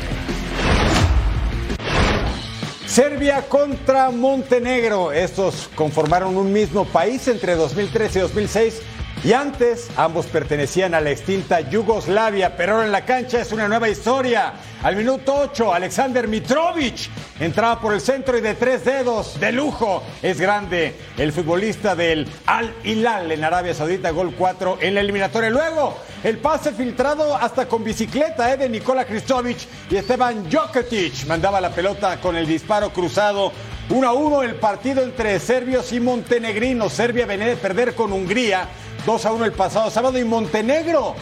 Serbia 2.85 3.43
contra 3.47 4.09
Montenegro. 4.09 5.11
Estos 5.11 5.69
conformaron 5.75 6.35
un 6.35 6.51
mismo 6.51 6.85
país 6.85 7.27
entre 7.27 7.55
2013 7.55 8.19
y 8.19 8.21
2006 8.23 8.81
y 9.23 9.33
antes 9.33 9.89
ambos 9.97 10.27
pertenecían 10.27 10.93
a 10.93 11.01
la 11.01 11.09
extinta 11.09 11.59
Yugoslavia, 11.61 12.55
pero 12.55 12.73
ahora 12.73 12.85
en 12.85 12.91
la 12.91 13.05
cancha 13.05 13.41
es 13.41 13.51
una 13.51 13.67
nueva 13.67 13.89
historia. 13.89 14.53
Al 14.83 14.95
minuto 14.95 15.33
8, 15.35 15.73
Alexander 15.73 16.27
Mitrovic 16.27 17.09
entraba 17.39 17.81
por 17.81 17.93
el 17.93 18.01
centro 18.01 18.37
y 18.37 18.41
de 18.41 18.53
tres 18.53 18.85
dedos, 18.85 19.39
de 19.39 19.51
lujo, 19.51 20.03
es 20.21 20.39
grande. 20.39 20.95
El 21.17 21.33
futbolista 21.33 21.95
del 21.95 22.27
Al 22.45 22.73
Hilal 22.83 23.31
en 23.31 23.43
Arabia 23.43 23.73
Saudita, 23.73 24.11
gol 24.11 24.33
4 24.37 24.77
en 24.81 24.93
la 24.93 25.01
eliminatoria. 25.01 25.49
Luego, 25.49 25.97
el 26.23 26.37
pase 26.37 26.71
filtrado 26.71 27.35
hasta 27.35 27.67
con 27.67 27.83
bicicleta 27.83 28.53
eh, 28.53 28.57
de 28.57 28.69
Nikola 28.69 29.05
Kristovic 29.05 29.57
y 29.89 29.95
Esteban 29.95 30.49
Joketic 30.51 31.25
mandaba 31.25 31.59
la 31.59 31.71
pelota 31.71 32.21
con 32.21 32.35
el 32.35 32.45
disparo 32.45 32.91
cruzado 32.91 33.51
1 33.89 34.07
a 34.07 34.13
1 34.13 34.43
el 34.43 34.55
partido 34.55 35.01
entre 35.01 35.39
serbios 35.39 35.93
y 35.93 35.99
montenegrinos. 35.99 36.93
Serbia 36.93 37.25
venía 37.25 37.47
de 37.47 37.55
perder 37.55 37.95
con 37.95 38.11
Hungría 38.11 38.67
2 39.07 39.25
a 39.25 39.31
1 39.31 39.45
el 39.45 39.53
pasado 39.53 39.89
sábado 39.89 40.19
y 40.19 40.25
Montenegro 40.25 41.15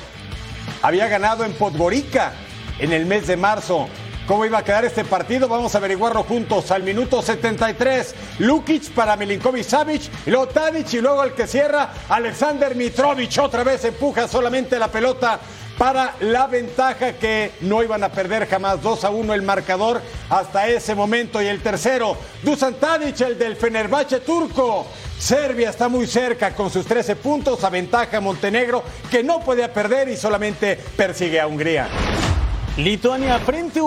había 0.82 1.08
ganado 1.08 1.46
en 1.46 1.54
Podgorica 1.54 2.34
en 2.80 2.92
el 2.92 3.06
mes 3.06 3.28
de 3.28 3.38
marzo. 3.38 3.88
¿Cómo 4.26 4.44
iba 4.44 4.58
a 4.58 4.64
quedar 4.64 4.86
este 4.86 5.06
partido? 5.06 5.48
Vamos 5.48 5.76
a 5.76 5.78
averiguarlo 5.78 6.24
juntos. 6.24 6.72
Al 6.72 6.82
minuto 6.82 7.22
73, 7.22 8.16
Lukic 8.40 8.90
para 8.90 9.16
Milinkovic 9.16 9.64
Savic, 9.64 10.02
y 10.26 10.32
y 10.32 11.00
luego 11.00 11.24
el 11.24 11.34
que 11.34 11.46
cierra, 11.46 11.94
Alexander 12.10 12.76
Mitrovic. 12.76 13.38
Otra 13.38 13.64
vez 13.64 13.86
empuja 13.86 14.28
solamente 14.28 14.80
la 14.80 14.88
pelota 14.88 15.40
para 15.78 16.16
la 16.22 16.48
ventaja 16.48 17.14
que 17.14 17.52
no 17.62 17.84
iban 17.84 18.04
a 18.04 18.10
perder 18.10 18.48
jamás. 18.48 18.82
2 18.82 19.04
a 19.04 19.10
1 19.10 19.34
el 19.34 19.42
marcador 19.42 20.02
hasta 20.30 20.68
ese 20.68 20.96
momento. 20.96 21.42
Y 21.42 21.48
el 21.48 21.62
tercero, 21.62 22.18
Dusan 22.44 22.76
Tadic, 22.76 23.20
el 23.22 23.38
del 23.38 23.56
Fenerbahce 23.56 24.20
turco. 24.22 24.88
Serbia 25.18 25.70
está 25.70 25.88
muy 25.88 26.08
cerca 26.08 26.54
con 26.54 26.70
sus 26.70 26.86
13 26.86 27.16
puntos, 27.16 27.64
a 27.64 28.22
Montenegro 28.22 28.84
que 29.10 29.24
no 29.24 29.40
podía 29.40 29.74
perder 29.74 30.10
y 30.10 30.18
solamente 30.18 30.78
persigue 30.96 31.40
a 31.40 31.48
Hungría. 31.48 31.88
Lituania 32.78 33.40
frente, 33.40 33.80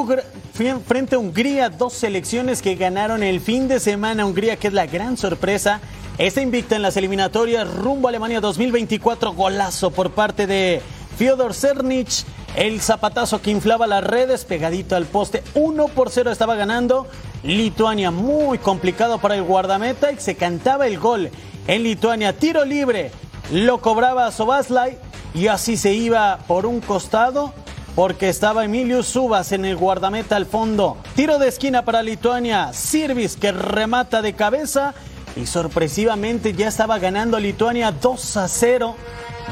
frente, 0.87 1.15
a 1.15 1.19
Hungría, 1.19 1.69
dos 1.69 1.93
selecciones 1.93 2.63
que 2.63 2.75
ganaron 2.75 3.23
el 3.23 3.41
fin 3.41 3.69
de 3.69 3.81
semana. 3.81 4.25
Hungría, 4.25 4.57
que 4.57 4.69
es 4.69 4.73
la 4.73 4.87
gran 4.87 5.19
sorpresa, 5.19 5.81
está 6.17 6.41
invicta 6.41 6.77
en 6.77 6.83
las 6.83 6.97
eliminatorias 6.97 7.69
rumbo 7.69 8.09
a 8.09 8.11
Alemania 8.11 8.41
2024. 8.41 9.35
Golazo 9.35 9.91
por 9.91 10.13
parte 10.13 10.47
de 10.47 10.81
Fyodor 11.19 11.53
Cernic. 11.53 12.09
El 12.55 12.81
zapatazo 12.81 13.43
que 13.43 13.51
inflaba 13.51 13.89
las 13.89 14.05
redes, 14.05 14.45
pegadito 14.45 14.95
al 14.95 15.05
poste. 15.05 15.43
1 15.55 15.89
por 15.89 16.11
0 16.11 16.31
estaba 16.31 16.55
ganando. 16.55 17.09
Lituania 17.43 18.13
muy 18.13 18.59
complicado 18.59 19.19
para 19.19 19.35
el 19.35 19.43
guardameta 19.43 20.13
y 20.13 20.21
se 20.21 20.37
cantaba 20.37 20.87
el 20.87 20.99
gol. 20.99 21.31
En 21.67 21.83
Lituania, 21.83 22.39
tiro 22.39 22.65
libre. 22.65 23.11
Lo 23.51 23.81
cobraba 23.81 24.31
Sobaslai 24.31 24.99
y 25.35 25.49
así 25.49 25.77
se 25.77 25.93
iba 25.93 26.39
por 26.47 26.67
un 26.67 26.81
costado 26.81 27.53
porque 27.97 28.29
estaba 28.29 28.65
Emilio 28.65 29.03
Subas 29.03 29.51
en 29.51 29.65
el 29.65 29.77
guardameta 29.77 30.37
al 30.37 30.47
fondo. 30.47 30.99
Tiro 31.17 31.39
de 31.39 31.49
esquina 31.49 31.85
para 31.85 32.03
Lituania. 32.03 32.73
Sirvis 32.73 33.37
que 33.37 33.51
remata 33.51 34.23
de 34.23 34.35
cabeza 34.35 34.95
y 35.35 35.47
sorpresivamente 35.47 36.53
ya 36.53 36.69
estaba 36.69 37.01
ganando 37.01 37.41
Lituania 37.41 37.91
2 37.91 38.37
a 38.37 38.47
0. 38.47 38.95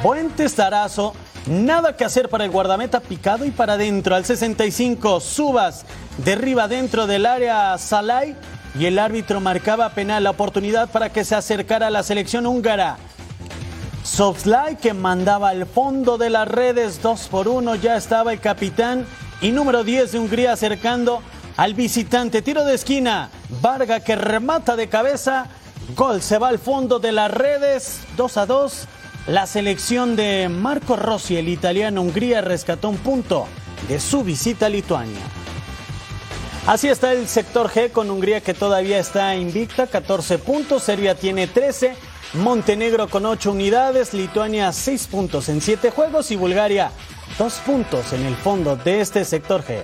Buen 0.02 0.30
testarazo. 0.30 1.14
Nada 1.46 1.96
que 1.96 2.04
hacer 2.04 2.28
para 2.28 2.44
el 2.44 2.50
guardameta 2.50 2.98
picado 2.98 3.44
y 3.44 3.52
para 3.52 3.74
adentro. 3.74 4.16
Al 4.16 4.24
65, 4.24 5.20
Subas 5.20 5.84
derriba 6.18 6.66
dentro 6.66 7.06
del 7.06 7.24
área 7.24 7.78
Salai 7.78 8.34
y 8.76 8.86
el 8.86 8.98
árbitro 8.98 9.40
marcaba 9.40 9.90
penal 9.90 10.24
la 10.24 10.30
oportunidad 10.30 10.90
para 10.90 11.10
que 11.10 11.24
se 11.24 11.36
acercara 11.36 11.86
a 11.86 11.90
la 11.90 12.02
selección 12.02 12.46
húngara. 12.46 12.96
Softlay 14.02 14.76
que 14.76 14.92
mandaba 14.92 15.50
al 15.50 15.66
fondo 15.66 16.18
de 16.18 16.30
las 16.30 16.48
redes 16.48 17.00
2 17.00 17.28
por 17.28 17.48
1, 17.48 17.76
ya 17.76 17.96
estaba 17.96 18.32
el 18.32 18.40
capitán 18.40 19.06
y 19.40 19.52
número 19.52 19.84
10 19.84 20.12
de 20.12 20.18
Hungría 20.18 20.52
acercando 20.52 21.22
al 21.56 21.74
visitante. 21.74 22.42
Tiro 22.42 22.64
de 22.64 22.74
esquina, 22.74 23.30
Varga 23.60 24.00
que 24.00 24.16
remata 24.16 24.74
de 24.74 24.88
cabeza, 24.88 25.46
gol 25.94 26.22
se 26.22 26.38
va 26.38 26.48
al 26.48 26.58
fondo 26.58 26.98
de 26.98 27.12
las 27.12 27.30
redes 27.30 28.00
2 28.16 28.36
a 28.36 28.46
2. 28.46 28.88
La 29.26 29.48
selección 29.48 30.14
de 30.14 30.48
Marco 30.48 30.94
Rossi, 30.94 31.36
el 31.36 31.48
italiano 31.48 32.00
Hungría, 32.00 32.42
rescató 32.42 32.88
un 32.88 32.96
punto 32.96 33.48
de 33.88 33.98
su 33.98 34.22
visita 34.22 34.66
a 34.66 34.68
Lituania. 34.68 35.20
Así 36.64 36.88
está 36.88 37.12
el 37.12 37.26
sector 37.26 37.68
G 37.68 37.90
con 37.90 38.08
Hungría 38.08 38.40
que 38.40 38.54
todavía 38.54 39.00
está 39.00 39.34
invicta, 39.34 39.88
14 39.88 40.38
puntos, 40.38 40.84
Serbia 40.84 41.16
tiene 41.16 41.48
13, 41.48 41.96
Montenegro 42.34 43.08
con 43.08 43.26
8 43.26 43.50
unidades, 43.50 44.14
Lituania 44.14 44.72
6 44.72 45.08
puntos 45.08 45.48
en 45.48 45.60
7 45.60 45.90
juegos 45.90 46.30
y 46.30 46.36
Bulgaria 46.36 46.92
2 47.36 47.54
puntos 47.66 48.12
en 48.12 48.26
el 48.26 48.36
fondo 48.36 48.76
de 48.76 49.00
este 49.00 49.24
sector 49.24 49.64
G. 49.64 49.82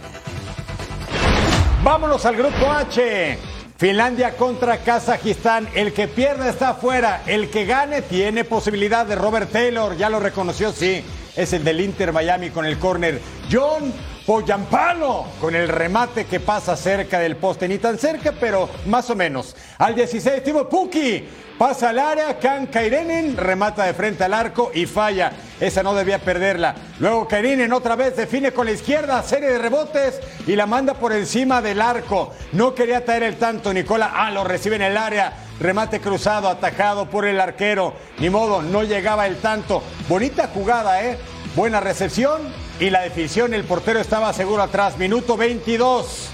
Vámonos 1.82 2.24
al 2.26 2.36
grupo 2.36 2.70
H. 2.70 3.51
Finlandia 3.82 4.36
contra 4.36 4.78
Kazajistán. 4.78 5.68
El 5.74 5.92
que 5.92 6.06
pierde 6.06 6.48
está 6.48 6.68
afuera. 6.68 7.24
El 7.26 7.50
que 7.50 7.64
gane 7.64 8.00
tiene 8.00 8.44
posibilidad 8.44 9.04
de 9.04 9.16
Robert 9.16 9.50
Taylor. 9.50 9.96
Ya 9.96 10.08
lo 10.08 10.20
reconoció, 10.20 10.70
sí. 10.70 11.04
Es 11.34 11.52
el 11.52 11.64
del 11.64 11.80
Inter 11.80 12.12
Miami 12.12 12.50
con 12.50 12.64
el 12.64 12.78
córner. 12.78 13.20
John 13.50 13.92
Poyampano 14.24 15.26
con 15.40 15.56
el 15.56 15.66
remate 15.66 16.26
que 16.26 16.38
pasa 16.38 16.76
cerca 16.76 17.18
del 17.18 17.34
poste. 17.34 17.66
Ni 17.66 17.78
tan 17.78 17.98
cerca, 17.98 18.32
pero 18.38 18.70
más 18.86 19.10
o 19.10 19.16
menos. 19.16 19.56
Al 19.78 19.96
16, 19.96 20.44
Timo 20.44 20.68
Puki 20.68 21.24
Pasa 21.62 21.90
al 21.90 22.00
área, 22.00 22.40
Kan 22.40 22.66
Kairenen 22.66 23.36
remata 23.36 23.84
de 23.84 23.94
frente 23.94 24.24
al 24.24 24.34
arco 24.34 24.72
y 24.74 24.84
falla. 24.84 25.30
Esa 25.60 25.84
no 25.84 25.94
debía 25.94 26.18
perderla. 26.18 26.74
Luego 26.98 27.28
Kairenen 27.28 27.72
otra 27.72 27.94
vez 27.94 28.16
define 28.16 28.50
con 28.50 28.66
la 28.66 28.72
izquierda, 28.72 29.22
serie 29.22 29.48
de 29.48 29.58
rebotes 29.58 30.20
y 30.44 30.56
la 30.56 30.66
manda 30.66 30.94
por 30.94 31.12
encima 31.12 31.62
del 31.62 31.80
arco. 31.80 32.32
No 32.50 32.74
quería 32.74 33.04
traer 33.04 33.22
el 33.22 33.36
tanto. 33.36 33.72
Nicola 33.72 34.10
Ah 34.12 34.32
lo 34.32 34.42
recibe 34.42 34.74
en 34.74 34.82
el 34.82 34.96
área. 34.96 35.34
Remate 35.60 36.00
cruzado, 36.00 36.48
atajado 36.48 37.08
por 37.08 37.26
el 37.26 37.40
arquero. 37.40 37.94
Ni 38.18 38.28
modo, 38.28 38.60
no 38.60 38.82
llegaba 38.82 39.28
el 39.28 39.36
tanto. 39.36 39.84
Bonita 40.08 40.50
jugada, 40.52 41.04
¿eh? 41.04 41.16
Buena 41.54 41.78
recepción 41.78 42.40
y 42.80 42.90
la 42.90 43.02
definición. 43.02 43.54
El 43.54 43.62
portero 43.62 44.00
estaba 44.00 44.32
seguro 44.32 44.64
atrás. 44.64 44.98
Minuto 44.98 45.36
22. 45.36 46.28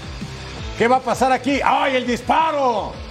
¿Qué 0.75 0.87
va 0.87 0.95
a 0.95 1.01
pasar 1.01 1.31
aquí? 1.31 1.59
¡Ay, 1.63 1.97
el 1.97 2.07
disparo! 2.07 3.08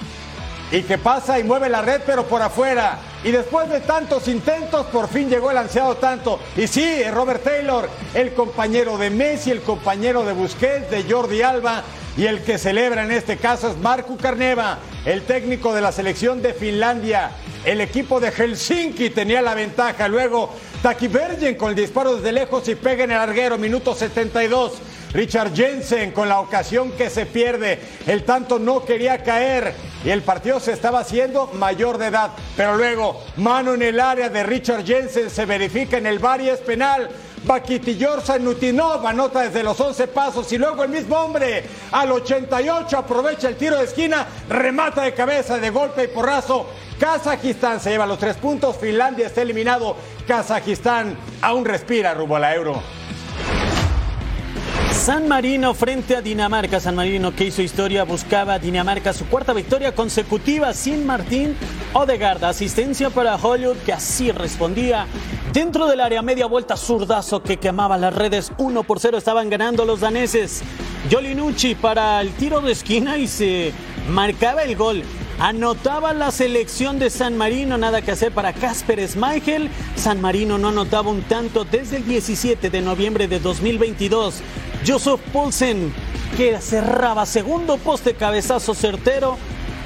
Y 0.71 0.83
que 0.83 0.99
pasa 0.99 1.39
y 1.39 1.45
mueve 1.45 1.69
la 1.69 1.83
red 1.83 2.03
pero 2.05 2.27
por 2.27 2.43
afuera. 2.43 2.99
Y 3.25 3.31
después 3.31 3.69
de 3.69 3.81
tantos 3.81 4.29
intentos, 4.29 4.87
por 4.87 5.09
fin 5.09 5.29
llegó 5.29 5.51
el 5.51 5.59
ansiado 5.59 5.97
tanto. 5.97 6.39
Y 6.57 6.67
sí, 6.67 7.03
Robert 7.11 7.43
Taylor, 7.43 7.89
el 8.15 8.35
compañero 8.35 8.97
de 8.99 9.11
Messi, 9.11 9.51
el 9.51 9.63
compañero 9.63 10.25
de 10.25 10.33
Busquets, 10.33 10.91
de 10.91 11.05
Jordi 11.09 11.43
Alba. 11.43 11.83
Y 12.17 12.27
el 12.27 12.43
que 12.43 12.59
celebra 12.59 13.05
en 13.05 13.13
este 13.13 13.37
caso 13.37 13.71
es 13.71 13.77
Marco 13.77 14.17
Carneva, 14.17 14.79
el 15.05 15.23
técnico 15.23 15.73
de 15.73 15.81
la 15.81 15.93
selección 15.93 16.43
de 16.43 16.53
Finlandia. 16.53 17.31
El 17.65 17.81
equipo 17.81 18.19
de 18.19 18.33
Helsinki 18.33 19.11
tenía 19.11 19.41
la 19.41 19.55
ventaja. 19.55 20.09
Luego 20.09 20.53
Taki 20.83 21.09
Bergen 21.09 21.57
con 21.57 21.71
el 21.71 21.77
disparo 21.77 22.17
desde 22.17 22.33
lejos 22.33 22.69
y 22.69 22.75
pega 22.75 23.05
en 23.05 23.13
el 23.13 23.19
larguero, 23.19 23.59
minuto 23.59 23.95
72. 23.95 24.73
Richard 25.13 25.55
Jensen 25.55 26.13
con 26.13 26.29
la 26.29 26.41
ocasión 26.41 26.93
que 26.93 27.11
se 27.11 27.27
pierde. 27.27 27.79
El 28.07 28.25
tanto 28.25 28.59
no 28.59 28.85
quería 28.85 29.23
caer 29.23 29.75
y 30.05 30.11
el 30.11 30.23
partido 30.23 30.61
se 30.61 30.73
estaba 30.73 31.01
haciendo 31.01 31.47
mayor 31.55 31.99
de 31.99 32.07
edad. 32.07 32.31
Pero 32.57 32.77
luego, 32.77 33.23
mano 33.37 33.75
en 33.75 33.83
el 33.83 34.01
área 34.01 34.29
de 34.29 34.43
Richard 34.43 34.85
Jensen 34.85 35.31
se 35.31 35.47
verifica 35.47 35.97
en 35.97 36.07
el 36.07 36.19
bar 36.19 36.41
y 36.41 36.51
es 36.51 36.61
penal. 36.61 37.09
Bakitiyorsa 37.45 38.39
Nutinov 38.39 39.07
anota 39.07 39.41
desde 39.41 39.63
los 39.63 39.81
11 39.81 40.09
pasos 40.09 40.53
y 40.53 40.59
luego 40.59 40.83
el 40.83 40.91
mismo 40.91 41.17
hombre 41.17 41.65
al 41.93 42.11
88 42.11 42.99
aprovecha 42.99 43.49
el 43.49 43.57
tiro 43.57 43.77
de 43.77 43.85
esquina, 43.85 44.27
remata 44.49 45.03
de 45.03 45.15
cabeza, 45.15 45.59
de 45.59 45.71
golpe 45.71 46.05
y 46.05 46.09
porrazo. 46.09 46.69
Kazajistán 46.99 47.81
se 47.81 47.91
lleva 47.91 48.07
los 48.07 48.19
tres 48.19 48.37
puntos, 48.37 48.77
Finlandia 48.77 49.29
está 49.29 49.43
eliminado, 49.43 49.97
Kazajistán 50.27 51.17
aún 51.41 51.65
respira 51.65 52.13
rumbo 52.13 52.37
a 52.37 52.41
la 52.41 52.55
euro. 52.55 52.83
San 54.93 55.29
Marino 55.29 55.75
frente 55.75 56.17
a 56.17 56.23
Dinamarca. 56.23 56.81
San 56.81 56.95
Marino 56.95 57.35
que 57.35 57.45
hizo 57.45 57.63
historia 57.63 58.05
buscaba 58.05 58.55
a 58.55 58.59
Dinamarca 58.59 59.13
su 59.13 59.27
cuarta 59.27 59.53
victoria 59.53 59.95
consecutiva 59.95 60.73
sin 60.75 61.07
Martín 61.07 61.57
Odegaard. 61.93 62.45
Asistencia 62.45 63.11
para 63.11 63.37
Hollywood 63.37 63.77
que 63.79 63.93
así 63.93 64.33
respondía. 64.33 65.07
Dentro 65.53 65.87
del 65.87 66.01
área 66.01 66.23
media 66.23 66.47
vuelta 66.47 66.77
zurdazo 66.77 67.43
que 67.43 67.57
quemaba 67.57 67.97
las 67.97 68.15
redes. 68.15 68.53
1 68.59 68.83
por 68.83 69.01
0 69.01 69.19
estaban 69.19 69.51
ganando 69.51 69.85
los 69.85 70.01
daneses. 70.01 70.63
Jolinucci 71.11 71.75
para 71.75 72.21
el 72.21 72.33
tiro 72.33 72.61
de 72.61 72.73
esquina 72.73 73.17
y 73.17 73.27
se 73.27 73.73
marcaba 74.11 74.63
el 74.63 74.77
gol. 74.77 75.03
Anotaba 75.41 76.13
la 76.15 76.33
selección 76.33 76.99
de 76.99 77.11
San 77.11 77.37
Marino, 77.37 77.79
nada 77.79 78.03
que 78.03 78.11
hacer 78.11 78.33
para 78.33 78.53
Casper 78.53 79.07
Schmeichel. 79.09 79.71
San 79.95 80.21
Marino 80.21 80.59
no 80.59 80.69
anotaba 80.69 81.11
un 81.11 81.23
tanto 81.23 81.65
desde 81.65 81.99
el 81.99 82.05
17 82.07 82.71
de 82.71 82.81
noviembre 82.81 83.29
de 83.29 83.39
2022. 83.39 84.43
Joseph 84.87 85.21
Poulsen 85.33 85.93
que 86.37 86.61
cerraba 86.61 87.27
segundo 87.27 87.79
poste 87.79 88.15
cabezazo 88.15 88.75
certero. 88.75 89.37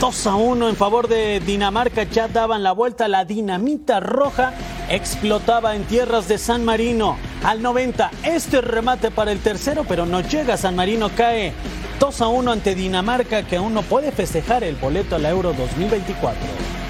2 0.01 0.27
a 0.27 0.35
1 0.35 0.69
en 0.69 0.77
favor 0.77 1.07
de 1.07 1.39
Dinamarca, 1.39 2.03
ya 2.03 2.27
daban 2.27 2.65
la 2.65 2.73
vuelta, 2.73 3.07
la 3.07 3.25
dinamita 3.25 4.01
roja 4.01 4.53
explotaba 4.89 5.77
en 5.77 5.85
tierras 5.85 6.27
de 6.27 6.39
San 6.39 6.65
Marino. 6.65 7.17
Al 7.45 7.63
90, 7.63 8.11
este 8.25 8.61
remate 8.61 9.13
para 9.13 9.31
el 9.31 9.39
tercero, 9.39 9.85
pero 9.89 10.05
no 10.05 10.21
llega, 10.21 10.57
San 10.57 10.75
Marino 10.75 11.11
cae 11.17 11.53
2 12.01 12.21
a 12.21 12.27
1 12.27 12.51
ante 12.51 12.75
Dinamarca 12.75 13.45
que 13.45 13.57
aún 13.57 13.75
no 13.75 13.83
puede 13.83 14.11
festejar 14.11 14.65
el 14.65 14.75
boleto 14.75 15.15
a 15.15 15.19
la 15.21 15.31
Euro 15.31 15.53
2024. 15.53 16.82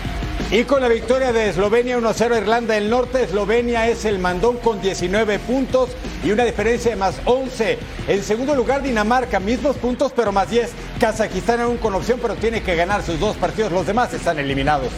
Y 0.51 0.65
con 0.65 0.83
la 0.83 0.89
victoria 0.89 1.33
de 1.33 1.49
Eslovenia 1.49 1.99
1-0 1.99 2.37
Irlanda 2.37 2.75
del 2.75 2.91
Norte, 2.91 3.23
Eslovenia 3.23 3.89
es 3.89 4.05
el 4.05 4.19
mandón 4.19 4.59
con 4.59 4.83
19 4.83 5.39
puntos 5.39 5.91
y 6.23 6.31
una 6.31 6.45
diferencia 6.45 6.91
de 6.91 6.97
más 6.97 7.15
11. 7.25 7.79
En 8.07 8.23
segundo 8.23 8.55
lugar 8.55 8.83
Dinamarca, 8.83 9.41
mismos 9.41 9.77
puntos 9.77 10.13
pero 10.15 10.31
más 10.31 10.51
10. 10.51 10.71
Kazajistán 11.01 11.61
aún 11.61 11.79
con 11.79 11.95
opción 11.95 12.19
pero 12.21 12.35
tiene 12.35 12.63
que 12.63 12.77
ganar 12.77 13.03
sus 13.03 13.19
dos 13.19 13.37
partidos, 13.37 13.73
los 13.73 13.87
demás 13.87 14.13
están 14.13 14.39
eliminados. 14.39 14.91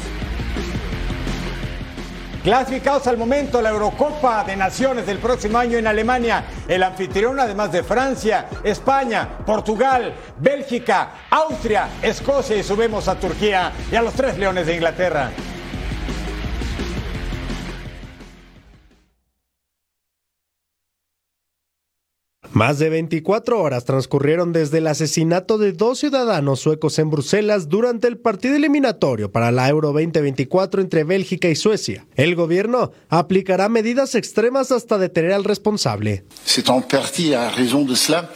Clasificados 2.44 3.06
al 3.06 3.16
momento 3.16 3.62
la 3.62 3.70
Eurocopa 3.70 4.44
de 4.44 4.54
Naciones 4.54 5.06
del 5.06 5.16
próximo 5.16 5.56
año 5.56 5.78
en 5.78 5.86
Alemania, 5.86 6.44
el 6.68 6.82
anfitrión 6.82 7.40
además 7.40 7.72
de 7.72 7.82
Francia, 7.82 8.48
España, 8.62 9.38
Portugal, 9.46 10.12
Bélgica, 10.40 11.12
Austria, 11.30 11.88
Escocia 12.02 12.54
y 12.54 12.62
subimos 12.62 13.08
a 13.08 13.18
Turquía 13.18 13.72
y 13.90 13.96
a 13.96 14.02
los 14.02 14.12
tres 14.12 14.36
leones 14.36 14.66
de 14.66 14.74
Inglaterra. 14.74 15.30
Más 22.54 22.78
de 22.78 22.88
24 22.88 23.60
horas 23.60 23.84
transcurrieron 23.84 24.52
desde 24.52 24.78
el 24.78 24.86
asesinato 24.86 25.58
de 25.58 25.72
dos 25.72 25.98
ciudadanos 25.98 26.60
suecos 26.60 27.00
en 27.00 27.10
Bruselas 27.10 27.68
durante 27.68 28.06
el 28.06 28.16
partido 28.16 28.54
eliminatorio 28.54 29.32
para 29.32 29.50
la 29.50 29.68
Euro 29.68 29.88
2024 29.88 30.80
entre 30.80 31.02
Bélgica 31.02 31.48
y 31.48 31.56
Suecia. 31.56 32.06
El 32.14 32.36
gobierno 32.36 32.92
aplicará 33.08 33.68
medidas 33.68 34.14
extremas 34.14 34.70
hasta 34.70 34.98
detener 34.98 35.32
al 35.32 35.42
responsable. 35.42 36.22
C'est 36.46 36.70
en 36.70 36.80
partie 36.80 37.34
à 37.34 37.50
raison 37.50 37.84
de 37.84 37.96
cela 37.96 38.30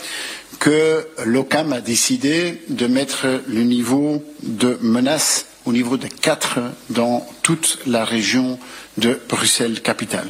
que 0.59 1.07
l'OCAM 1.25 1.73
a 1.73 1.81
décidé 1.81 2.65
de 2.67 2.89
mettre 2.89 3.45
le 3.47 3.63
niveau 3.63 4.21
de 4.43 4.79
menace 4.83 5.47
au 5.65 5.73
niveau 5.73 5.97
de 5.97 6.09
4 6.09 6.59
dans 6.89 7.25
toute 7.43 7.79
la 7.87 8.05
région 8.05 8.59
de 8.97 9.17
Bruxelles-Capitale. 9.29 10.27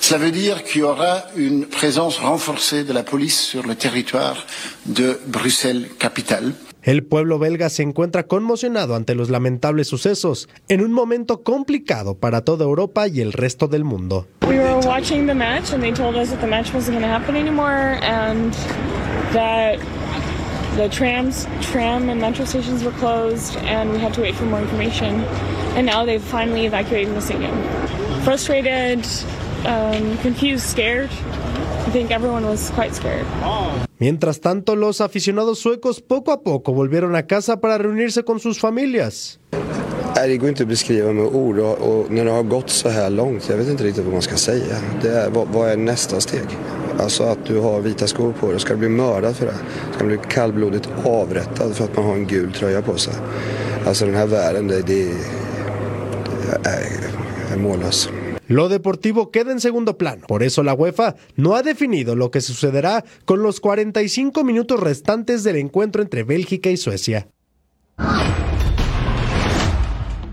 Cela 0.00 0.18
veut 0.18 0.30
dire 0.30 0.62
qu'il 0.64 0.82
y 0.82 0.84
aura 0.84 1.24
une 1.36 1.66
présence 1.66 2.18
renforcée 2.18 2.84
de 2.84 2.92
la 2.92 3.02
police 3.02 3.40
sur 3.40 3.66
le 3.66 3.74
territoire 3.74 4.46
de 4.86 5.18
Bruxelles-Capitale. 5.26 6.52
El 6.82 7.02
pueblo 7.02 7.38
belga 7.38 7.70
se 7.70 7.82
encuentra 7.82 8.24
conmocionado 8.24 8.94
ante 8.94 9.14
los 9.14 9.30
lamentables 9.30 9.88
sucesos 9.88 10.48
en 10.68 10.82
un 10.82 10.92
momento 10.92 11.42
complicado 11.42 12.14
para 12.14 12.42
toda 12.42 12.66
Europa 12.66 13.08
y 13.08 13.22
el 13.22 13.32
resto 13.32 13.68
del 13.68 13.84
mundo. 13.84 14.26
We 14.46 14.58
were 14.58 14.86
watching 14.86 15.26
the 15.26 15.34
match 15.34 15.72
and 15.72 15.80
they 15.80 15.92
told 15.92 16.14
us 16.16 16.28
that 16.28 16.40
the 16.42 16.46
match 16.46 16.74
wasn't 16.74 16.98
going 16.98 17.00
to 17.00 17.08
happen 17.08 17.36
anymore 17.36 17.98
and 18.02 18.52
that 19.32 19.78
the 20.76 20.90
trams, 20.90 21.46
tram 21.62 22.10
and 22.10 22.20
metro 22.20 22.44
stations 22.44 22.84
were 22.84 22.94
closed 22.98 23.56
and 23.64 23.90
we 23.90 23.98
had 23.98 24.12
to 24.12 24.20
wait 24.20 24.34
for 24.34 24.44
more 24.44 24.60
information. 24.60 25.24
And 25.76 25.86
now 25.86 26.04
they've 26.04 26.22
finally 26.22 26.66
evacuated 26.66 27.14
the 27.14 27.22
stadium. 27.22 27.56
Frustrated, 28.24 29.06
um, 29.66 30.16
confused, 30.18 30.68
scared. 30.68 31.10
I 31.86 31.90
think 31.90 32.10
everyone 32.10 32.46
was 32.46 32.70
quite 32.70 32.94
scared. 32.94 33.26
Mientras 33.98 34.40
tanto, 34.40 34.76
los 34.76 35.00
aficionados 35.00 35.58
suecos 35.58 36.00
poco 36.00 36.32
a 36.32 36.42
poco 36.42 36.72
volvieron 36.72 37.16
a 37.16 37.26
casa 37.26 37.60
para 37.60 37.78
reunirse 37.78 38.22
con 38.24 38.40
sus 38.40 38.58
familias. 38.58 39.38
Nej, 40.16 40.28
det 40.28 40.36
går 40.36 40.48
inte 40.48 40.62
att 40.62 40.68
beskriva 40.68 41.12
med 41.12 41.24
ord 41.24 41.58
och, 41.58 41.78
och 41.78 42.10
när 42.10 42.24
det 42.24 42.30
har 42.30 42.42
gått 42.42 42.70
så 42.70 42.88
här 42.88 43.10
långt, 43.10 43.48
jag 43.48 43.56
vet 43.56 43.68
inte 43.68 43.84
riktigt 43.84 44.04
vad 44.04 44.12
man 44.12 44.22
ska 44.22 44.36
säga. 44.36 44.76
Det 45.02 45.08
är, 45.08 45.30
vad, 45.30 45.48
vad 45.48 45.70
är 45.70 45.76
nästa 45.76 46.20
steg? 46.20 46.46
Alltså 46.98 47.24
att 47.24 47.44
du 47.46 47.58
har 47.58 47.80
vita 47.80 48.06
skor 48.06 48.32
på 48.40 48.50
dig, 48.50 48.60
ska 48.60 48.72
du 48.72 48.78
bli 48.78 48.88
mördad 48.88 49.36
för 49.36 49.46
det? 49.46 49.54
Ska 49.92 50.04
du 50.04 50.06
bli 50.06 50.18
kallblodigt 50.28 50.88
avrättad 51.04 51.76
för 51.76 51.84
att 51.84 51.96
man 51.96 52.04
har 52.04 52.14
en 52.14 52.26
gul 52.26 52.52
tröja 52.52 52.82
på 52.82 52.96
sig? 52.96 53.14
Alltså 53.86 54.06
den 54.06 54.14
här 54.14 54.26
världen, 54.26 54.68
det, 54.68 54.82
det, 54.82 55.04
det 56.52 56.68
är, 56.68 57.54
är 57.54 57.58
mållös. 57.58 58.08
Lo 58.48 58.68
deportivo 58.68 59.30
queda 59.30 59.52
en 59.52 59.60
segundo 59.60 59.98
plano. 59.98 60.26
Por 60.26 60.42
eso 60.42 60.62
la 60.62 60.74
UEFA 60.74 61.16
no 61.36 61.54
ha 61.54 61.62
definido 61.62 62.14
lo 62.14 62.30
que 62.30 62.40
sucederá 62.40 63.04
con 63.24 63.42
los 63.42 63.60
45 63.60 64.44
minutos 64.44 64.80
restantes 64.80 65.44
del 65.44 65.56
encuentro 65.56 66.02
entre 66.02 66.24
Bélgica 66.24 66.70
y 66.70 66.76
Suecia. 66.76 67.28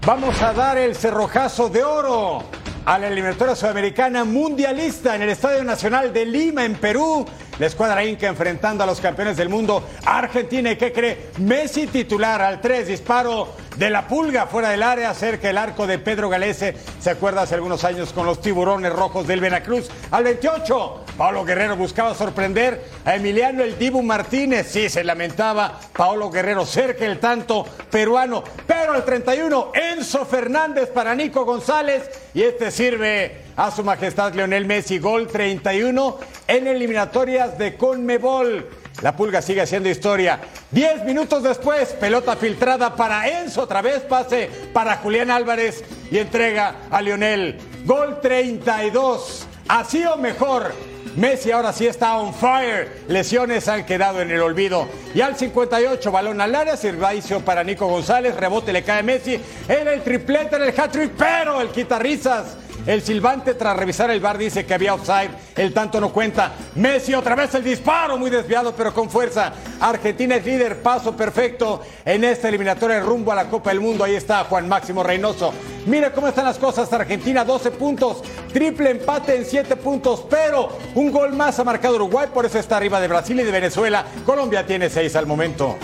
Vamos 0.06 0.42
a 0.42 0.52
dar 0.54 0.78
el 0.78 0.96
cerrojazo 0.96 1.70
de 1.70 1.84
oro 1.84 2.44
a 2.86 2.98
la 2.98 3.08
eliminatoria 3.08 3.56
sudamericana 3.56 4.24
mundialista 4.24 5.16
en 5.16 5.22
el 5.22 5.30
Estadio 5.30 5.64
Nacional 5.64 6.12
de 6.12 6.26
Lima, 6.26 6.66
en 6.66 6.76
Perú. 6.76 7.26
La 7.60 7.68
escuadra 7.68 8.04
Inca 8.04 8.28
enfrentando 8.28 8.84
a 8.84 8.88
los 8.88 9.00
campeones 9.00 9.38
del 9.38 9.50
mundo, 9.50 9.88
Argentina. 10.06 10.72
¿Y 10.72 10.78
qué 10.78 10.92
cree? 10.92 11.30
Messi 11.38 11.88
titular 11.88 12.42
al 12.42 12.60
3, 12.60 12.88
disparo 12.88 13.56
de 13.76 13.90
la 13.90 14.08
pulga 14.08 14.48
fuera 14.48 14.70
del 14.70 14.82
área, 14.82 15.14
cerca 15.14 15.48
del 15.48 15.58
arco 15.58 15.86
de 15.86 16.00
Pedro 16.00 16.30
Galese. 16.30 16.76
¿Se 17.00 17.12
acuerda 17.12 17.44
hace 17.44 17.56
algunos 17.56 17.84
años 17.84 18.14
con 18.14 18.26
los 18.26 18.42
tiburones 18.42 18.92
rojos 18.92 19.28
del 19.28 19.42
Veracruz? 19.42 19.90
Al 20.10 20.24
28, 20.24 21.06
Paolo 21.22 21.46
Guerrero 21.46 21.78
buscaba 21.78 22.16
sorprender 22.16 22.84
a 23.06 23.16
Emiliano 23.16 23.62
El 23.62 23.78
Dibu 23.78 24.02
Martínez. 24.02 24.72
Sí, 24.72 24.90
se 24.90 25.04
lamentaba 25.04 25.80
Paolo 25.96 26.32
Guerrero 26.32 26.66
cerca 26.66 27.06
el 27.06 27.20
tanto 27.20 27.64
peruano. 27.92 28.44
Pero 28.66 28.94
al 28.94 29.06
31, 29.06 29.72
Enzo 29.76 30.26
Fernández 30.26 30.90
para 30.90 31.14
Nico 31.14 31.46
González. 31.46 32.10
Y 32.34 32.42
este 32.42 32.72
sirve 32.72 33.44
a 33.56 33.70
su 33.70 33.84
majestad 33.84 34.34
Leonel 34.34 34.66
Messi, 34.66 34.98
gol 34.98 35.28
31 35.28 36.18
en 36.48 36.66
eliminatorias 36.66 37.56
de 37.56 37.78
Conmebol. 37.78 38.68
La 39.04 39.16
pulga 39.16 39.44
sigue 39.44 39.62
haciendo 39.62 39.90
historia. 39.90 40.40
Diez 40.72 41.04
minutos 41.04 41.44
después, 41.44 41.90
pelota 41.90 42.36
filtrada 42.36 42.96
para 42.96 43.28
Enzo, 43.42 43.62
otra 43.62 43.84
vez 43.84 44.00
pase 44.00 44.50
para 44.74 44.98
Julián 44.98 45.30
Álvarez 45.30 45.84
y 46.10 46.18
entrega 46.18 46.78
a 46.90 47.00
Lionel. 47.00 47.60
Gol 47.86 48.20
32. 48.22 49.46
Así 49.68 50.04
o 50.04 50.18
mejor. 50.18 50.91
Messi 51.16 51.52
ahora 51.52 51.74
sí 51.74 51.88
está 51.88 52.18
on 52.18 52.34
fire. 52.34 53.04
Lesiones 53.08 53.68
han 53.68 53.86
quedado 53.86 54.22
en 54.22 54.32
el 54.32 54.42
olvido. 54.42 54.88
Y 55.14 55.22
al 55.22 55.36
58, 55.36 56.12
balón 56.12 56.40
al 56.40 56.56
área, 56.56 56.78
servicio 56.78 57.42
para 57.42 57.64
Nico 57.64 57.88
González, 57.88 58.36
rebote 58.36 58.72
le 58.72 58.84
cae 58.84 59.04
Messi. 59.04 59.40
Era 59.68 59.94
el 59.94 60.02
triplete 60.02 60.56
en 60.56 60.64
el 60.64 60.70
hat-trick, 60.70 61.12
pero 61.18 61.60
el 61.60 61.70
quita 61.70 62.00
risas. 62.00 62.58
El 62.86 63.04
silbante 63.04 63.54
tras 63.54 63.78
revisar 63.78 64.10
el 64.10 64.20
bar 64.20 64.40
dice 64.40 64.66
que 64.66 64.74
había 64.74 64.96
offside, 64.96 65.30
el 65.56 65.72
tanto 65.72 66.02
no 66.02 66.12
cuenta. 66.12 66.54
Messi 66.76 67.14
otra 67.14 67.36
vez 67.36 67.54
el 67.54 67.64
disparo, 67.64 68.18
muy 68.18 68.32
desviado 68.32 68.74
pero 68.76 68.92
con 68.92 69.08
fuerza. 69.08 69.54
Argentina 69.80 70.38
es 70.38 70.46
líder, 70.46 70.82
paso 70.82 71.16
perfecto 71.16 71.82
en 72.04 72.24
esta 72.24 72.50
eliminatoria 72.50 73.00
rumbo 73.00 73.32
a 73.32 73.36
la 73.36 73.50
Copa 73.50 73.70
del 73.70 73.82
Mundo. 73.82 74.04
Ahí 74.04 74.16
está 74.16 74.44
Juan 74.46 74.68
Máximo 74.68 75.04
Reynoso. 75.04 75.54
Mire 75.86 76.12
cómo 76.12 76.28
están 76.28 76.46
las 76.46 76.58
cosas. 76.58 76.92
Argentina 76.92 77.46
12 77.46 77.70
puntos, 77.72 78.24
triple 78.52 78.90
empate 78.90 79.36
en 79.36 79.46
7 79.46 79.76
puntos, 79.76 80.26
pero 80.28 80.70
un 80.96 81.12
gol 81.12 81.34
más 81.34 81.60
ha 81.60 81.64
marcado 81.64 81.96
Uruguay, 81.96 82.30
por 82.34 82.48
eso 82.48 82.58
está 82.58 82.78
arriba 82.78 83.00
de 83.00 83.08
Brasil 83.08 83.40
y 83.40 83.44
de 83.44 83.52
Venezuela. 83.52 84.06
Colombia 84.26 84.66
tiene 84.66 84.90
6 84.90 85.16
al 85.16 85.28
momento. 85.28 85.78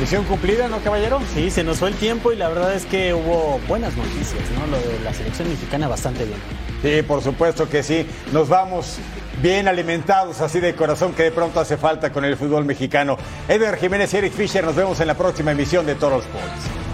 Misión 0.00 0.24
cumplida, 0.24 0.68
¿no, 0.68 0.78
caballero? 0.78 1.20
Sí, 1.34 1.50
se 1.50 1.64
nos 1.64 1.78
fue 1.78 1.88
el 1.88 1.96
tiempo 1.96 2.32
y 2.32 2.36
la 2.36 2.48
verdad 2.48 2.72
es 2.72 2.86
que 2.86 3.12
hubo 3.12 3.60
buenas 3.66 3.96
noticias, 3.96 4.42
¿no? 4.56 4.66
Lo 4.68 4.78
de 4.78 5.00
la 5.04 5.12
selección 5.12 5.48
mexicana 5.48 5.88
bastante 5.88 6.24
bien. 6.24 6.38
Sí, 6.82 7.02
por 7.02 7.20
supuesto 7.20 7.68
que 7.68 7.82
sí. 7.82 8.06
Nos 8.32 8.48
vamos 8.48 8.98
bien 9.42 9.66
alimentados, 9.66 10.40
así 10.40 10.60
de 10.60 10.74
corazón, 10.74 11.14
que 11.14 11.24
de 11.24 11.32
pronto 11.32 11.58
hace 11.58 11.76
falta 11.76 12.12
con 12.12 12.24
el 12.24 12.36
fútbol 12.36 12.64
mexicano. 12.64 13.18
Edgar 13.48 13.76
Jiménez 13.76 14.14
y 14.14 14.18
Eric 14.18 14.32
Fisher, 14.32 14.64
nos 14.64 14.76
vemos 14.76 15.00
en 15.00 15.08
la 15.08 15.14
próxima 15.14 15.50
emisión 15.50 15.84
de 15.84 15.96
Toros 15.96 16.24
Sports. 16.24 16.87